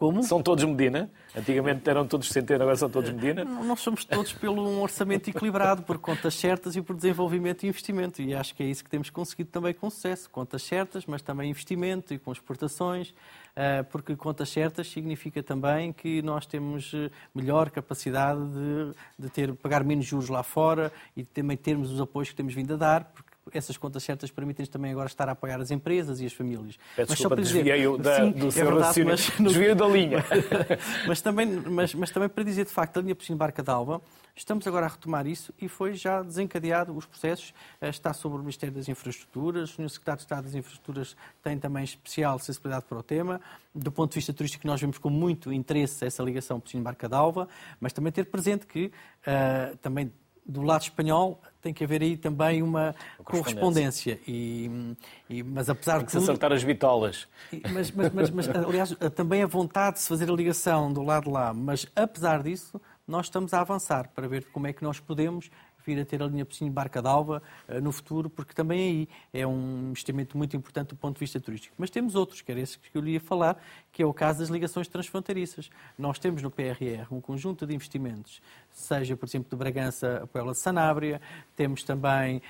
Como? 0.00 0.22
São 0.22 0.42
todos 0.42 0.64
Medina. 0.64 1.10
Antigamente 1.36 1.88
eram 1.90 2.06
todos 2.06 2.30
Centeno, 2.30 2.62
agora 2.62 2.74
são 2.74 2.88
todos 2.88 3.10
Medina. 3.10 3.44
Nós 3.44 3.80
somos 3.80 4.02
todos 4.02 4.32
pelo 4.32 4.66
um 4.66 4.80
orçamento 4.80 5.28
equilibrado, 5.28 5.82
por 5.82 5.98
contas 5.98 6.34
certas 6.36 6.74
e 6.74 6.80
por 6.80 6.96
desenvolvimento 6.96 7.64
e 7.64 7.68
investimento. 7.68 8.22
E 8.22 8.34
acho 8.34 8.54
que 8.54 8.62
é 8.62 8.66
isso 8.66 8.82
que 8.82 8.88
temos 8.88 9.10
conseguido 9.10 9.50
também 9.50 9.74
com 9.74 9.90
sucesso. 9.90 10.30
Contas 10.30 10.62
certas, 10.62 11.04
mas 11.04 11.20
também 11.20 11.50
investimento 11.50 12.14
e 12.14 12.18
com 12.18 12.32
exportações. 12.32 13.12
Eh, 13.54 13.82
porque 13.82 14.16
contas 14.16 14.48
certas 14.48 14.90
significa 14.90 15.42
também 15.42 15.92
que 15.92 16.22
nós 16.22 16.46
temos 16.46 16.92
eh, 16.94 17.10
melhor 17.34 17.68
capacidade 17.68 18.40
de, 18.40 18.94
de 19.18 19.28
ter, 19.28 19.52
pagar 19.56 19.84
menos 19.84 20.06
juros 20.06 20.30
lá 20.30 20.42
fora 20.42 20.90
e 21.14 21.24
também 21.24 21.58
termos 21.58 21.90
os 21.90 22.00
apoios 22.00 22.30
que 22.30 22.36
temos 22.36 22.54
vindo 22.54 22.72
a 22.72 22.76
dar, 22.78 23.04
porque 23.04 23.29
essas 23.58 23.76
contas 23.76 24.02
certas 24.02 24.30
permitem-nos 24.30 24.68
também 24.68 24.90
agora 24.90 25.06
estar 25.06 25.28
a 25.28 25.32
apoiar 25.32 25.60
as 25.60 25.70
empresas 25.70 26.20
e 26.20 26.26
as 26.26 26.32
famílias. 26.32 26.76
Peço 26.96 27.10
mas 27.10 27.18
desculpa, 27.18 27.22
só 27.22 27.28
para 27.28 27.42
dizer, 27.42 27.98
da, 27.98 28.16
sim, 28.16 28.30
do 28.32 28.48
é 28.48 28.50
seu 28.50 28.66
verdade, 28.66 29.04
mas, 29.04 29.30
desvio 29.38 29.76
da 29.76 29.86
linha. 29.86 30.24
mas, 31.06 31.20
também, 31.20 31.46
mas, 31.46 31.94
mas 31.94 32.10
também 32.10 32.28
para 32.28 32.44
dizer, 32.44 32.64
de 32.64 32.72
facto, 32.72 32.98
a 32.98 33.02
linha 33.02 33.14
Piscina 33.14 33.38
Barca 33.38 33.62
d'Alva 33.62 34.00
Estamos 34.40 34.66
agora 34.66 34.86
a 34.86 34.88
retomar 34.88 35.26
isso 35.26 35.52
e 35.60 35.68
foi 35.68 35.92
já 35.92 36.22
desencadeado 36.22 36.96
os 36.96 37.04
processos. 37.04 37.52
Eh, 37.78 37.90
está 37.90 38.14
sobre 38.14 38.38
o 38.38 38.40
Ministério 38.40 38.74
das 38.74 38.88
Infraestruturas, 38.88 39.70
o 39.70 39.74
Sr. 39.74 39.90
Secretário 39.90 40.16
de 40.16 40.22
Estado 40.22 40.44
das 40.44 40.54
Infraestruturas 40.54 41.16
tem 41.42 41.58
também 41.58 41.84
especial 41.84 42.38
sensibilidade 42.38 42.86
para 42.86 42.98
o 42.98 43.02
tema. 43.02 43.38
Do 43.74 43.92
ponto 43.92 44.12
de 44.12 44.14
vista 44.14 44.32
turístico, 44.32 44.66
nós 44.66 44.80
vemos 44.80 44.96
com 44.96 45.10
muito 45.10 45.52
interesse 45.52 46.06
essa 46.06 46.22
ligação 46.22 46.58
Piscina-Barca 46.58 47.06
d'Alva, 47.06 47.48
mas 47.78 47.92
também 47.92 48.10
ter 48.10 48.24
presente 48.24 48.66
que 48.66 48.86
uh, 48.86 49.76
também 49.78 50.10
do 50.46 50.62
lado 50.62 50.82
espanhol 50.82 51.40
tem 51.60 51.72
que 51.72 51.84
haver 51.84 52.02
aí 52.02 52.16
também 52.16 52.62
uma 52.62 52.94
correspondência. 53.24 54.18
E, 54.26 54.96
e, 55.28 55.42
mas 55.42 55.68
apesar 55.68 55.98
tem 55.98 56.06
que 56.06 56.06
de 56.06 56.12
tudo, 56.12 56.24
se 56.24 56.30
acertar 56.30 56.52
as 56.52 56.64
bitolas. 56.64 57.28
Mas, 57.72 57.90
mas, 57.90 58.12
mas, 58.12 58.30
mas, 58.30 58.48
aliás, 58.54 58.96
também 59.14 59.42
a 59.42 59.46
vontade 59.46 59.96
de 59.96 60.02
se 60.02 60.08
fazer 60.08 60.30
a 60.30 60.32
ligação 60.32 60.92
do 60.92 61.02
lado 61.02 61.24
de 61.24 61.30
lá. 61.30 61.52
Mas 61.52 61.86
apesar 61.94 62.42
disso, 62.42 62.80
nós 63.06 63.26
estamos 63.26 63.52
a 63.52 63.60
avançar 63.60 64.08
para 64.14 64.28
ver 64.28 64.46
como 64.52 64.66
é 64.66 64.72
que 64.72 64.82
nós 64.82 65.00
podemos 65.00 65.50
vir 65.84 66.00
a 66.00 66.04
ter 66.04 66.22
a 66.22 66.26
linha 66.26 66.44
Pocinho 66.44 66.72
Barca 66.72 67.00
d'Alva 67.02 67.42
uh, 67.68 67.80
no 67.80 67.92
futuro, 67.92 68.28
porque 68.28 68.54
também 68.54 68.80
aí 68.80 69.08
é 69.32 69.46
um 69.46 69.90
investimento 69.90 70.36
muito 70.36 70.56
importante 70.56 70.88
do 70.88 70.96
ponto 70.96 71.14
de 71.14 71.20
vista 71.20 71.40
turístico. 71.40 71.74
Mas 71.78 71.90
temos 71.90 72.14
outros, 72.14 72.40
que 72.40 72.50
era 72.50 72.60
esse 72.60 72.78
que 72.78 72.96
eu 72.96 73.02
lhe 73.02 73.12
ia 73.12 73.20
falar, 73.20 73.56
que 73.92 74.02
é 74.02 74.06
o 74.06 74.12
caso 74.12 74.40
das 74.40 74.48
ligações 74.48 74.88
transfronteiriças. 74.88 75.70
Nós 75.98 76.18
temos 76.18 76.42
no 76.42 76.50
PRR 76.50 77.06
um 77.10 77.20
conjunto 77.20 77.66
de 77.66 77.74
investimentos, 77.74 78.40
seja, 78.70 79.16
por 79.16 79.26
exemplo, 79.26 79.50
de 79.50 79.56
Bragança 79.56 80.20
a 80.22 80.26
Puebla 80.26 80.52
de 80.52 80.58
Sanabria, 80.58 81.20
temos 81.56 81.82
também 81.82 82.40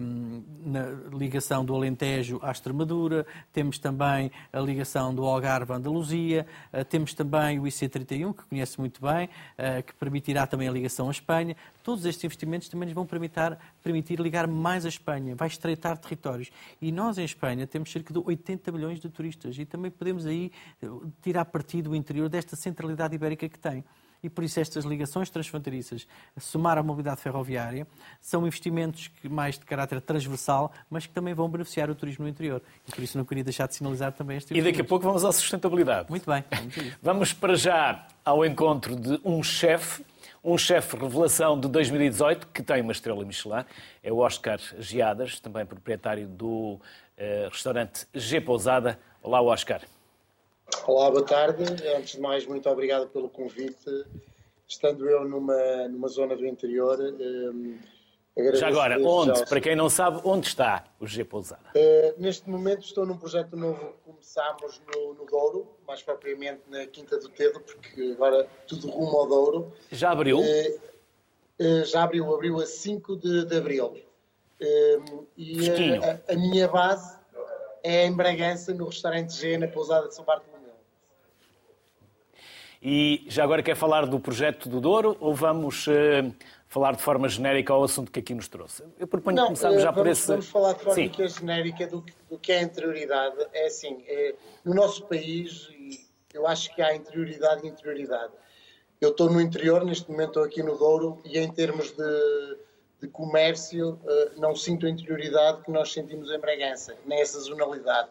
um, 0.00 0.42
na 0.64 1.16
ligação 1.16 1.64
do 1.64 1.74
Alentejo 1.74 2.38
à 2.42 2.50
Extremadura, 2.50 3.26
temos 3.52 3.78
também 3.78 4.30
a 4.52 4.60
ligação 4.60 5.14
do 5.14 5.24
Algarve 5.24 5.72
à 5.72 5.76
Andaluzia, 5.76 6.46
uh, 6.72 6.84
temos 6.84 7.14
também 7.14 7.58
o 7.58 7.64
IC31, 7.64 8.34
que 8.34 8.44
conhece 8.44 8.78
muito 8.78 9.00
bem, 9.00 9.26
uh, 9.26 9.82
que 9.82 9.94
permitirá 9.94 10.46
também 10.46 10.68
a 10.68 10.72
ligação 10.72 11.08
à 11.08 11.10
Espanha. 11.10 11.56
Todos 11.82 12.04
estes 12.04 12.24
investimentos 12.24 12.68
também 12.74 12.92
vão 12.92 13.06
permitir, 13.06 13.56
permitir 13.82 14.20
ligar 14.20 14.46
mais 14.46 14.84
a 14.84 14.88
Espanha, 14.88 15.34
vai 15.34 15.48
estreitar 15.48 15.96
territórios. 15.96 16.50
E 16.82 16.90
nós, 16.90 17.16
em 17.18 17.24
Espanha, 17.24 17.66
temos 17.66 17.90
cerca 17.90 18.12
de 18.12 18.18
80 18.18 18.72
milhões 18.72 19.00
de 19.00 19.08
turistas 19.08 19.56
e 19.58 19.64
também 19.64 19.90
podemos 19.90 20.26
aí 20.26 20.50
tirar 21.22 21.44
partido 21.44 21.90
do 21.90 21.96
interior 21.96 22.28
desta 22.28 22.56
centralidade 22.56 23.14
ibérica 23.14 23.48
que 23.48 23.58
tem 23.58 23.84
e 24.24 24.30
por 24.30 24.42
isso 24.42 24.58
estas 24.58 24.86
ligações 24.86 25.28
transfronteiriças, 25.28 26.06
somar 26.40 26.78
à 26.78 26.82
mobilidade 26.82 27.20
ferroviária, 27.20 27.86
são 28.22 28.46
investimentos 28.46 29.08
que, 29.08 29.28
mais 29.28 29.58
de 29.58 29.66
caráter 29.66 30.00
transversal, 30.00 30.72
mas 30.88 31.06
que 31.06 31.12
também 31.12 31.34
vão 31.34 31.46
beneficiar 31.46 31.90
o 31.90 31.94
turismo 31.94 32.24
no 32.24 32.30
interior. 32.30 32.62
E 32.88 32.90
por 32.90 33.04
isso 33.04 33.18
não 33.18 33.24
queria 33.26 33.44
deixar 33.44 33.68
de 33.68 33.74
sinalizar 33.74 34.12
também 34.12 34.38
este 34.38 34.54
E 34.54 34.62
daqui 34.62 34.80
a 34.80 34.84
pouco 34.84 35.04
vamos 35.04 35.26
à 35.26 35.30
sustentabilidade. 35.30 36.08
Muito 36.08 36.24
bem. 36.24 36.42
Vamos, 36.50 36.96
vamos 37.02 37.32
para 37.34 37.54
já 37.54 38.06
ao 38.24 38.46
encontro 38.46 38.96
de 38.96 39.20
um 39.22 39.42
chefe 39.42 40.02
um 40.44 40.58
chefe 40.58 40.94
revelação 40.96 41.58
de 41.58 41.66
2018 41.68 42.48
que 42.48 42.62
tem 42.62 42.82
uma 42.82 42.92
estrela 42.92 43.24
Michelin, 43.24 43.64
é 44.02 44.12
o 44.12 44.18
Oscar 44.18 44.60
Giadas, 44.78 45.40
também 45.40 45.64
proprietário 45.64 46.28
do 46.28 46.74
uh, 47.18 47.48
restaurante 47.50 48.06
G 48.12 48.42
Pousada. 48.42 48.98
Olá, 49.22 49.40
Oscar. 49.40 49.80
Olá, 50.86 51.10
boa 51.10 51.24
tarde. 51.24 51.64
Antes 51.96 52.12
de 52.12 52.20
mais, 52.20 52.46
muito 52.46 52.68
obrigado 52.68 53.08
pelo 53.08 53.30
convite. 53.30 54.04
Estando 54.68 55.08
eu 55.08 55.26
numa, 55.26 55.88
numa 55.88 56.08
zona 56.08 56.36
do 56.36 56.46
interior. 56.46 56.98
Um, 57.00 57.78
já 58.54 58.66
agora, 58.66 58.98
onde? 59.00 59.46
Para 59.46 59.60
quem 59.60 59.76
não 59.76 59.88
sabe, 59.88 60.20
onde 60.24 60.48
está 60.48 60.84
o 60.98 61.06
G 61.06 61.24
Pousada? 61.24 61.70
Uh, 61.74 62.20
neste 62.20 62.50
momento 62.50 62.84
estou 62.84 63.06
num 63.06 63.16
projeto 63.16 63.56
novo 63.56 63.78
que 63.78 64.10
começámos 64.10 64.80
no, 64.92 65.14
no, 65.14 65.24
Douro, 65.24 65.68
mais 65.86 66.02
propriamente 66.02 66.62
na 66.68 66.84
Quinta 66.86 67.16
do 67.18 67.28
Tedo, 67.28 67.60
porque 67.60 68.12
agora 68.12 68.48
tudo 68.66 68.90
rumo 68.90 69.16
ao 69.18 69.28
Douro. 69.28 69.72
Já 69.92 70.10
abriu? 70.10 70.40
Uh, 70.40 70.42
uh, 71.60 71.84
já 71.84 72.02
abriu, 72.02 72.34
abriu 72.34 72.60
a 72.60 72.66
5 72.66 73.16
de, 73.16 73.44
de 73.44 73.56
Abril. 73.56 74.02
e 75.36 75.70
a, 76.02 76.32
a, 76.32 76.36
minha 76.36 76.66
base 76.66 77.16
é 77.84 78.04
em 78.04 78.12
Bragança, 78.12 78.74
no 78.74 78.86
restaurante 78.86 79.32
G, 79.32 79.58
na 79.58 79.68
Pousada 79.68 80.08
de 80.08 80.14
São 80.14 80.24
Bartolomeu. 80.24 80.74
E 82.82 83.24
já 83.28 83.44
agora 83.44 83.62
quer 83.62 83.76
falar 83.76 84.06
do 84.06 84.18
projeto 84.18 84.68
do 84.68 84.80
Douro 84.80 85.16
ou 85.20 85.34
vamos 85.34 85.86
falar 86.74 86.96
de 86.96 87.02
forma 87.02 87.28
genérica 87.28 87.72
ao 87.72 87.84
assunto 87.84 88.10
que 88.10 88.18
aqui 88.18 88.34
nos 88.34 88.48
trouxe? 88.48 88.82
Eu 88.98 89.06
proponho 89.06 89.36
Não, 89.36 89.44
começarmos 89.44 89.80
já 89.80 89.92
vamos, 89.92 90.02
por 90.02 90.10
esse... 90.10 90.26
Vamos 90.26 90.48
falar 90.48 90.72
de 90.72 90.80
forma 90.80 90.94
Sim. 90.94 91.28
genérica 91.28 91.86
do, 91.86 92.04
do, 92.28 92.36
que 92.36 92.50
é 92.50 92.58
a 92.58 92.62
interioridade. 92.62 93.36
É 93.52 93.66
assim, 93.66 94.02
é, 94.08 94.34
no 94.64 94.74
nosso 94.74 95.06
país, 95.06 95.68
eu 96.32 96.48
acho 96.48 96.74
que 96.74 96.82
há 96.82 96.92
interioridade 96.96 97.64
e 97.64 97.70
interioridade. 97.70 98.32
Eu 99.00 99.10
estou 99.10 99.30
no 99.30 99.40
interior, 99.40 99.84
neste 99.84 100.10
momento 100.10 100.30
estou 100.30 100.42
aqui 100.42 100.64
no 100.64 100.76
Douro, 100.76 101.20
e 101.24 101.38
em 101.38 101.48
termos 101.52 101.92
de, 101.92 102.58
de 103.02 103.06
comércio, 103.06 104.00
uh, 104.02 104.40
não 104.40 104.56
sinto 104.56 104.86
a 104.86 104.90
interioridade 104.90 105.62
que 105.62 105.70
nós 105.70 105.92
sentimos 105.92 106.28
em 106.32 106.40
Bragança, 106.40 106.96
nem 107.06 107.20
essa 107.20 107.38
zonalidade. 107.38 108.10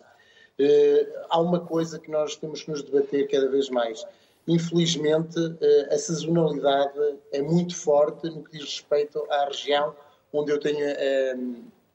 Uh, 0.58 1.26
há 1.30 1.42
uma 1.42 1.60
coisa 1.60 2.00
que 2.00 2.10
nós 2.10 2.38
temos 2.38 2.64
que 2.64 2.72
nos 2.72 2.82
debater 2.82 3.28
cada 3.28 3.50
vez 3.50 3.70
mais 3.70 4.06
infelizmente, 4.48 5.38
eh, 5.62 5.94
a 5.94 5.98
sazonalidade 5.98 7.18
é 7.32 7.42
muito 7.42 7.76
forte 7.76 8.30
no 8.30 8.44
que 8.44 8.52
diz 8.58 8.64
respeito 8.64 9.26
à 9.30 9.46
região 9.46 9.96
onde 10.34 10.52
eu 10.52 10.60
tenho 10.60 10.80
um, 10.80 10.90
eh, 10.90 11.36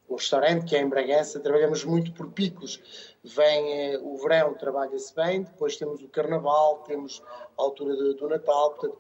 o 0.09 0.15
restaurante, 0.17 0.65
que 0.65 0.77
é 0.77 0.81
em 0.81 0.89
Bragança. 0.89 1.41
Trabalhamos 1.41 1.85
muito 1.85 2.13
por 2.13 2.31
picos. 2.31 2.81
Vem 3.23 3.97
uh, 3.97 4.09
o 4.09 4.17
verão, 4.17 4.55
trabalha-se 4.55 5.15
bem, 5.15 5.43
depois 5.43 5.77
temos 5.77 6.03
o 6.03 6.09
carnaval, 6.09 6.83
temos 6.87 7.23
a 7.59 7.63
altura 7.63 7.95
do, 7.95 8.15
do 8.15 8.29
Natal. 8.29 8.71
Portanto, 8.71 8.99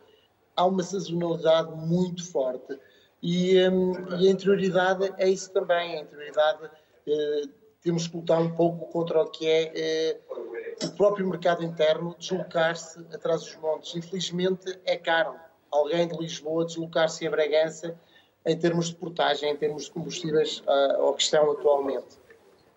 há 0.54 0.66
uma 0.66 0.82
sazonalidade 0.82 1.70
muito 1.72 2.30
forte. 2.30 2.78
E, 3.22 3.58
um, 3.68 3.92
e, 4.18 4.28
a 4.28 4.30
interioridade 4.30 5.12
é 5.16 5.28
isso 5.28 5.50
também. 5.50 5.96
A 5.96 6.02
interioridade 6.02 6.66
uh, 6.66 7.50
temos 7.88 8.06
que 8.06 8.18
lutar 8.18 8.38
um 8.42 8.50
pouco 8.50 8.84
contra 8.92 9.22
o 9.22 9.30
que 9.30 9.48
é 9.48 10.20
uh, 10.22 10.86
o 10.86 10.90
próprio 10.90 11.26
mercado 11.26 11.64
interno 11.64 12.14
deslocar-se 12.18 12.98
atrás 13.14 13.40
dos 13.40 13.56
montes. 13.56 13.96
Infelizmente 13.96 14.78
é 14.84 14.94
caro 14.94 15.34
alguém 15.70 16.06
de 16.06 16.14
Lisboa 16.18 16.66
deslocar-se 16.66 17.26
a 17.26 17.30
Bragança 17.30 17.98
em 18.44 18.58
termos 18.58 18.88
de 18.88 18.96
portagem, 18.96 19.50
em 19.50 19.56
termos 19.56 19.84
de 19.84 19.90
combustíveis 19.90 20.62
uh, 20.66 21.00
ao 21.00 21.14
que 21.14 21.22
estão 21.22 21.50
atualmente. 21.50 22.18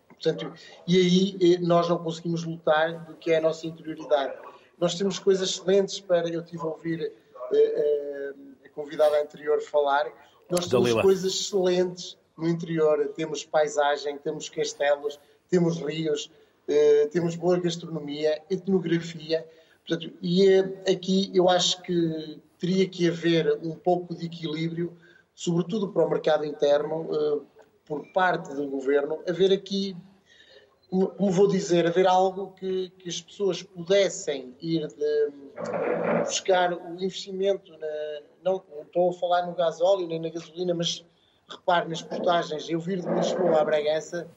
Portanto, 0.08 0.54
e 0.88 0.96
aí 0.96 1.56
eh, 1.56 1.58
nós 1.60 1.90
não 1.90 1.98
conseguimos 1.98 2.46
lutar 2.46 3.04
do 3.04 3.16
que 3.16 3.34
é 3.34 3.38
a 3.40 3.42
nossa 3.42 3.68
interioridade. 3.68 4.34
Nós 4.80 4.96
temos 4.96 5.20
coisas 5.20 5.50
excelentes 5.50 6.00
para. 6.00 6.30
Eu 6.30 6.42
tive 6.42 6.64
a 6.64 6.68
ouvir 6.68 7.02
uh, 7.52 7.56
uh, 7.56 8.56
a 8.64 8.70
convidada 8.70 9.22
anterior 9.22 9.60
falar. 9.62 10.06
Nós 10.50 10.68
temos 10.68 10.86
Dalila. 10.86 11.02
coisas 11.02 11.34
excelentes 11.34 12.18
no 12.38 12.48
interior 12.48 13.12
temos 13.16 13.44
paisagem, 13.44 14.18
temos 14.18 14.50
castelos, 14.50 15.20
temos 15.50 15.80
rios, 15.80 16.32
eh, 16.68 17.08
temos 17.12 17.36
boa 17.36 17.60
gastronomia, 17.60 18.42
etnografia. 18.50 19.46
Portanto, 19.86 20.14
e 20.22 20.48
eh, 20.48 20.92
aqui 20.92 21.32
eu 21.34 21.50
acho 21.50 21.82
que 21.82 22.40
teria 22.58 22.88
que 22.88 23.08
haver 23.08 23.60
um 23.64 23.76
pouco 23.76 24.16
de 24.16 24.26
equilíbrio, 24.26 24.96
sobretudo 25.34 25.90
para 25.90 26.06
o 26.06 26.10
mercado 26.10 26.46
interno, 26.46 27.10
eh, 27.12 27.42
por 27.86 28.08
parte 28.14 28.54
do 28.54 28.68
governo, 28.68 29.20
haver 29.28 29.52
aqui, 29.52 29.98
como 30.90 31.32
vou 31.32 31.48
dizer, 31.48 31.86
haver 31.86 32.08
algo 32.08 32.52
que, 32.54 32.90
que 32.92 33.10
as 33.10 33.22
pessoas 33.22 33.64
pudessem 33.64 34.56
ir 34.62 34.88
de, 34.88 35.34
buscar 36.24 36.74
o 36.74 36.94
investimento, 36.94 37.72
na, 37.78 38.22
não, 38.44 38.64
não 38.70 38.84
estou 38.84 39.10
a 39.10 39.14
falar 39.14 39.46
no 39.46 39.54
gasóleo 39.54 40.08
nem 40.08 40.20
na 40.20 40.30
gasolina, 40.30 40.74
mas 40.74 41.04
repare 41.52 41.88
nas 41.90 42.02
portagens, 42.02 42.70
eu 42.70 42.80
vir 42.80 43.02
de 43.02 43.10
Lisboa 43.10 43.62
a 43.62 43.64
Bragança, 43.64 44.28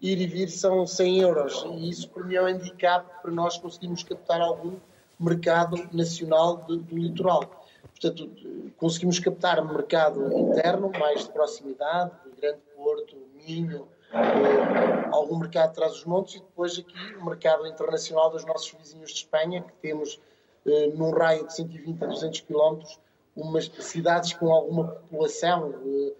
ir 0.00 0.20
e 0.20 0.26
vir 0.26 0.48
são 0.48 0.86
100 0.86 1.20
euros. 1.20 1.64
E 1.70 1.88
isso 1.88 2.08
para 2.10 2.24
mim 2.24 2.34
é 2.34 2.42
um 2.42 2.46
handicap 2.46 3.06
para 3.22 3.30
nós 3.30 3.56
conseguirmos 3.56 4.02
captar 4.02 4.40
algum 4.40 4.76
mercado 5.18 5.76
nacional 5.92 6.58
do, 6.58 6.76
do 6.76 6.96
litoral. 6.96 7.64
Portanto, 8.00 8.30
conseguimos 8.76 9.18
captar 9.18 9.64
mercado 9.64 10.32
interno, 10.36 10.90
mais 10.98 11.24
de 11.24 11.30
proximidade, 11.30 12.10
de 12.24 12.40
Grande 12.40 12.60
Porto, 12.76 13.16
Minho, 13.34 13.88
eh, 14.12 15.08
algum 15.10 15.38
mercado 15.38 15.70
atrás 15.70 15.92
dos 15.92 16.04
montes 16.04 16.34
e 16.34 16.38
depois 16.40 16.78
aqui 16.78 17.14
o 17.16 17.24
mercado 17.24 17.66
internacional 17.66 18.30
dos 18.30 18.44
nossos 18.44 18.72
vizinhos 18.72 19.10
de 19.10 19.18
Espanha, 19.18 19.62
que 19.62 19.72
temos 19.80 20.20
eh, 20.66 20.88
num 20.94 21.10
raio 21.10 21.46
de 21.46 21.54
120 21.54 22.04
a 22.04 22.06
200 22.08 22.40
quilómetros 22.40 22.98
umas 23.36 23.66
cidades 23.80 24.32
com 24.32 24.52
alguma 24.52 24.88
população, 24.88 25.74
eh, 25.84 26.12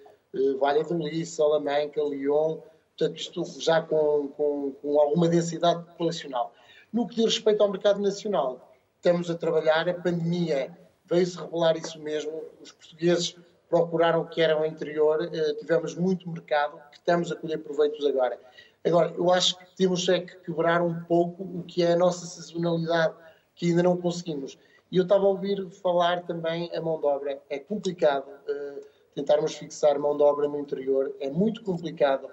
Valladolid, 0.59 1.27
Salamanca, 1.27 2.03
Lyon, 2.03 2.59
portanto 2.97 3.19
isto 3.19 3.45
já 3.61 3.83
com, 3.83 4.29
com, 4.37 4.73
com 4.81 5.01
alguma 5.01 5.29
densidade 5.29 5.85
populacional. 5.85 6.53
No 6.93 7.07
que 7.07 7.17
diz 7.17 7.25
respeito 7.25 7.63
ao 7.63 7.71
mercado 7.71 8.01
nacional, 8.01 8.73
estamos 8.97 9.31
a 9.31 9.35
trabalhar, 9.35 9.89
a 9.89 9.95
pandemia 9.95 10.77
veio-se 11.07 11.37
revelar 11.37 11.77
isso 11.77 11.99
mesmo, 11.99 12.43
os 12.63 12.73
portugueses 12.73 13.37
procuraram 13.69 14.21
o 14.21 14.29
que 14.29 14.41
era 14.41 14.61
o 14.61 14.65
interior, 14.65 15.29
eh, 15.33 15.55
tivemos 15.55 15.95
muito 15.95 16.31
mercado, 16.31 16.81
que 16.91 16.99
estamos 16.99 17.33
a 17.33 17.37
colher 17.37 17.59
proveitos 17.59 18.07
agora. 18.07 18.39
Agora, 18.85 19.13
eu 19.17 19.31
acho 19.33 19.59
que 19.59 19.77
temos 19.77 20.09
é 20.09 20.21
que 20.21 20.37
quebrar 20.37 20.83
um 20.83 21.03
pouco 21.05 21.43
o 21.43 21.63
que 21.63 21.83
é 21.83 21.93
a 21.93 21.97
nossa 21.97 22.27
sazonalidade, 22.27 23.15
que 23.55 23.71
ainda 23.71 23.83
não 23.83 23.97
conseguimos. 23.97 24.59
E 24.93 24.97
eu 24.97 25.05
estava 25.05 25.25
a 25.25 25.29
ouvir 25.29 25.69
falar 25.83 26.23
também 26.23 26.71
a 26.75 26.81
mão 26.81 27.01
de 27.01 27.07
obra. 27.07 27.43
É 27.49 27.59
complicado 27.59 28.29
uh, 28.29 28.94
tentarmos 29.15 29.55
fixar 29.55 29.99
mão 29.99 30.17
de 30.17 30.23
obra 30.23 30.49
no 30.49 30.59
interior, 30.59 31.15
é 31.21 31.31
muito 31.31 31.63
complicado, 31.63 32.29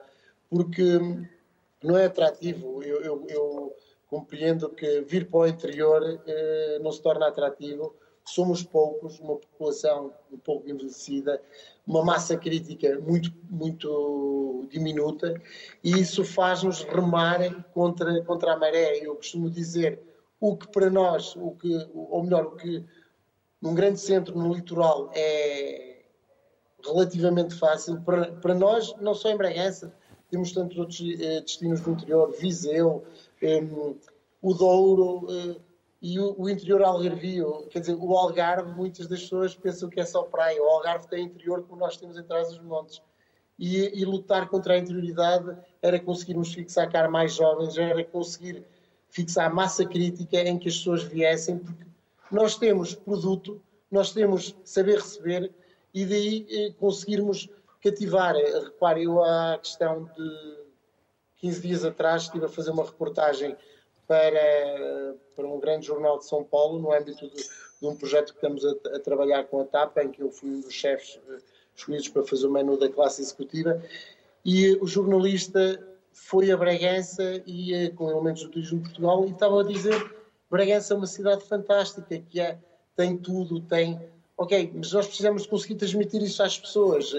porque 0.49 0.99
não 1.83 1.97
é 1.97 2.05
atrativo. 2.05 2.83
Eu, 2.83 3.01
eu, 3.01 3.25
eu 3.29 3.75
compreendo 4.07 4.69
que 4.69 5.01
vir 5.01 5.29
para 5.29 5.39
o 5.39 5.47
interior 5.47 6.01
uh, 6.01 6.83
não 6.83 6.91
se 6.91 7.01
torna 7.01 7.27
atrativo 7.27 7.95
somos 8.25 8.63
poucos, 8.63 9.19
uma 9.19 9.35
população 9.35 10.13
um 10.31 10.37
pouco 10.37 10.69
envelhecida, 10.69 11.41
uma 11.85 12.03
massa 12.03 12.37
crítica 12.37 12.99
muito, 12.99 13.31
muito 13.49 14.65
diminuta, 14.69 15.33
e 15.83 15.99
isso 15.99 16.23
faz-nos 16.23 16.83
remar 16.83 17.63
contra, 17.73 18.23
contra 18.23 18.53
a 18.53 18.57
maré. 18.57 18.97
Eu 18.97 19.15
costumo 19.15 19.49
dizer, 19.49 19.99
o 20.39 20.55
que 20.55 20.67
para 20.67 20.89
nós, 20.89 21.35
o 21.35 21.51
que, 21.51 21.89
ou 21.93 22.23
melhor, 22.23 22.45
o 22.45 22.55
que 22.55 22.83
num 23.61 23.75
grande 23.75 23.99
centro, 23.99 24.37
no 24.37 24.53
litoral, 24.53 25.11
é 25.13 25.90
relativamente 26.85 27.55
fácil, 27.55 28.01
para, 28.01 28.31
para 28.33 28.53
nós, 28.53 28.95
não 28.99 29.13
só 29.13 29.29
em 29.29 29.37
Bragança, 29.37 29.93
temos 30.29 30.51
tantos 30.51 30.77
outros 30.77 31.01
eh, 31.01 31.41
destinos 31.41 31.81
do 31.81 31.91
interior, 31.91 32.33
Viseu, 32.39 33.03
eh, 33.41 33.61
o 34.41 34.53
Douro, 34.53 35.27
eh, 35.29 35.55
e 36.01 36.19
o, 36.19 36.35
o 36.35 36.49
interior 36.49 36.81
algarvio, 36.81 37.67
quer 37.69 37.81
dizer, 37.81 37.93
o 37.93 38.17
Algarve, 38.17 38.71
muitas 38.71 39.07
das 39.07 39.21
pessoas 39.21 39.53
pensam 39.53 39.87
que 39.87 39.99
é 39.99 40.05
só 40.05 40.23
praia. 40.23 40.61
O 40.61 40.67
Algarve 40.67 41.07
tem 41.07 41.25
interior 41.25 41.63
como 41.63 41.79
nós 41.79 41.95
temos 41.95 42.17
em 42.17 42.23
trás 42.23 42.47
dos 42.47 42.59
montes. 42.59 43.01
E, 43.59 44.01
e, 44.01 44.03
lutar 44.03 44.49
contra 44.49 44.73
a 44.73 44.77
interioridade 44.79 45.55
era 45.79 45.99
conseguirmos 45.99 46.51
fixar 46.51 46.91
cá 46.91 47.07
mais 47.07 47.35
jovens, 47.35 47.77
era 47.77 48.03
conseguir 48.03 48.65
fixar 49.11 49.53
massa 49.53 49.85
crítica 49.85 50.37
em 50.37 50.57
que 50.57 50.69
as 50.69 50.77
pessoas 50.77 51.03
viessem, 51.03 51.59
porque 51.59 51.85
nós 52.31 52.57
temos 52.57 52.95
produto, 52.95 53.61
nós 53.91 54.11
temos 54.11 54.55
saber 54.63 54.95
receber 54.95 55.51
e 55.93 56.05
daí 56.05 56.47
eh, 56.49 56.73
conseguirmos 56.79 57.49
cativar. 57.83 58.35
Repare, 58.35 59.03
eu 59.03 59.23
há 59.23 59.57
questão 59.57 60.09
de 60.15 60.57
15 61.37 61.61
dias 61.61 61.85
atrás 61.85 62.23
estive 62.23 62.45
a 62.45 62.49
fazer 62.49 62.71
uma 62.71 62.85
reportagem 62.85 63.55
para, 64.07 65.15
para 65.35 65.47
um 65.47 65.59
grande 65.59 65.87
jornal 65.87 66.19
de 66.19 66.25
São 66.25 66.43
Paulo, 66.43 66.79
no 66.79 66.93
âmbito 66.93 67.27
de, 67.29 67.35
de 67.35 67.87
um 67.87 67.95
projeto 67.95 68.33
que 68.33 68.37
estamos 68.37 68.65
a, 68.65 68.71
a, 68.95 68.99
trabalhar 68.99 69.45
com 69.45 69.61
a 69.61 69.65
TAP, 69.65 69.97
em 69.97 70.11
que 70.11 70.21
eu 70.21 70.29
fui 70.29 70.49
um 70.49 70.61
dos 70.61 70.73
chefes 70.73 71.15
uh, 71.27 71.37
escolhidos 71.75 72.09
para 72.09 72.23
fazer 72.23 72.47
o 72.47 72.51
menu 72.51 72.77
da 72.77 72.89
classe 72.89 73.21
executiva, 73.21 73.81
e 74.43 74.75
o 74.81 74.87
jornalista 74.87 75.81
foi 76.11 76.51
a 76.51 76.57
Bragança 76.57 77.41
e 77.47 77.89
com 77.95 78.11
elementos 78.11 78.43
do 78.43 78.49
turismo 78.49 78.79
de 78.79 78.83
Portugal 78.85 79.25
e 79.25 79.31
estava 79.31 79.61
a 79.61 79.63
dizer 79.63 80.13
Bragança 80.49 80.93
é 80.93 80.97
uma 80.97 81.07
cidade 81.07 81.45
fantástica, 81.45 82.19
que 82.19 82.41
é, 82.41 82.59
tem 82.93 83.17
tudo, 83.17 83.61
tem 83.61 83.97
ok, 84.41 84.71
mas 84.73 84.91
nós 84.91 85.05
precisamos 85.05 85.45
conseguir 85.45 85.75
transmitir 85.75 86.21
isso 86.23 86.41
às 86.41 86.57
pessoas, 86.57 87.13
uh, 87.13 87.17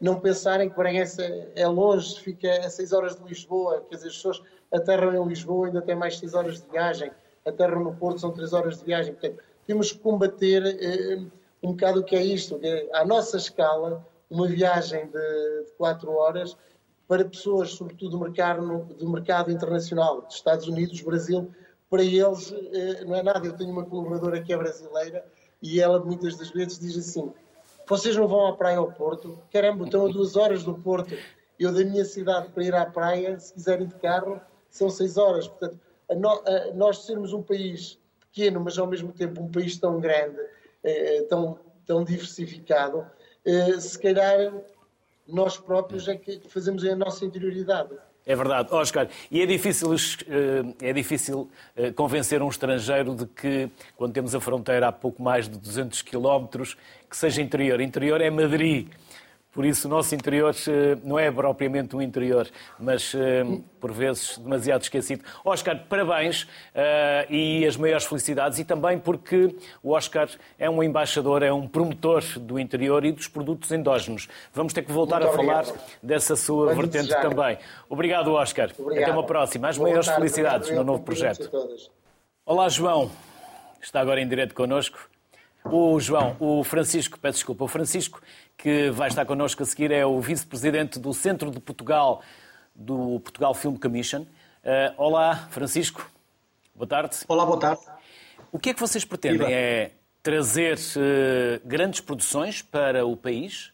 não 0.00 0.18
pensarem 0.18 0.68
que 0.68 0.74
Bragança 0.74 1.22
é 1.54 1.66
longe, 1.68 2.18
fica 2.20 2.50
a 2.66 2.68
6 2.68 2.92
horas 2.92 3.14
de 3.14 3.22
Lisboa, 3.22 3.84
quer 3.88 3.94
dizer, 3.94 4.08
as 4.08 4.16
pessoas 4.16 4.42
aterram 4.72 5.14
em 5.14 5.28
Lisboa, 5.28 5.68
ainda 5.68 5.80
tem 5.80 5.94
mais 5.94 6.18
6 6.18 6.34
horas 6.34 6.60
de 6.60 6.68
viagem, 6.68 7.12
aterram 7.46 7.84
no 7.84 7.94
Porto, 7.94 8.20
são 8.20 8.32
3 8.32 8.52
horas 8.52 8.78
de 8.78 8.84
viagem. 8.84 9.12
Portanto, 9.12 9.40
temos 9.64 9.92
que 9.92 9.98
combater 10.00 10.64
eh, 10.66 11.22
um 11.62 11.72
bocado 11.72 12.00
o 12.00 12.04
que 12.04 12.16
é 12.16 12.24
isto, 12.24 12.58
que 12.58 12.66
é, 12.66 12.88
à 12.92 13.04
nossa 13.04 13.36
escala, 13.36 14.04
uma 14.28 14.48
viagem 14.48 15.06
de, 15.06 15.64
de 15.64 15.72
4 15.78 16.10
horas 16.10 16.56
para 17.06 17.24
pessoas, 17.24 17.70
sobretudo 17.70 18.10
do 18.10 18.18
mercado, 18.18 18.84
do 18.98 19.08
mercado 19.08 19.52
internacional, 19.52 20.22
dos 20.22 20.34
Estados 20.34 20.66
Unidos, 20.66 21.00
Brasil, 21.02 21.48
para 21.88 22.02
eles 22.02 22.52
eh, 22.72 23.04
não 23.04 23.14
é 23.14 23.22
nada. 23.22 23.46
Eu 23.46 23.52
tenho 23.52 23.70
uma 23.70 23.84
colaboradora 23.84 24.42
que 24.42 24.52
é 24.52 24.56
brasileira 24.56 25.24
e 25.64 25.80
ela 25.80 25.98
muitas 25.98 26.36
das 26.36 26.50
vezes 26.50 26.78
diz 26.78 26.96
assim: 26.98 27.32
vocês 27.88 28.14
não 28.14 28.28
vão 28.28 28.46
à 28.46 28.54
praia 28.54 28.76
ao 28.76 28.92
Porto? 28.92 29.38
Caramba, 29.50 29.86
estão 29.86 30.06
a 30.06 30.08
duas 30.10 30.36
horas 30.36 30.62
do 30.62 30.74
Porto. 30.74 31.16
Eu 31.58 31.72
da 31.72 31.82
minha 31.84 32.04
cidade 32.04 32.48
para 32.50 32.64
ir 32.64 32.74
à 32.74 32.84
praia, 32.84 33.38
se 33.38 33.54
quiserem 33.54 33.86
de 33.86 33.94
carro, 33.94 34.38
são 34.68 34.90
seis 34.90 35.16
horas. 35.16 35.48
Portanto, 35.48 35.80
a 36.10 36.14
no, 36.14 36.28
a 36.28 36.74
nós 36.74 37.06
sermos 37.06 37.32
um 37.32 37.42
país 37.42 37.98
pequeno, 38.20 38.60
mas 38.60 38.76
ao 38.76 38.86
mesmo 38.86 39.10
tempo 39.12 39.42
um 39.42 39.50
país 39.50 39.78
tão 39.78 40.00
grande, 40.00 40.38
eh, 40.82 41.22
tão, 41.30 41.58
tão 41.86 42.04
diversificado, 42.04 43.06
eh, 43.46 43.80
se 43.80 43.98
calhar 43.98 44.52
nós 45.26 45.56
próprios 45.56 46.08
é 46.08 46.16
que 46.16 46.40
fazemos 46.48 46.84
a 46.84 46.94
nossa 46.94 47.24
interioridade. 47.24 47.96
É 48.26 48.34
verdade, 48.34 48.68
Oscar. 48.72 49.08
E 49.30 49.42
é 49.42 49.46
difícil, 49.46 49.94
eh, 49.94 50.88
é 50.88 50.92
difícil 50.94 51.50
eh, 51.76 51.90
convencer 51.90 52.40
um 52.42 52.48
estrangeiro 52.48 53.14
de 53.14 53.26
que, 53.26 53.68
quando 53.96 54.14
temos 54.14 54.34
a 54.34 54.40
fronteira 54.40 54.88
a 54.88 54.92
pouco 54.92 55.22
mais 55.22 55.46
de 55.46 55.58
200 55.58 56.00
quilómetros, 56.00 56.74
que 57.08 57.16
seja 57.16 57.42
interior. 57.42 57.82
Interior 57.82 58.20
é 58.22 58.30
Madrid. 58.30 58.88
Por 59.54 59.64
isso, 59.64 59.86
o 59.86 59.90
nosso 59.90 60.12
interior 60.16 60.52
eh, 60.66 60.98
não 61.04 61.16
é 61.16 61.30
propriamente 61.30 61.94
um 61.94 62.02
interior, 62.02 62.50
mas 62.76 63.14
eh, 63.14 63.44
por 63.80 63.92
vezes 63.92 64.36
demasiado 64.36 64.82
esquecido. 64.82 65.24
Oscar, 65.44 65.86
parabéns 65.88 66.48
eh, 66.74 67.26
e 67.30 67.64
as 67.64 67.76
maiores 67.76 68.04
felicidades, 68.04 68.58
e 68.58 68.64
também 68.64 68.98
porque 68.98 69.54
o 69.80 69.92
Oscar 69.92 70.28
é 70.58 70.68
um 70.68 70.82
embaixador, 70.82 71.44
é 71.44 71.52
um 71.52 71.68
promotor 71.68 72.24
do 72.40 72.58
interior 72.58 73.04
e 73.04 73.12
dos 73.12 73.28
produtos 73.28 73.70
endógenos. 73.70 74.28
Vamos 74.52 74.72
ter 74.72 74.82
que 74.82 74.90
voltar 74.90 75.20
Muito 75.20 75.30
a 75.30 75.34
obrigado. 75.34 75.66
falar 75.66 75.80
dessa 76.02 76.34
sua 76.34 76.74
vertente 76.74 77.06
desejar. 77.06 77.22
também. 77.22 77.56
Obrigado, 77.88 78.32
Oscar. 78.32 78.70
Obrigado. 78.76 79.04
Até 79.04 79.12
uma 79.12 79.24
próxima. 79.24 79.68
As 79.68 79.78
maiores 79.78 80.08
felicidades 80.08 80.68
no 80.70 80.82
novo 80.82 81.04
projeto. 81.04 81.48
Olá, 82.44 82.68
João. 82.68 83.08
Está 83.80 84.00
agora 84.00 84.20
em 84.20 84.26
direto 84.26 84.52
connosco. 84.52 85.13
O 85.70 85.98
João, 85.98 86.36
o 86.38 86.62
Francisco, 86.62 87.18
peço 87.18 87.38
desculpa, 87.38 87.64
o 87.64 87.68
Francisco, 87.68 88.20
que 88.56 88.90
vai 88.90 89.08
estar 89.08 89.24
connosco 89.24 89.62
a 89.62 89.66
seguir, 89.66 89.90
é 89.90 90.04
o 90.04 90.20
vice-presidente 90.20 90.98
do 90.98 91.12
Centro 91.14 91.50
de 91.50 91.58
Portugal, 91.58 92.22
do 92.74 93.18
Portugal 93.20 93.54
Film 93.54 93.76
Commission. 93.76 94.20
Uh, 94.20 94.94
olá, 94.98 95.48
Francisco. 95.50 96.08
Boa 96.74 96.86
tarde. 96.86 97.16
Olá, 97.26 97.46
boa 97.46 97.58
tarde. 97.58 97.80
O 98.52 98.58
que 98.58 98.70
é 98.70 98.74
que 98.74 98.80
vocês 98.80 99.04
pretendem? 99.04 99.52
É 99.52 99.92
trazer 100.22 100.76
uh, 100.76 101.66
grandes 101.66 102.00
produções 102.00 102.60
para 102.60 103.06
o 103.06 103.16
país? 103.16 103.72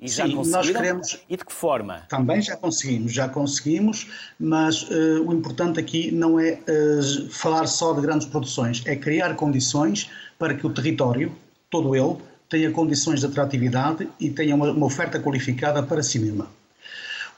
E 0.00 0.08
já 0.08 0.26
Sim, 0.26 0.42
nós 0.46 0.70
queremos. 0.70 1.18
E 1.28 1.36
de 1.36 1.44
que 1.44 1.52
forma? 1.52 2.02
Também 2.08 2.40
já 2.40 2.56
conseguimos, 2.56 3.12
já 3.12 3.28
conseguimos, 3.28 4.06
mas 4.38 4.82
uh, 4.84 5.22
o 5.26 5.34
importante 5.34 5.78
aqui 5.78 6.10
não 6.10 6.40
é 6.40 6.54
uh, 6.54 7.28
falar 7.30 7.66
só 7.66 7.92
de 7.92 8.00
grandes 8.00 8.26
produções, 8.26 8.82
é 8.86 8.96
criar 8.96 9.34
condições 9.36 10.10
para 10.38 10.54
que 10.54 10.66
o 10.66 10.70
território, 10.70 11.30
todo 11.68 11.94
ele, 11.94 12.16
tenha 12.48 12.70
condições 12.70 13.20
de 13.20 13.26
atratividade 13.26 14.08
e 14.18 14.30
tenha 14.30 14.54
uma, 14.54 14.70
uma 14.70 14.86
oferta 14.86 15.20
qualificada 15.20 15.82
para 15.82 16.02
cinema. 16.02 16.48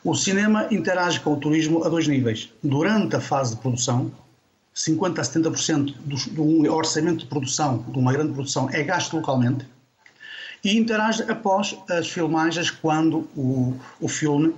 O 0.05 0.15
cinema 0.15 0.69
interage 0.71 1.21
com 1.21 1.33
o 1.33 1.37
turismo 1.37 1.85
a 1.85 1.89
dois 1.89 2.07
níveis. 2.07 2.49
Durante 2.63 3.17
a 3.17 3.21
fase 3.21 3.57
de 3.57 3.61
produção, 3.61 4.11
50 4.75 5.21
a 5.21 5.25
70% 5.25 5.95
do, 6.05 6.17
do 6.31 6.73
orçamento 6.75 7.19
de 7.19 7.27
produção, 7.27 7.85
de 7.89 7.99
uma 7.99 8.13
grande 8.13 8.33
produção, 8.33 8.71
é 8.71 8.83
gasto 8.83 9.17
localmente, 9.17 9.67
e 10.65 10.79
interage 10.79 11.25
após 11.25 11.77
as 11.91 12.09
filmagens 12.09 12.71
quando 12.71 13.29
o, 13.37 13.75
o 14.01 14.09
filme 14.09 14.55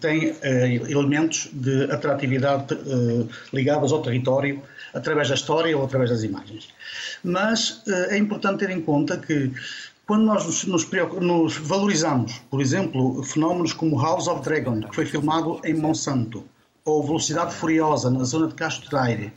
tem 0.00 0.36
eh, 0.40 0.74
elementos 0.88 1.48
de 1.52 1.84
atratividade 1.90 2.74
eh, 2.74 3.26
ligados 3.52 3.92
ao 3.92 4.00
território 4.02 4.62
através 4.94 5.28
da 5.28 5.34
história 5.34 5.76
ou 5.76 5.84
através 5.84 6.10
das 6.10 6.22
imagens. 6.22 6.68
Mas 7.24 7.82
eh, 7.88 8.14
é 8.14 8.18
importante 8.18 8.60
ter 8.60 8.70
em 8.70 8.80
conta 8.80 9.16
que 9.16 9.50
quando 10.06 10.24
nós 10.24 10.64
nos, 10.64 10.86
nos, 11.18 11.56
valorizamos, 11.56 12.40
por 12.48 12.60
exemplo, 12.60 13.20
fenómenos 13.24 13.72
como 13.72 14.00
House 14.00 14.28
of 14.28 14.42
Dragon, 14.42 14.80
que 14.80 14.94
foi 14.94 15.06
filmado 15.06 15.60
em 15.64 15.74
Monsanto, 15.74 16.44
ou 16.84 17.04
Velocidade 17.04 17.52
Furiosa, 17.52 18.08
na 18.08 18.22
zona 18.22 18.46
de 18.46 18.54
Castro 18.54 18.88
Daire, 18.88 19.32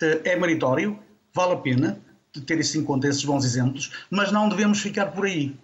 é 0.00 0.36
meritório, 0.36 0.96
vale 1.34 1.54
a 1.54 1.56
pena 1.56 1.98
ter 2.40 2.58
isso 2.58 2.78
em 2.78 2.84
conta, 2.84 3.08
esses 3.08 3.24
bons 3.24 3.44
exemplos, 3.44 3.90
mas 4.10 4.32
não 4.32 4.48
devemos 4.48 4.80
ficar 4.80 5.06
por 5.06 5.26
aí. 5.26 5.54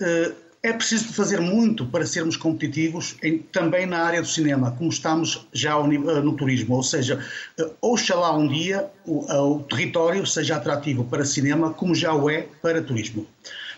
Uh, 0.00 0.48
é 0.62 0.72
preciso 0.72 1.12
fazer 1.12 1.40
muito 1.40 1.86
para 1.86 2.04
sermos 2.04 2.36
competitivos 2.36 3.16
em, 3.22 3.38
também 3.38 3.86
na 3.86 4.00
área 4.02 4.20
do 4.20 4.26
cinema, 4.26 4.72
como 4.72 4.90
estamos 4.90 5.46
já 5.52 5.76
eh, 5.78 6.20
no 6.20 6.34
turismo. 6.34 6.74
Ou 6.74 6.82
seja, 6.82 7.24
eh, 7.58 7.70
oxalá 7.80 8.36
um 8.36 8.48
dia 8.48 8.90
o, 9.06 9.24
eh, 9.28 9.38
o 9.38 9.60
território 9.60 10.26
seja 10.26 10.56
atrativo 10.56 11.04
para 11.04 11.24
cinema, 11.24 11.72
como 11.72 11.94
já 11.94 12.12
o 12.12 12.28
é 12.28 12.48
para 12.60 12.82
turismo. 12.82 13.26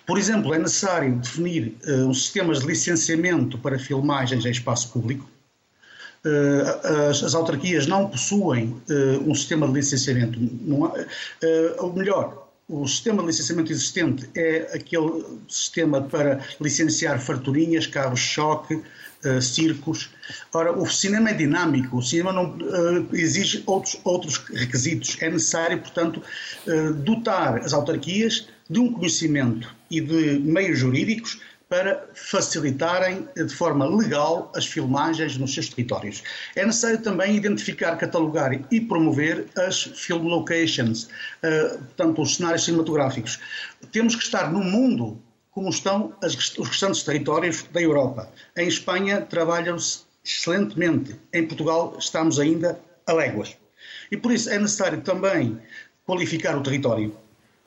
Por 0.07 0.19
exemplo, 0.19 0.55
é 0.55 0.59
necessário 0.59 1.15
definir 1.17 1.77
uh, 1.87 2.09
um 2.09 2.15
sistema 2.15 2.53
de 2.53 2.67
licenciamento 2.67 3.59
para 3.59 3.79
filmagens 3.79 4.45
em 4.45 4.51
espaço 4.51 4.91
público. 4.91 5.29
Uh, 6.23 7.09
as, 7.09 7.23
as, 7.23 7.35
autarquias 7.35 7.87
não 7.87 8.07
possuem 8.07 8.77
uh, 8.91 9.31
um 9.31 9.35
sistema 9.35 9.67
de 9.67 9.73
licenciamento. 9.73 10.39
Uh, 10.39 10.93
ou 11.79 11.95
melhor, 11.95 12.47
o 12.69 12.87
sistema 12.87 13.23
de 13.23 13.29
licenciamento 13.29 13.73
existente 13.73 14.29
é 14.35 14.71
aquele 14.75 15.25
sistema 15.49 16.03
para 16.03 16.41
licenciar 16.61 17.19
farturinhas, 17.21 17.87
carros-choque, 17.87 18.83
circos. 19.43 20.11
Ora, 20.53 20.73
o 20.73 20.87
cinema 20.87 21.31
é 21.31 21.35
dinâmico, 21.35 21.99
o 21.99 22.03
cinema 22.03 22.33
não 22.33 22.57
exige 23.13 23.63
outros, 23.67 24.01
outros 24.05 24.39
requisitos. 24.55 25.19
É 25.21 25.29
necessário, 25.29 25.79
portanto, 25.79 26.23
dotar 27.05 27.59
as 27.59 27.75
autarquias 27.75 28.49
de 28.69 28.79
um 28.79 28.93
conhecimento 28.93 29.69
e 29.91 30.01
de 30.01 30.39
meios 30.39 30.79
jurídicos 30.79 31.41
para 31.71 32.05
facilitarem 32.15 33.29
de 33.37 33.55
forma 33.55 33.87
legal 33.87 34.51
as 34.57 34.67
filmagens 34.67 35.37
nos 35.39 35.55
seus 35.55 35.69
territórios. 35.69 36.21
É 36.57 36.67
necessário 36.67 37.01
também 37.01 37.37
identificar, 37.37 37.95
catalogar 37.97 38.51
e 38.73 38.81
promover 38.81 39.47
as 39.57 39.85
film 39.85 40.27
locations, 40.27 41.05
uh, 41.05 41.79
portanto, 41.79 42.23
os 42.23 42.37
cenários 42.37 42.65
cinematográficos. 42.65 43.39
Temos 43.93 44.17
que 44.17 44.25
estar 44.25 44.53
no 44.53 44.59
mundo 44.65 45.23
como 45.53 45.71
estão 45.71 46.13
os 46.23 46.35
restantes 46.69 47.05
territórios 47.05 47.65
da 47.73 47.81
Europa. 47.81 48.29
Em 48.57 48.67
Espanha 48.67 49.21
trabalham-se 49.21 50.01
excelentemente, 50.25 51.17
em 51.33 51.47
Portugal 51.47 51.97
estamos 51.99 52.41
ainda 52.41 52.81
a 53.07 53.13
léguas. 53.13 53.57
E 54.11 54.17
por 54.17 54.33
isso 54.33 54.51
é 54.51 54.59
necessário 54.59 55.01
também 55.03 55.57
qualificar 56.05 56.57
o 56.57 56.63
território 56.63 57.17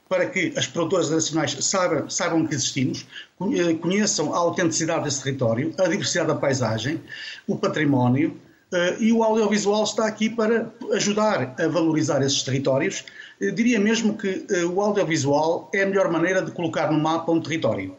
para 0.09 0.27
que 0.27 0.53
as 0.55 0.67
produtoras 0.67 1.09
nacionais 1.09 1.57
saibam, 1.61 2.09
saibam 2.09 2.45
que 2.45 2.53
existimos, 2.53 3.05
eh, 3.41 3.73
conheçam 3.75 4.33
a 4.33 4.37
autenticidade 4.37 5.05
desse 5.05 5.23
território, 5.23 5.73
a 5.77 5.87
diversidade 5.87 6.27
da 6.27 6.35
paisagem, 6.35 7.01
o 7.47 7.55
património, 7.57 8.37
eh, 8.71 8.97
e 8.99 9.13
o 9.13 9.23
audiovisual 9.23 9.83
está 9.83 10.05
aqui 10.05 10.29
para 10.29 10.71
ajudar 10.93 11.55
a 11.59 11.67
valorizar 11.67 12.21
esses 12.21 12.43
territórios. 12.43 13.05
Eu 13.39 13.51
diria 13.53 13.79
mesmo 13.79 14.17
que 14.17 14.45
eh, 14.49 14.65
o 14.65 14.81
audiovisual 14.81 15.69
é 15.73 15.83
a 15.83 15.85
melhor 15.85 16.11
maneira 16.11 16.41
de 16.41 16.51
colocar 16.51 16.91
no 16.91 16.99
mapa 16.99 17.31
um 17.31 17.41
território. 17.41 17.95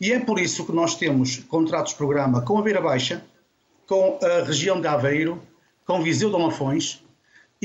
E 0.00 0.12
é 0.12 0.18
por 0.18 0.38
isso 0.38 0.64
que 0.64 0.72
nós 0.72 0.96
temos 0.96 1.38
contratos-programa 1.48 2.42
com 2.42 2.58
a 2.58 2.62
Beira 2.62 2.80
Baixa, 2.80 3.22
com 3.86 4.18
a 4.22 4.44
região 4.44 4.80
de 4.80 4.86
Aveiro, 4.86 5.40
com 5.86 6.02
Viseu 6.02 6.30
de 6.30 6.36
Lafões 6.36 7.03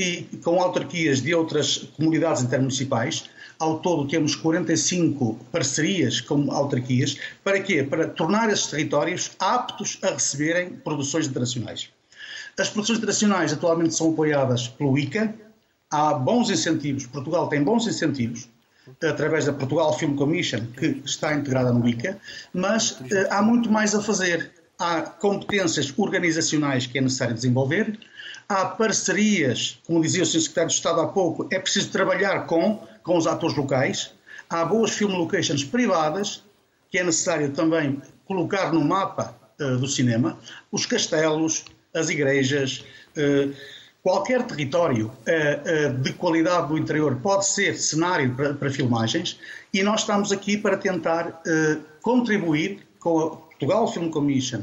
e 0.00 0.22
com 0.42 0.62
autarquias 0.62 1.20
de 1.20 1.34
outras 1.34 1.76
comunidades 1.94 2.42
intermunicipais, 2.42 3.28
ao 3.58 3.80
todo 3.80 4.08
temos 4.08 4.34
45 4.34 5.34
parcerias 5.52 6.22
com 6.22 6.50
autarquias. 6.50 7.18
Para 7.44 7.60
quê? 7.60 7.82
Para 7.82 8.08
tornar 8.08 8.48
esses 8.50 8.66
territórios 8.66 9.32
aptos 9.38 9.98
a 10.02 10.12
receberem 10.12 10.70
produções 10.70 11.26
internacionais. 11.26 11.90
As 12.58 12.70
produções 12.70 12.96
internacionais 12.96 13.52
atualmente 13.52 13.94
são 13.94 14.12
apoiadas 14.12 14.68
pelo 14.68 14.98
ICA. 14.98 15.34
Há 15.90 16.14
bons 16.14 16.48
incentivos, 16.48 17.06
Portugal 17.06 17.48
tem 17.48 17.62
bons 17.62 17.86
incentivos, 17.86 18.48
através 19.04 19.44
da 19.44 19.52
Portugal 19.52 19.92
Film 19.98 20.16
Commission, 20.16 20.64
que 20.78 21.02
está 21.04 21.34
integrada 21.34 21.74
no 21.74 21.86
ICA, 21.86 22.18
mas 22.54 22.98
eh, 23.10 23.28
há 23.30 23.42
muito 23.42 23.70
mais 23.70 23.94
a 23.94 24.00
fazer. 24.00 24.50
Há 24.78 25.02
competências 25.02 25.92
organizacionais 25.98 26.86
que 26.86 26.96
é 26.96 27.02
necessário 27.02 27.34
desenvolver, 27.34 27.98
há 28.50 28.66
parcerias, 28.66 29.78
como 29.86 30.02
dizia 30.02 30.24
o 30.24 30.26
Sr. 30.26 30.40
Secretário 30.40 30.68
de 30.68 30.74
Estado 30.74 31.00
há 31.00 31.06
pouco, 31.06 31.48
é 31.50 31.58
preciso 31.58 31.90
trabalhar 31.90 32.46
com 32.46 32.80
com 33.02 33.16
os 33.16 33.26
atores 33.26 33.56
locais. 33.56 34.12
Há 34.48 34.64
boas 34.64 34.92
film 34.92 35.16
locations 35.16 35.64
privadas, 35.64 36.42
que 36.90 36.98
é 36.98 37.04
necessário 37.04 37.50
também 37.52 38.00
colocar 38.24 38.72
no 38.72 38.84
mapa 38.84 39.34
uh, 39.60 39.76
do 39.76 39.86
cinema. 39.86 40.38
Os 40.70 40.86
castelos, 40.86 41.64
as 41.94 42.08
igrejas, 42.08 42.84
uh, 43.16 43.54
qualquer 44.02 44.46
território 44.46 45.06
uh, 45.06 45.94
de 45.98 46.12
qualidade 46.12 46.68
do 46.68 46.78
interior 46.78 47.16
pode 47.16 47.46
ser 47.46 47.76
cenário 47.76 48.34
para, 48.34 48.54
para 48.54 48.70
filmagens 48.70 49.38
e 49.72 49.82
nós 49.82 50.00
estamos 50.00 50.32
aqui 50.32 50.56
para 50.56 50.76
tentar 50.76 51.42
contribuir 52.02 52.80
com 52.98 53.18
a 53.20 53.49
Portugal 53.60 53.86
Film 53.92 54.08
Commission 54.08 54.62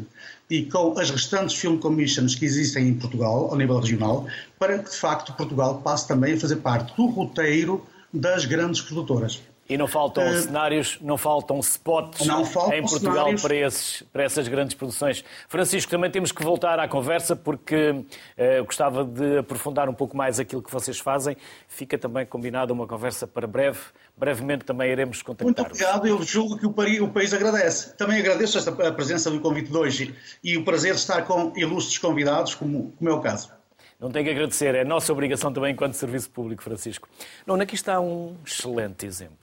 e 0.49 0.63
com 0.65 0.97
as 0.97 1.11
restantes 1.11 1.55
Film 1.55 1.77
Commissions 1.77 2.33
que 2.33 2.45
existem 2.45 2.87
em 2.87 2.95
Portugal, 2.95 3.49
ao 3.51 3.55
nível 3.55 3.77
regional, 3.79 4.25
para 4.57 4.79
que 4.79 4.89
de 4.89 4.97
facto 4.97 5.33
Portugal 5.33 5.81
passe 5.83 6.07
também 6.07 6.33
a 6.33 6.39
fazer 6.39 6.55
parte 6.57 6.95
do 6.95 7.05
roteiro 7.05 7.85
das 8.11 8.45
grandes 8.45 8.81
produtoras. 8.81 9.39
E 9.69 9.77
não 9.77 9.87
faltam 9.87 10.29
uh, 10.29 10.41
cenários, 10.41 10.97
não 11.01 11.17
faltam 11.17 11.59
spots 11.59 12.25
não 12.25 12.45
faltam 12.45 12.77
em 12.77 12.81
Portugal 12.81 13.27
para, 13.41 13.55
esses, 13.55 14.01
para 14.13 14.23
essas 14.23 14.47
grandes 14.47 14.75
produções. 14.75 15.25
Francisco, 15.49 15.91
também 15.91 16.09
temos 16.09 16.31
que 16.31 16.41
voltar 16.41 16.79
à 16.79 16.87
conversa 16.87 17.35
porque 17.35 17.89
uh, 17.89 18.65
gostava 18.65 19.03
de 19.03 19.39
aprofundar 19.39 19.89
um 19.89 19.93
pouco 19.93 20.15
mais 20.15 20.39
aquilo 20.39 20.61
que 20.61 20.71
vocês 20.71 20.99
fazem. 20.99 21.35
Fica 21.67 21.97
também 21.97 22.25
combinada 22.25 22.71
uma 22.71 22.87
conversa 22.87 23.27
para 23.27 23.45
breve. 23.45 23.79
Brevemente 24.15 24.65
também 24.65 24.89
iremos 24.89 25.21
contactar. 25.21 25.45
Muito 25.45 25.61
obrigado, 25.61 26.07
eu 26.07 26.23
julgo 26.23 26.57
que 26.57 26.65
o 26.65 26.73
país, 26.73 26.99
o 26.99 27.07
país 27.07 27.33
agradece. 27.33 27.95
Também 27.95 28.19
agradeço 28.19 28.57
esta, 28.57 28.71
a 28.71 28.91
presença 28.91 29.29
do 29.29 29.39
convite 29.39 29.69
de 29.69 29.77
hoje 29.77 30.15
e 30.43 30.57
o 30.57 30.63
prazer 30.63 30.93
de 30.93 30.99
estar 30.99 31.21
com 31.23 31.53
ilustres 31.55 31.97
convidados, 31.97 32.55
como, 32.55 32.93
como 32.97 33.09
é 33.09 33.13
o 33.13 33.19
caso. 33.19 33.51
Não 33.99 34.11
tenho 34.11 34.25
que 34.25 34.31
agradecer, 34.31 34.75
é 34.75 34.83
nossa 34.83 35.11
obrigação 35.11 35.51
também 35.51 35.73
enquanto 35.73 35.93
serviço 35.93 36.29
público, 36.29 36.61
Francisco. 36.61 37.09
Não, 37.45 37.55
aqui 37.55 37.73
está 37.73 37.99
um 37.99 38.35
excelente 38.45 39.05
exemplo. 39.05 39.37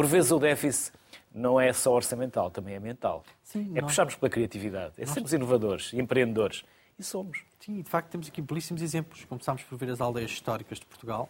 Por 0.00 0.06
vezes 0.06 0.32
o 0.32 0.38
déficit 0.38 0.92
não 1.30 1.60
é 1.60 1.74
só 1.74 1.92
orçamental, 1.92 2.50
também 2.50 2.74
é 2.74 2.80
mental. 2.80 3.22
Sim, 3.42 3.70
é 3.74 3.82
puxarmos 3.82 4.14
pela 4.14 4.30
criatividade, 4.30 4.94
é 4.96 5.02
nós... 5.02 5.10
sermos 5.10 5.30
inovadores 5.30 5.92
empreendedores. 5.92 6.64
E 6.98 7.02
somos. 7.02 7.44
Sim, 7.58 7.82
de 7.82 7.90
facto 7.90 8.08
temos 8.08 8.26
aqui 8.26 8.40
belíssimos 8.40 8.80
exemplos. 8.80 9.26
Começámos 9.26 9.62
por 9.62 9.76
ver 9.76 9.90
as 9.90 10.00
aldeias 10.00 10.30
históricas 10.30 10.80
de 10.80 10.86
Portugal, 10.86 11.28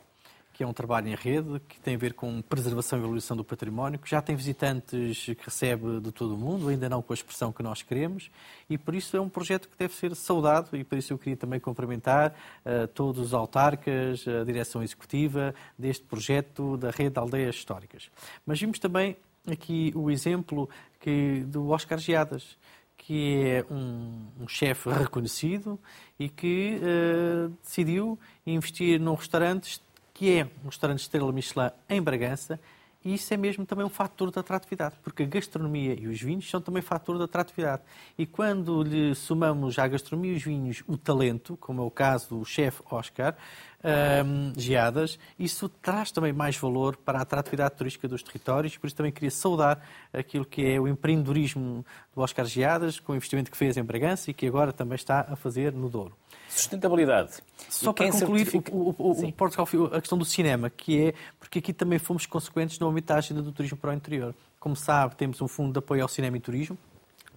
que 0.60 0.64
é 0.64 0.66
um 0.66 0.74
trabalho 0.74 1.08
em 1.08 1.14
rede, 1.14 1.58
que 1.66 1.80
tem 1.80 1.94
a 1.94 1.98
ver 1.98 2.12
com 2.12 2.42
preservação 2.42 2.98
e 2.98 3.00
valorização 3.00 3.34
do 3.34 3.42
património, 3.42 3.98
que 3.98 4.10
já 4.10 4.20
tem 4.20 4.36
visitantes 4.36 5.24
que 5.24 5.42
recebe 5.42 6.00
de 6.00 6.12
todo 6.12 6.34
o 6.34 6.36
mundo, 6.36 6.68
ainda 6.68 6.86
não 6.86 7.00
com 7.00 7.14
a 7.14 7.16
expressão 7.16 7.50
que 7.50 7.62
nós 7.62 7.80
queremos, 7.80 8.30
e 8.68 8.76
por 8.76 8.94
isso 8.94 9.16
é 9.16 9.20
um 9.22 9.28
projeto 9.30 9.70
que 9.70 9.78
deve 9.78 9.94
ser 9.94 10.14
saudado, 10.14 10.76
e 10.76 10.84
por 10.84 10.98
isso 10.98 11.14
eu 11.14 11.18
queria 11.18 11.34
também 11.34 11.58
cumprimentar 11.58 12.34
uh, 12.66 12.86
todos 12.88 13.28
os 13.28 13.32
autarcas, 13.32 14.28
a 14.28 14.44
direção 14.44 14.82
executiva 14.82 15.54
deste 15.78 16.04
projeto 16.04 16.76
da 16.76 16.90
rede 16.90 17.14
de 17.14 17.18
aldeias 17.18 17.54
históricas. 17.54 18.10
Mas 18.44 18.60
vimos 18.60 18.78
também 18.78 19.16
aqui 19.50 19.90
o 19.96 20.10
exemplo 20.10 20.68
que, 21.00 21.42
do 21.46 21.70
Oscar 21.70 21.96
Geadas, 21.96 22.58
que 22.98 23.42
é 23.46 23.64
um, 23.72 24.26
um 24.42 24.46
chefe 24.46 24.90
reconhecido 24.90 25.80
e 26.18 26.28
que 26.28 26.78
uh, 26.82 27.48
decidiu 27.62 28.18
investir 28.46 29.00
num 29.00 29.14
restaurante 29.14 29.80
que 30.20 30.36
é 30.36 30.46
um 30.62 30.66
restaurante 30.66 31.00
Estrela 31.00 31.32
Michelin 31.32 31.70
em 31.88 32.02
Bragança, 32.02 32.60
e 33.02 33.14
isso 33.14 33.32
é 33.32 33.38
mesmo 33.38 33.64
também 33.64 33.86
um 33.86 33.88
fator 33.88 34.30
de 34.30 34.38
atratividade, 34.38 34.96
porque 35.02 35.22
a 35.22 35.26
gastronomia 35.26 35.98
e 35.98 36.06
os 36.06 36.20
vinhos 36.20 36.50
são 36.50 36.60
também 36.60 36.82
fator 36.82 37.16
de 37.16 37.24
atratividade. 37.24 37.80
E 38.18 38.26
quando 38.26 38.82
lhe 38.82 39.14
somamos 39.14 39.78
à 39.78 39.88
gastronomia 39.88 40.34
e 40.34 40.36
os 40.36 40.42
vinhos 40.42 40.84
o 40.86 40.98
talento, 40.98 41.56
como 41.56 41.80
é 41.80 41.84
o 41.86 41.90
caso 41.90 42.36
do 42.36 42.44
chefe 42.44 42.82
Oscar, 42.90 43.34
um, 43.82 44.52
Geadas, 44.58 45.18
isso 45.38 45.68
traz 45.68 46.10
também 46.10 46.32
mais 46.32 46.56
valor 46.56 46.96
para 46.96 47.18
a 47.18 47.22
atratividade 47.22 47.74
turística 47.74 48.06
dos 48.06 48.22
territórios, 48.22 48.76
por 48.76 48.86
isso 48.86 48.96
também 48.96 49.12
queria 49.12 49.30
saudar 49.30 49.80
aquilo 50.12 50.44
que 50.44 50.64
é 50.66 50.80
o 50.80 50.86
empreendedorismo 50.86 51.84
do 52.14 52.20
Oscar 52.20 52.44
Geadas, 52.44 53.00
com 53.00 53.12
o 53.12 53.16
investimento 53.16 53.50
que 53.50 53.56
fez 53.56 53.76
em 53.76 53.82
Bragança 53.82 54.30
e 54.30 54.34
que 54.34 54.46
agora 54.46 54.72
também 54.72 54.96
está 54.96 55.26
a 55.28 55.36
fazer 55.36 55.72
no 55.72 55.88
Douro. 55.88 56.14
Sustentabilidade. 56.48 57.38
Só 57.68 57.92
para 57.92 58.10
concluir 58.10 58.46
certifica... 58.46 58.74
o, 58.74 58.94
o, 58.98 59.12
o 59.12 59.32
Portugal, 59.32 59.66
a 59.92 60.00
questão 60.00 60.18
do 60.18 60.24
cinema, 60.24 60.68
que 60.68 61.08
é 61.08 61.14
porque 61.38 61.60
aqui 61.60 61.72
também 61.72 61.98
fomos 61.98 62.26
consequentes 62.26 62.78
no 62.78 62.88
âmbito 62.88 63.08
da 63.08 63.16
agenda 63.16 63.40
do 63.40 63.52
turismo 63.52 63.78
para 63.78 63.90
o 63.90 63.94
interior. 63.94 64.34
Como 64.58 64.76
sabe, 64.76 65.14
temos 65.16 65.40
um 65.40 65.48
fundo 65.48 65.72
de 65.72 65.78
apoio 65.78 66.02
ao 66.02 66.08
cinema 66.08 66.36
e 66.36 66.40
turismo, 66.40 66.76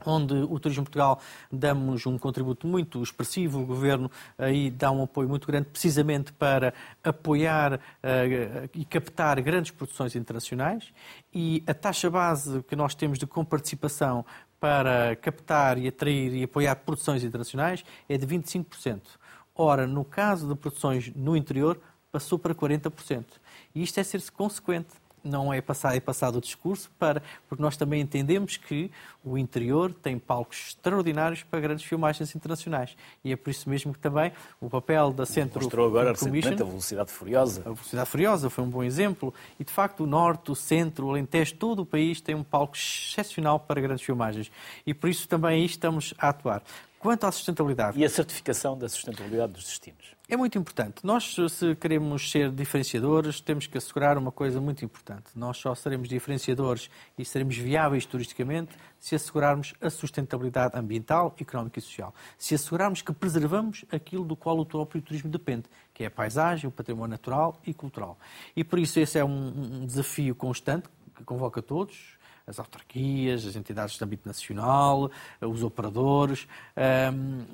onde 0.06 0.34
o 0.34 0.60
Turismo 0.60 0.84
Portugal 0.84 1.20
damos 1.52 2.06
um 2.06 2.18
contributo 2.18 2.68
muito 2.68 3.02
expressivo, 3.02 3.62
o 3.62 3.66
Governo 3.66 4.10
aí 4.38 4.70
dá 4.70 4.92
um 4.92 5.04
apoio 5.04 5.30
muito 5.30 5.48
grande 5.48 5.68
precisamente 5.70 6.32
para 6.34 6.74
apoiar 7.04 7.76
uh, 7.76 8.70
e 8.74 8.86
captar 8.86 9.42
grandes 9.42 9.72
produções 9.72 10.16
internacionais 10.16 10.92
e 11.34 11.64
a 11.68 11.74
taxa 11.74 12.10
base 12.10 12.64
que 12.64 12.76
nós 12.76 12.96
temos 12.96 13.18
de 13.18 13.26
comparticipação 13.26 14.26
para 14.60 15.16
captar 15.18 15.78
e 15.78 15.88
atrair 15.88 16.34
e 16.34 16.44
apoiar 16.44 16.76
produções 16.78 17.24
internacionais 17.24 17.84
é 18.08 18.18
de 18.18 18.26
25%. 18.26 19.02
Ora, 19.56 19.86
no 19.86 20.06
caso 20.06 20.48
de 20.48 20.56
produções 20.56 21.12
no 21.16 21.36
interior, 21.36 21.80
passou 22.12 22.40
para 22.40 22.56
40%. 22.56 23.26
E 23.76 23.84
isto 23.84 24.00
é 24.00 24.04
ser-se 24.04 24.32
consequente 24.32 24.94
não 25.24 25.54
é 25.54 25.62
passar, 25.62 25.96
é 25.96 26.00
passado 26.00 26.38
o 26.38 26.42
discurso 26.42 26.92
para, 27.00 27.22
porque 27.48 27.62
nós 27.62 27.78
também 27.78 28.02
entendemos 28.02 28.58
que 28.58 28.92
o 29.24 29.38
interior 29.38 29.94
tem 29.94 30.20
palcos 30.20 30.68
extraordinários 30.70 31.44
para 31.44 31.60
grandes 31.60 31.86
filmagens 31.86 32.36
internacionais. 32.36 32.96
E 33.24 33.32
é 33.32 33.36
por 33.36 33.50
isso 33.50 33.70
mesmo 33.70 33.94
que 33.94 34.00
também 34.00 34.32
o 34.60 34.70
papel 34.70 35.14
da 35.14 35.26
Centro 35.26 35.62
Mostrou 35.62 35.88
agora 35.88 36.12
recentemente 36.12 36.62
a 36.62 36.66
Velocidade 36.66 37.12
Furiosa. 37.12 37.62
A 37.62 37.72
Velocidade 37.72 38.10
Furiosa 38.10 38.50
foi 38.50 38.64
um 38.64 38.70
bom 38.70 38.84
exemplo. 38.84 39.34
E, 39.60 39.64
de 39.64 39.72
facto, 39.72 40.04
o 40.04 40.08
Norte, 40.08 40.52
o 40.52 40.56
Centro, 40.56 41.08
o 41.08 41.10
Alentejo, 41.12 41.56
todo 41.56 41.84
o 41.84 41.86
país 41.86 42.20
tem 42.20 42.36
um 42.36 42.44
palco 42.44 42.76
excepcional 42.76 43.60
para 43.60 43.80
grandes 43.80 44.04
filmagens. 44.04 44.52
E 44.86 44.94
por 44.94 45.10
isso 45.10 45.28
também 45.28 45.62
aí 45.62 45.66
estamos 45.66 46.14
a 46.18 46.30
atuar. 46.30 46.64
Quanto 47.04 47.26
à 47.26 47.32
sustentabilidade. 47.34 48.00
E 48.00 48.06
a 48.06 48.10
certificação 48.10 48.78
da 48.78 48.88
sustentabilidade 48.88 49.52
dos 49.52 49.66
destinos? 49.66 50.16
É 50.30 50.38
muito 50.38 50.58
importante. 50.58 51.06
Nós, 51.06 51.36
se 51.50 51.76
queremos 51.76 52.32
ser 52.32 52.50
diferenciadores, 52.50 53.42
temos 53.42 53.68
que 53.68 53.78
assegurar 53.78 54.18
uma 54.18 54.32
coisa 54.32 54.62
muito 54.62 54.86
importante. 54.86 55.26
Nós 55.36 55.58
só 55.58 55.76
seremos 55.76 56.08
diferenciadores 56.08 56.90
e 57.18 57.26
seremos 57.26 57.58
viáveis 57.58 58.06
turisticamente 58.06 58.72
se 59.02 59.16
assegurarmos 59.16 59.74
a 59.82 59.90
sustentabilidade 59.90 60.80
ambiental, 60.80 61.36
económica 61.38 61.78
e 61.78 61.82
social. 61.82 62.16
Se 62.38 62.56
assegurarmos 62.56 63.02
que 63.02 63.12
preservamos 63.12 63.84
aquilo 63.92 64.24
do 64.24 64.38
qual 64.38 64.58
o 64.58 64.66
próprio 64.66 65.02
turismo 65.02 65.30
depende, 65.30 65.66
que 65.94 66.06
é 66.06 66.08
a 66.08 66.12
paisagem, 66.12 66.70
o 66.70 66.72
património 66.72 67.12
natural 67.12 67.60
e 67.68 67.74
cultural. 67.74 68.18
E 68.56 68.64
por 68.64 68.80
isso 68.80 68.98
esse 68.98 69.20
é 69.20 69.26
um 69.26 69.86
desafio 69.86 70.34
constante 70.34 70.88
que 71.14 71.26
convoca 71.26 71.62
todos, 71.62 72.18
as 72.46 72.60
autarquias, 72.60 73.46
as 73.46 73.56
entidades 73.56 73.98
de 73.98 74.04
âmbito 74.04 74.28
nacional, 74.28 75.10
os 75.42 75.64
operadores, 75.64 76.48
um, 77.14 77.46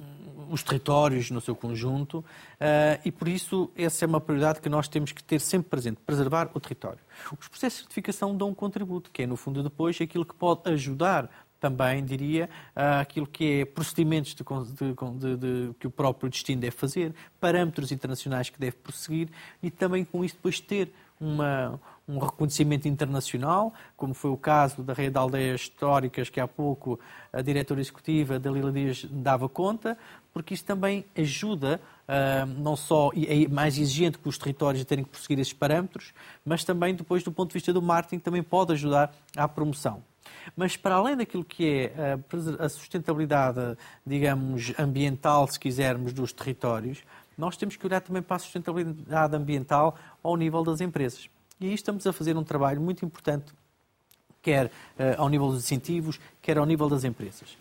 os 0.52 0.64
territórios 0.64 1.30
no 1.30 1.40
seu 1.40 1.56
conjunto, 1.56 2.20
uh, 2.20 3.00
e 3.06 3.12
por 3.12 3.28
isso 3.28 3.70
essa 3.76 4.06
é 4.06 4.08
uma 4.08 4.20
prioridade 4.20 4.62
que 4.62 4.70
nós 4.70 4.88
temos 4.88 5.12
que 5.12 5.24
ter 5.24 5.40
sempre 5.40 5.70
presente, 5.70 6.00
preservar 6.06 6.50
o 6.54 6.60
território. 6.60 7.00
Os 7.40 7.48
processos 7.48 7.80
de 7.80 7.84
certificação 7.84 8.36
dão 8.36 8.50
um 8.50 8.56
contributo, 8.56 9.12
que 9.12 9.24
é, 9.24 9.28
no 9.28 9.36
fundo, 9.36 9.62
depois 9.62 10.00
aquilo 10.02 10.26
que 10.26 10.34
pode 10.34 10.70
ajudar 10.72 11.30
também, 11.60 12.04
diria, 12.04 12.50
aquilo 12.74 13.28
que 13.28 13.62
é 13.62 13.66
procedimentos 13.66 14.34
de, 14.34 14.44
de, 14.44 15.38
de, 15.38 15.74
que 15.78 15.88
o 15.88 15.92
próprio 15.92 16.30
destino 16.30 16.62
deve 16.62 16.76
fazer, 16.76 17.14
parâmetros 17.40 17.92
internacionais 17.92 18.50
que 18.50 18.58
deve 18.58 18.78
prosseguir 18.78 19.28
e 19.62 19.70
também 19.70 20.06
com 20.06 20.24
isso 20.24 20.36
depois 20.36 20.60
ter 20.62 20.92
uma, 21.20 21.80
um 22.08 22.18
reconhecimento 22.18 22.88
internacional, 22.88 23.74
como 23.98 24.14
foi 24.14 24.32
o 24.32 24.38
caso 24.38 24.82
da 24.82 24.94
Rede 24.94 25.12
de 25.12 25.18
Aldeias 25.18 25.62
Históricas, 25.62 26.30
que 26.30 26.40
há 26.40 26.48
pouco 26.48 27.00
a 27.32 27.42
diretora 27.42 27.82
executiva 27.82 28.40
Dalila 28.40 28.72
Dias 28.72 29.06
dava 29.10 29.50
conta, 29.50 29.98
porque 30.34 30.54
isso 30.54 30.64
também 30.64 31.06
ajuda, 31.18 31.82
uh, 32.08 32.46
não 32.62 32.76
só 32.76 33.12
é 33.16 33.48
mais 33.48 33.78
exigente 33.78 34.18
que 34.18 34.30
os 34.30 34.38
territórios 34.38 34.84
terem 34.86 35.04
que 35.04 35.10
prosseguir 35.10 35.40
esses 35.40 35.54
parâmetros, 35.54 36.14
mas 36.46 36.64
também, 36.64 36.96
depois, 36.96 37.24
do 37.24 37.32
ponto 37.32 37.50
de 37.50 37.56
vista 37.56 37.74
do 37.74 37.82
marketing, 37.82 38.20
também 38.20 38.42
pode 38.42 38.72
ajudar 38.74 39.14
à 39.36 39.48
promoção. 39.48 40.02
Mas 40.56 40.78
para 40.78 40.96
além 40.96 41.16
daquilo 41.16 41.44
que 41.44 41.92
é 41.94 42.18
a 42.60 42.70
sustentabilidade, 42.70 43.78
digamos, 44.06 44.74
ambiental, 44.80 45.48
se 45.48 45.60
quisermos, 45.60 46.14
dos 46.14 46.32
territórios, 46.32 47.04
nós 47.40 47.56
temos 47.56 47.78
que 47.78 47.86
olhar 47.86 48.02
também 48.02 48.22
para 48.22 48.36
a 48.36 48.40
sustentabilidade 48.40 49.36
ambiental 49.36 49.98
ao 50.22 50.36
nível 50.36 50.62
das 50.62 50.82
empresas. 50.82 51.30
E 51.60 51.68
aí 51.68 51.74
estamos 51.74 52.06
a 52.06 52.12
fazer 52.12 52.36
um 52.38 52.44
trabalho 52.44 52.82
muito 52.82 53.06
importante, 53.06 53.54
quer 54.42 54.66
uh, 54.66 54.72
ao 55.18 55.30
nível 55.30 55.48
dos 55.48 55.64
incentivos, 55.64 56.20
quer 56.42 56.58
ao 56.58 56.66
nível 56.66 56.90
das 56.90 57.04
empresas. 57.04 57.58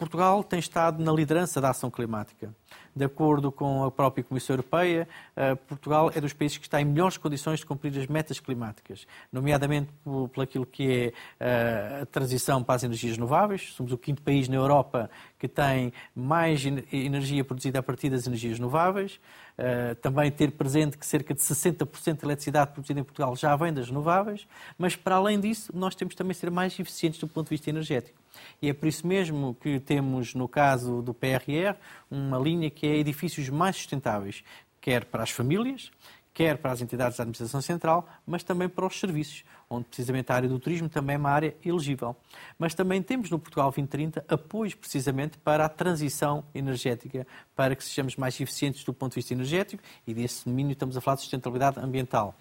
Portugal 0.00 0.42
tem 0.42 0.58
estado 0.58 1.04
na 1.04 1.12
liderança 1.12 1.60
da 1.60 1.68
ação 1.68 1.90
climática. 1.90 2.54
De 2.96 3.04
acordo 3.04 3.52
com 3.52 3.84
a 3.84 3.90
própria 3.90 4.24
Comissão 4.24 4.54
Europeia, 4.54 5.06
eh, 5.36 5.54
Portugal 5.54 6.10
é 6.14 6.18
dos 6.22 6.32
países 6.32 6.56
que 6.56 6.64
está 6.64 6.80
em 6.80 6.86
melhores 6.86 7.18
condições 7.18 7.60
de 7.60 7.66
cumprir 7.66 7.96
as 8.00 8.06
metas 8.06 8.40
climáticas, 8.40 9.06
nomeadamente 9.30 9.92
por, 10.02 10.30
aquilo 10.42 10.64
que 10.64 10.90
é 10.90 11.12
eh, 11.38 11.98
a 12.00 12.06
transição 12.06 12.64
para 12.64 12.76
as 12.76 12.82
energias 12.82 13.16
renováveis. 13.16 13.74
Somos 13.74 13.92
o 13.92 13.98
quinto 13.98 14.22
país 14.22 14.48
na 14.48 14.56
Europa 14.56 15.10
que 15.38 15.46
tem 15.46 15.92
mais 16.16 16.64
energia 16.64 17.44
produzida 17.44 17.80
a 17.80 17.82
partir 17.82 18.08
das 18.08 18.26
energias 18.26 18.56
renováveis. 18.56 19.20
Eh, 19.58 19.94
também 19.96 20.30
ter 20.30 20.52
presente 20.52 20.96
que 20.96 21.04
cerca 21.04 21.34
de 21.34 21.42
60% 21.42 22.20
da 22.20 22.26
eletricidade 22.26 22.72
produzida 22.72 23.00
em 23.00 23.04
Portugal 23.04 23.36
já 23.36 23.54
vem 23.54 23.70
das 23.70 23.88
renováveis, 23.88 24.46
mas 24.78 24.96
para 24.96 25.16
além 25.16 25.38
disso, 25.38 25.70
nós 25.74 25.94
temos 25.94 26.14
também 26.14 26.32
de 26.32 26.38
ser 26.38 26.50
mais 26.50 26.78
eficientes 26.78 27.20
do 27.20 27.28
ponto 27.28 27.48
de 27.48 27.50
vista 27.50 27.68
energético. 27.68 28.19
E 28.60 28.68
é 28.68 28.72
por 28.72 28.88
isso 28.88 29.06
mesmo 29.06 29.54
que 29.54 29.80
temos, 29.80 30.34
no 30.34 30.48
caso 30.48 31.02
do 31.02 31.14
PRR, 31.14 31.76
uma 32.10 32.38
linha 32.38 32.70
que 32.70 32.86
é 32.86 32.96
edifícios 32.96 33.48
mais 33.48 33.76
sustentáveis, 33.76 34.42
quer 34.80 35.04
para 35.04 35.22
as 35.22 35.30
famílias, 35.30 35.90
quer 36.32 36.58
para 36.58 36.72
as 36.72 36.80
entidades 36.80 37.18
da 37.18 37.22
administração 37.22 37.60
central, 37.60 38.08
mas 38.26 38.42
também 38.42 38.68
para 38.68 38.86
os 38.86 38.98
serviços, 38.98 39.44
onde 39.68 39.86
precisamente 39.86 40.30
a 40.30 40.34
área 40.34 40.48
do 40.48 40.58
turismo 40.58 40.88
também 40.88 41.16
é 41.16 41.18
uma 41.18 41.30
área 41.30 41.54
elegível. 41.64 42.16
Mas 42.58 42.74
também 42.74 43.02
temos 43.02 43.30
no 43.30 43.38
Portugal 43.38 43.66
2030 43.66 44.24
apoios 44.28 44.74
precisamente 44.74 45.36
para 45.38 45.64
a 45.64 45.68
transição 45.68 46.44
energética, 46.54 47.26
para 47.54 47.74
que 47.74 47.84
sejamos 47.84 48.16
mais 48.16 48.40
eficientes 48.40 48.84
do 48.84 48.94
ponto 48.94 49.12
de 49.12 49.16
vista 49.16 49.34
energético 49.34 49.82
e 50.06 50.14
desse 50.14 50.44
domínio 50.44 50.72
estamos 50.72 50.96
a 50.96 51.00
falar 51.00 51.16
de 51.16 51.22
sustentabilidade 51.22 51.78
ambiental. 51.78 52.34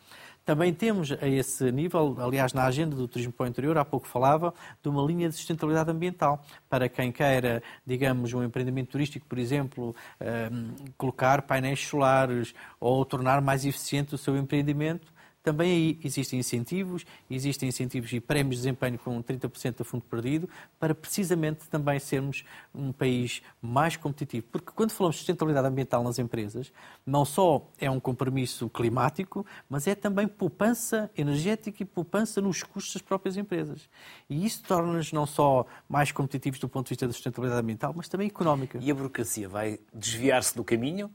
Também 0.50 0.74
temos 0.74 1.12
a 1.12 1.28
esse 1.28 1.72
nível, 1.72 2.18
aliás, 2.18 2.54
na 2.54 2.66
agenda 2.66 2.96
do 2.96 3.08
Turismo 3.08 3.32
para 3.32 3.44
o 3.44 3.48
Interior, 3.48 3.78
há 3.78 3.86
pouco 3.86 4.08
falava, 4.08 4.52
de 4.82 4.90
uma 4.90 5.06
linha 5.06 5.30
de 5.30 5.36
sustentabilidade 5.36 5.92
ambiental. 5.92 6.44
Para 6.68 6.90
quem 6.90 7.12
queira, 7.12 7.62
digamos, 7.86 8.34
um 8.34 8.44
empreendimento 8.44 8.90
turístico, 8.90 9.28
por 9.28 9.38
exemplo, 9.38 9.96
ehm, 10.20 10.72
colocar 10.98 11.44
painéis 11.44 11.82
solares 11.82 12.56
ou 12.80 13.06
tornar 13.06 13.42
mais 13.42 13.64
eficiente 13.64 14.16
o 14.16 14.18
seu 14.18 14.36
empreendimento, 14.36 15.14
também 15.42 15.72
aí 15.72 16.00
existem 16.04 16.40
incentivos, 16.40 17.06
existem 17.30 17.70
incentivos 17.70 18.12
e 18.12 18.20
prémios 18.20 18.58
de 18.58 18.64
desempenho 18.64 19.00
com 19.00 19.22
30% 19.24 19.78
do 19.78 19.86
fundo 19.86 20.04
perdido, 20.04 20.50
para 20.80 20.94
precisamente 20.94 21.68
também 21.70 21.98
sermos 22.00 22.44
um 22.74 22.92
país 22.92 23.42
mais 23.62 23.96
competitivo. 23.96 24.46
Porque 24.52 24.72
quando 24.76 24.92
falamos 24.92 25.16
de 25.16 25.20
sustentabilidade 25.20 25.68
ambiental 25.68 26.04
nas 26.04 26.20
empresas, 26.20 26.72
não 27.06 27.24
só 27.24 27.66
é 27.80 27.90
um 27.90 28.00
compromisso 28.00 28.70
climático, 28.70 29.46
mas 29.70 29.88
é 29.88 29.96
também 29.96 30.28
poupança 30.28 31.10
energética 31.18 31.84
e 31.84 31.86
poupança 31.86 32.42
nos 32.42 32.64
custos 32.64 32.94
das 32.94 33.02
próprias 33.02 33.38
empresas. 33.38 33.90
E 34.30 34.46
isso 34.46 34.64
torna-nos 34.64 35.12
não 35.14 35.26
só 35.26 35.66
mais 35.88 36.12
competitivos 36.12 36.60
do 36.60 36.68
ponto 36.68 36.88
de 36.88 36.90
vista 36.90 37.08
da 37.08 37.14
sustentabilidade 37.14 37.62
ambiental, 37.62 37.94
mas 37.96 38.08
também 38.08 38.28
económica. 38.28 38.78
E 38.82 38.92
a 38.92 38.96
burocracia 38.96 39.48
vai 39.48 39.80
desviar-se 39.94 40.56
do 40.56 40.64
caminho? 40.64 41.10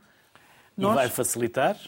Nós, 0.76 0.92
e 0.92 0.94
vai 0.94 1.08
facilitar? 1.08 1.78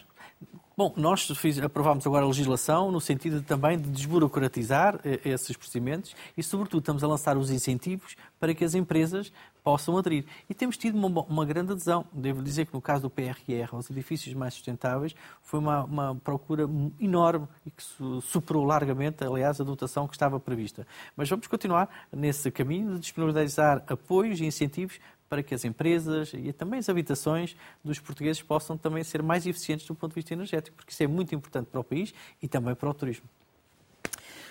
Bom, 0.79 0.93
nós 0.95 1.25
fiz, 1.35 1.57
aprovámos 1.57 2.05
agora 2.05 2.23
a 2.23 2.27
legislação 2.27 2.91
no 2.91 3.01
sentido 3.01 3.41
também 3.41 3.79
de 3.79 3.89
desburocratizar 3.89 4.99
eh, 5.03 5.19
esses 5.25 5.57
procedimentos 5.57 6.15
e, 6.37 6.43
sobretudo, 6.43 6.81
estamos 6.81 7.03
a 7.03 7.07
lançar 7.07 7.35
os 7.35 7.49
incentivos 7.49 8.15
para 8.39 8.53
que 8.53 8.63
as 8.63 8.75
empresas 8.75 9.33
possam 9.63 9.97
aderir. 9.97 10.25
E 10.47 10.53
temos 10.53 10.77
tido 10.77 10.95
uma, 10.95 11.23
uma 11.23 11.43
grande 11.45 11.71
adesão. 11.71 12.05
Devo 12.13 12.43
dizer 12.43 12.67
que 12.67 12.75
no 12.75 12.79
caso 12.79 13.01
do 13.01 13.09
PRR, 13.09 13.67
aos 13.71 13.89
edifícios 13.89 14.35
mais 14.35 14.53
sustentáveis, 14.53 15.15
foi 15.41 15.59
uma, 15.59 15.83
uma 15.83 16.15
procura 16.15 16.69
enorme 16.99 17.47
e 17.65 17.71
que 17.71 17.81
superou 18.21 18.63
largamente, 18.63 19.23
aliás, 19.23 19.59
a 19.59 19.63
dotação 19.63 20.07
que 20.07 20.13
estava 20.13 20.39
prevista. 20.39 20.85
Mas 21.15 21.27
vamos 21.27 21.47
continuar 21.47 21.89
nesse 22.13 22.51
caminho 22.51 22.93
de 22.93 22.99
disponibilizar 22.99 23.83
apoios 23.87 24.39
e 24.39 24.45
incentivos 24.45 24.99
para 25.29 25.43
que 25.43 25.53
as 25.53 25.65
empresas 25.65 26.31
e 26.33 26.51
também 26.53 26.79
as 26.79 26.89
habitações 26.89 27.55
dos 27.83 27.99
portugueses 27.99 28.41
possam 28.41 28.77
também 28.77 29.03
ser 29.03 29.21
mais 29.21 29.45
eficientes 29.45 29.85
do 29.85 29.95
ponto 29.95 30.11
de 30.11 30.15
vista 30.15 30.33
energético, 30.33 30.75
porque 30.75 30.91
isso 30.91 31.03
é 31.03 31.07
muito 31.07 31.33
importante 31.35 31.67
para 31.67 31.79
o 31.79 31.83
país 31.83 32.13
e 32.41 32.47
também 32.47 32.75
para 32.75 32.89
o 32.89 32.93
turismo. 32.93 33.27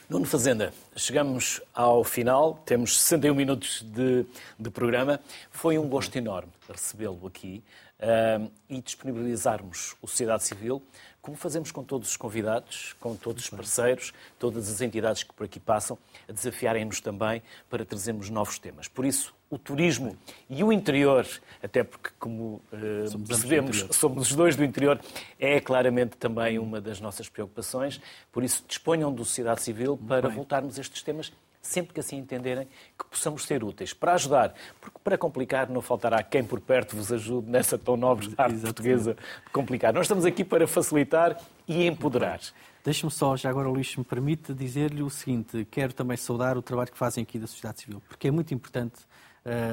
Nuno 0.09 0.25
Fazenda, 0.25 0.73
chegamos 0.95 1.61
ao 1.75 2.05
final, 2.05 2.63
temos 2.65 2.97
61 3.01 3.35
minutos 3.35 3.83
de, 3.83 4.25
de 4.57 4.71
programa. 4.71 5.19
Foi 5.51 5.77
um 5.79 5.89
gosto 5.89 6.15
enorme 6.17 6.53
recebê-lo 6.69 7.27
aqui 7.27 7.61
uh, 7.99 8.51
e 8.69 8.81
disponibilizarmos 8.81 9.97
o 10.01 10.07
Sociedade 10.07 10.45
Civil, 10.45 10.81
como 11.21 11.37
fazemos 11.37 11.73
com 11.73 11.83
todos 11.83 12.11
os 12.11 12.17
convidados, 12.17 12.95
com 13.01 13.17
todos 13.17 13.43
os 13.43 13.51
parceiros, 13.51 14.13
todas 14.39 14.71
as 14.71 14.81
entidades 14.81 15.25
que 15.25 15.33
por 15.33 15.45
aqui 15.45 15.59
passam, 15.59 15.99
a 16.29 16.33
desafiarem-nos 16.33 17.01
também 17.01 17.43
para 17.69 17.85
trazermos 17.85 18.31
novos 18.31 18.61
temas. 18.61 18.87
Por 18.87 19.05
isso, 19.05 19.35
o 19.49 19.59
turismo 19.59 20.17
e 20.51 20.65
o 20.65 20.73
interior, 20.73 21.27
até 21.63 21.85
porque, 21.85 22.11
como 22.19 22.63
uh, 22.73 23.09
somos 23.09 23.29
percebemos, 23.29 23.87
somos 23.93 24.31
os 24.31 24.37
dois 24.37 24.57
do 24.57 24.65
interior, 24.65 25.01
é 25.39 25.61
claramente 25.61 26.17
também 26.17 26.59
uma 26.59 26.81
das 26.81 27.01
nossas 27.01 27.29
preocupações. 27.29 28.01
Por 28.33 28.43
isso, 28.43 28.65
disponham 28.67 29.13
do 29.13 29.25
sociedade 29.25 29.63
civil 29.63 29.97
para 29.97 30.29
voltarmos 30.29 30.79
a 30.79 30.81
estes 30.81 31.03
temas 31.03 31.33
sempre 31.67 31.93
que 31.93 32.01
assim 32.01 32.17
entenderem 32.17 32.67
que 32.99 33.05
possamos 33.11 33.45
ser 33.45 33.63
úteis 33.65 33.93
para 33.93 34.15
ajudar, 34.15 34.55
porque 34.81 34.99
para 35.03 35.19
complicar 35.19 35.69
não 35.69 35.83
faltará 35.83 36.23
quem 36.23 36.45
por 36.45 36.61
perto 36.61 36.97
vos 36.97 37.13
ajude 37.13 37.51
nessa 37.51 37.77
tão 37.77 37.97
nobre 37.97 38.27
arte 38.39 38.55
Exatamente. 38.55 38.63
portuguesa 38.63 39.15
de 39.15 39.51
complicar. 39.53 39.93
Nós 39.93 40.07
estamos 40.07 40.25
aqui 40.25 40.45
para 40.45 40.67
facilitar 40.67 41.37
e 41.67 41.87
empoderar. 41.87 42.41
Deixe-me 42.85 43.11
só, 43.11 43.37
já 43.37 43.51
agora 43.51 43.69
o 43.69 43.73
Luís 43.73 43.97
me 43.97 44.05
permite 44.05 44.55
dizer-lhe 44.55 45.03
o 45.03 45.11
seguinte, 45.11 45.67
quero 45.71 45.93
também 45.93 46.17
saudar 46.17 46.57
o 46.57 46.63
trabalho 46.63 46.91
que 46.91 46.97
fazem 46.97 47.23
aqui 47.23 47.37
da 47.37 47.49
sociedade 47.49 47.81
civil, 47.81 48.01
porque 48.09 48.29
é 48.29 48.31
muito 48.31 48.55
importante 48.55 48.95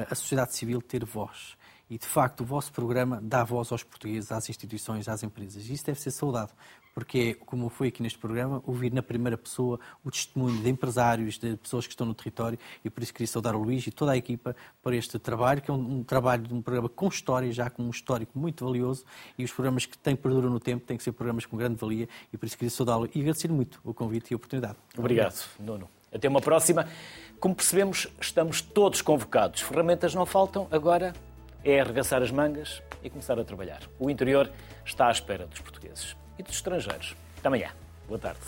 a 0.08 0.14
sociedade 0.14 0.54
civil 0.54 0.80
ter 0.80 1.04
voz. 1.04 1.56
E, 1.90 1.98
de 1.98 2.06
facto, 2.06 2.40
o 2.40 2.44
vosso 2.44 2.72
programa 2.72 3.20
dá 3.22 3.44
voz 3.44 3.70
aos 3.70 3.82
portugueses, 3.82 4.32
às 4.32 4.48
instituições, 4.48 5.08
às 5.08 5.22
empresas. 5.22 5.68
Isso 5.68 5.84
deve 5.84 6.00
ser 6.00 6.10
saudado, 6.10 6.50
porque 6.94 7.36
é, 7.38 7.44
como 7.44 7.68
foi 7.68 7.88
aqui 7.88 8.02
neste 8.02 8.18
programa, 8.18 8.62
ouvir 8.66 8.90
na 8.90 9.02
primeira 9.02 9.36
pessoa 9.36 9.78
o 10.02 10.10
testemunho 10.10 10.62
de 10.62 10.70
empresários, 10.70 11.38
de 11.38 11.56
pessoas 11.56 11.86
que 11.86 11.92
estão 11.92 12.06
no 12.06 12.14
território, 12.14 12.58
e 12.82 12.88
por 12.88 13.02
isso 13.02 13.12
queria 13.12 13.26
saudar 13.26 13.54
o 13.54 13.62
Luís 13.62 13.86
e 13.86 13.90
toda 13.90 14.12
a 14.12 14.16
equipa 14.16 14.56
por 14.82 14.94
este 14.94 15.18
trabalho, 15.18 15.60
que 15.60 15.70
é 15.70 15.74
um, 15.74 15.98
um 15.98 16.02
trabalho 16.02 16.44
de 16.44 16.54
um 16.54 16.62
programa 16.62 16.88
com 16.88 17.06
história, 17.08 17.52
já 17.52 17.68
com 17.68 17.82
um 17.82 17.90
histórico 17.90 18.38
muito 18.38 18.64
valioso, 18.64 19.04
e 19.36 19.44
os 19.44 19.52
programas 19.52 19.84
que 19.84 19.98
têm 19.98 20.16
perduram 20.16 20.48
no 20.48 20.60
tempo 20.60 20.86
têm 20.86 20.96
que 20.96 21.02
ser 21.02 21.12
programas 21.12 21.44
com 21.44 21.56
grande 21.56 21.76
valia, 21.76 22.08
e 22.32 22.38
por 22.38 22.46
isso 22.46 22.56
queria 22.56 22.70
saudá-lo 22.70 23.10
e 23.14 23.20
agradecer 23.20 23.52
muito 23.52 23.78
o 23.84 23.92
convite 23.92 24.30
e 24.30 24.34
a 24.34 24.36
oportunidade. 24.36 24.78
Obrigado, 24.96 25.44
Nuno. 25.60 25.88
Até 26.12 26.28
uma 26.28 26.40
próxima. 26.40 26.88
Como 27.44 27.54
percebemos, 27.54 28.08
estamos 28.18 28.62
todos 28.62 29.02
convocados. 29.02 29.60
Ferramentas 29.60 30.14
não 30.14 30.24
faltam, 30.24 30.66
agora 30.70 31.12
é 31.62 31.78
arregaçar 31.78 32.22
as 32.22 32.30
mangas 32.30 32.82
e 33.02 33.10
começar 33.10 33.38
a 33.38 33.44
trabalhar. 33.44 33.82
O 33.98 34.08
interior 34.08 34.50
está 34.82 35.08
à 35.08 35.10
espera 35.10 35.46
dos 35.46 35.60
portugueses 35.60 36.16
e 36.38 36.42
dos 36.42 36.54
estrangeiros. 36.54 37.14
Até 37.36 37.48
amanhã. 37.48 37.68
Boa 38.08 38.18
tarde. 38.18 38.40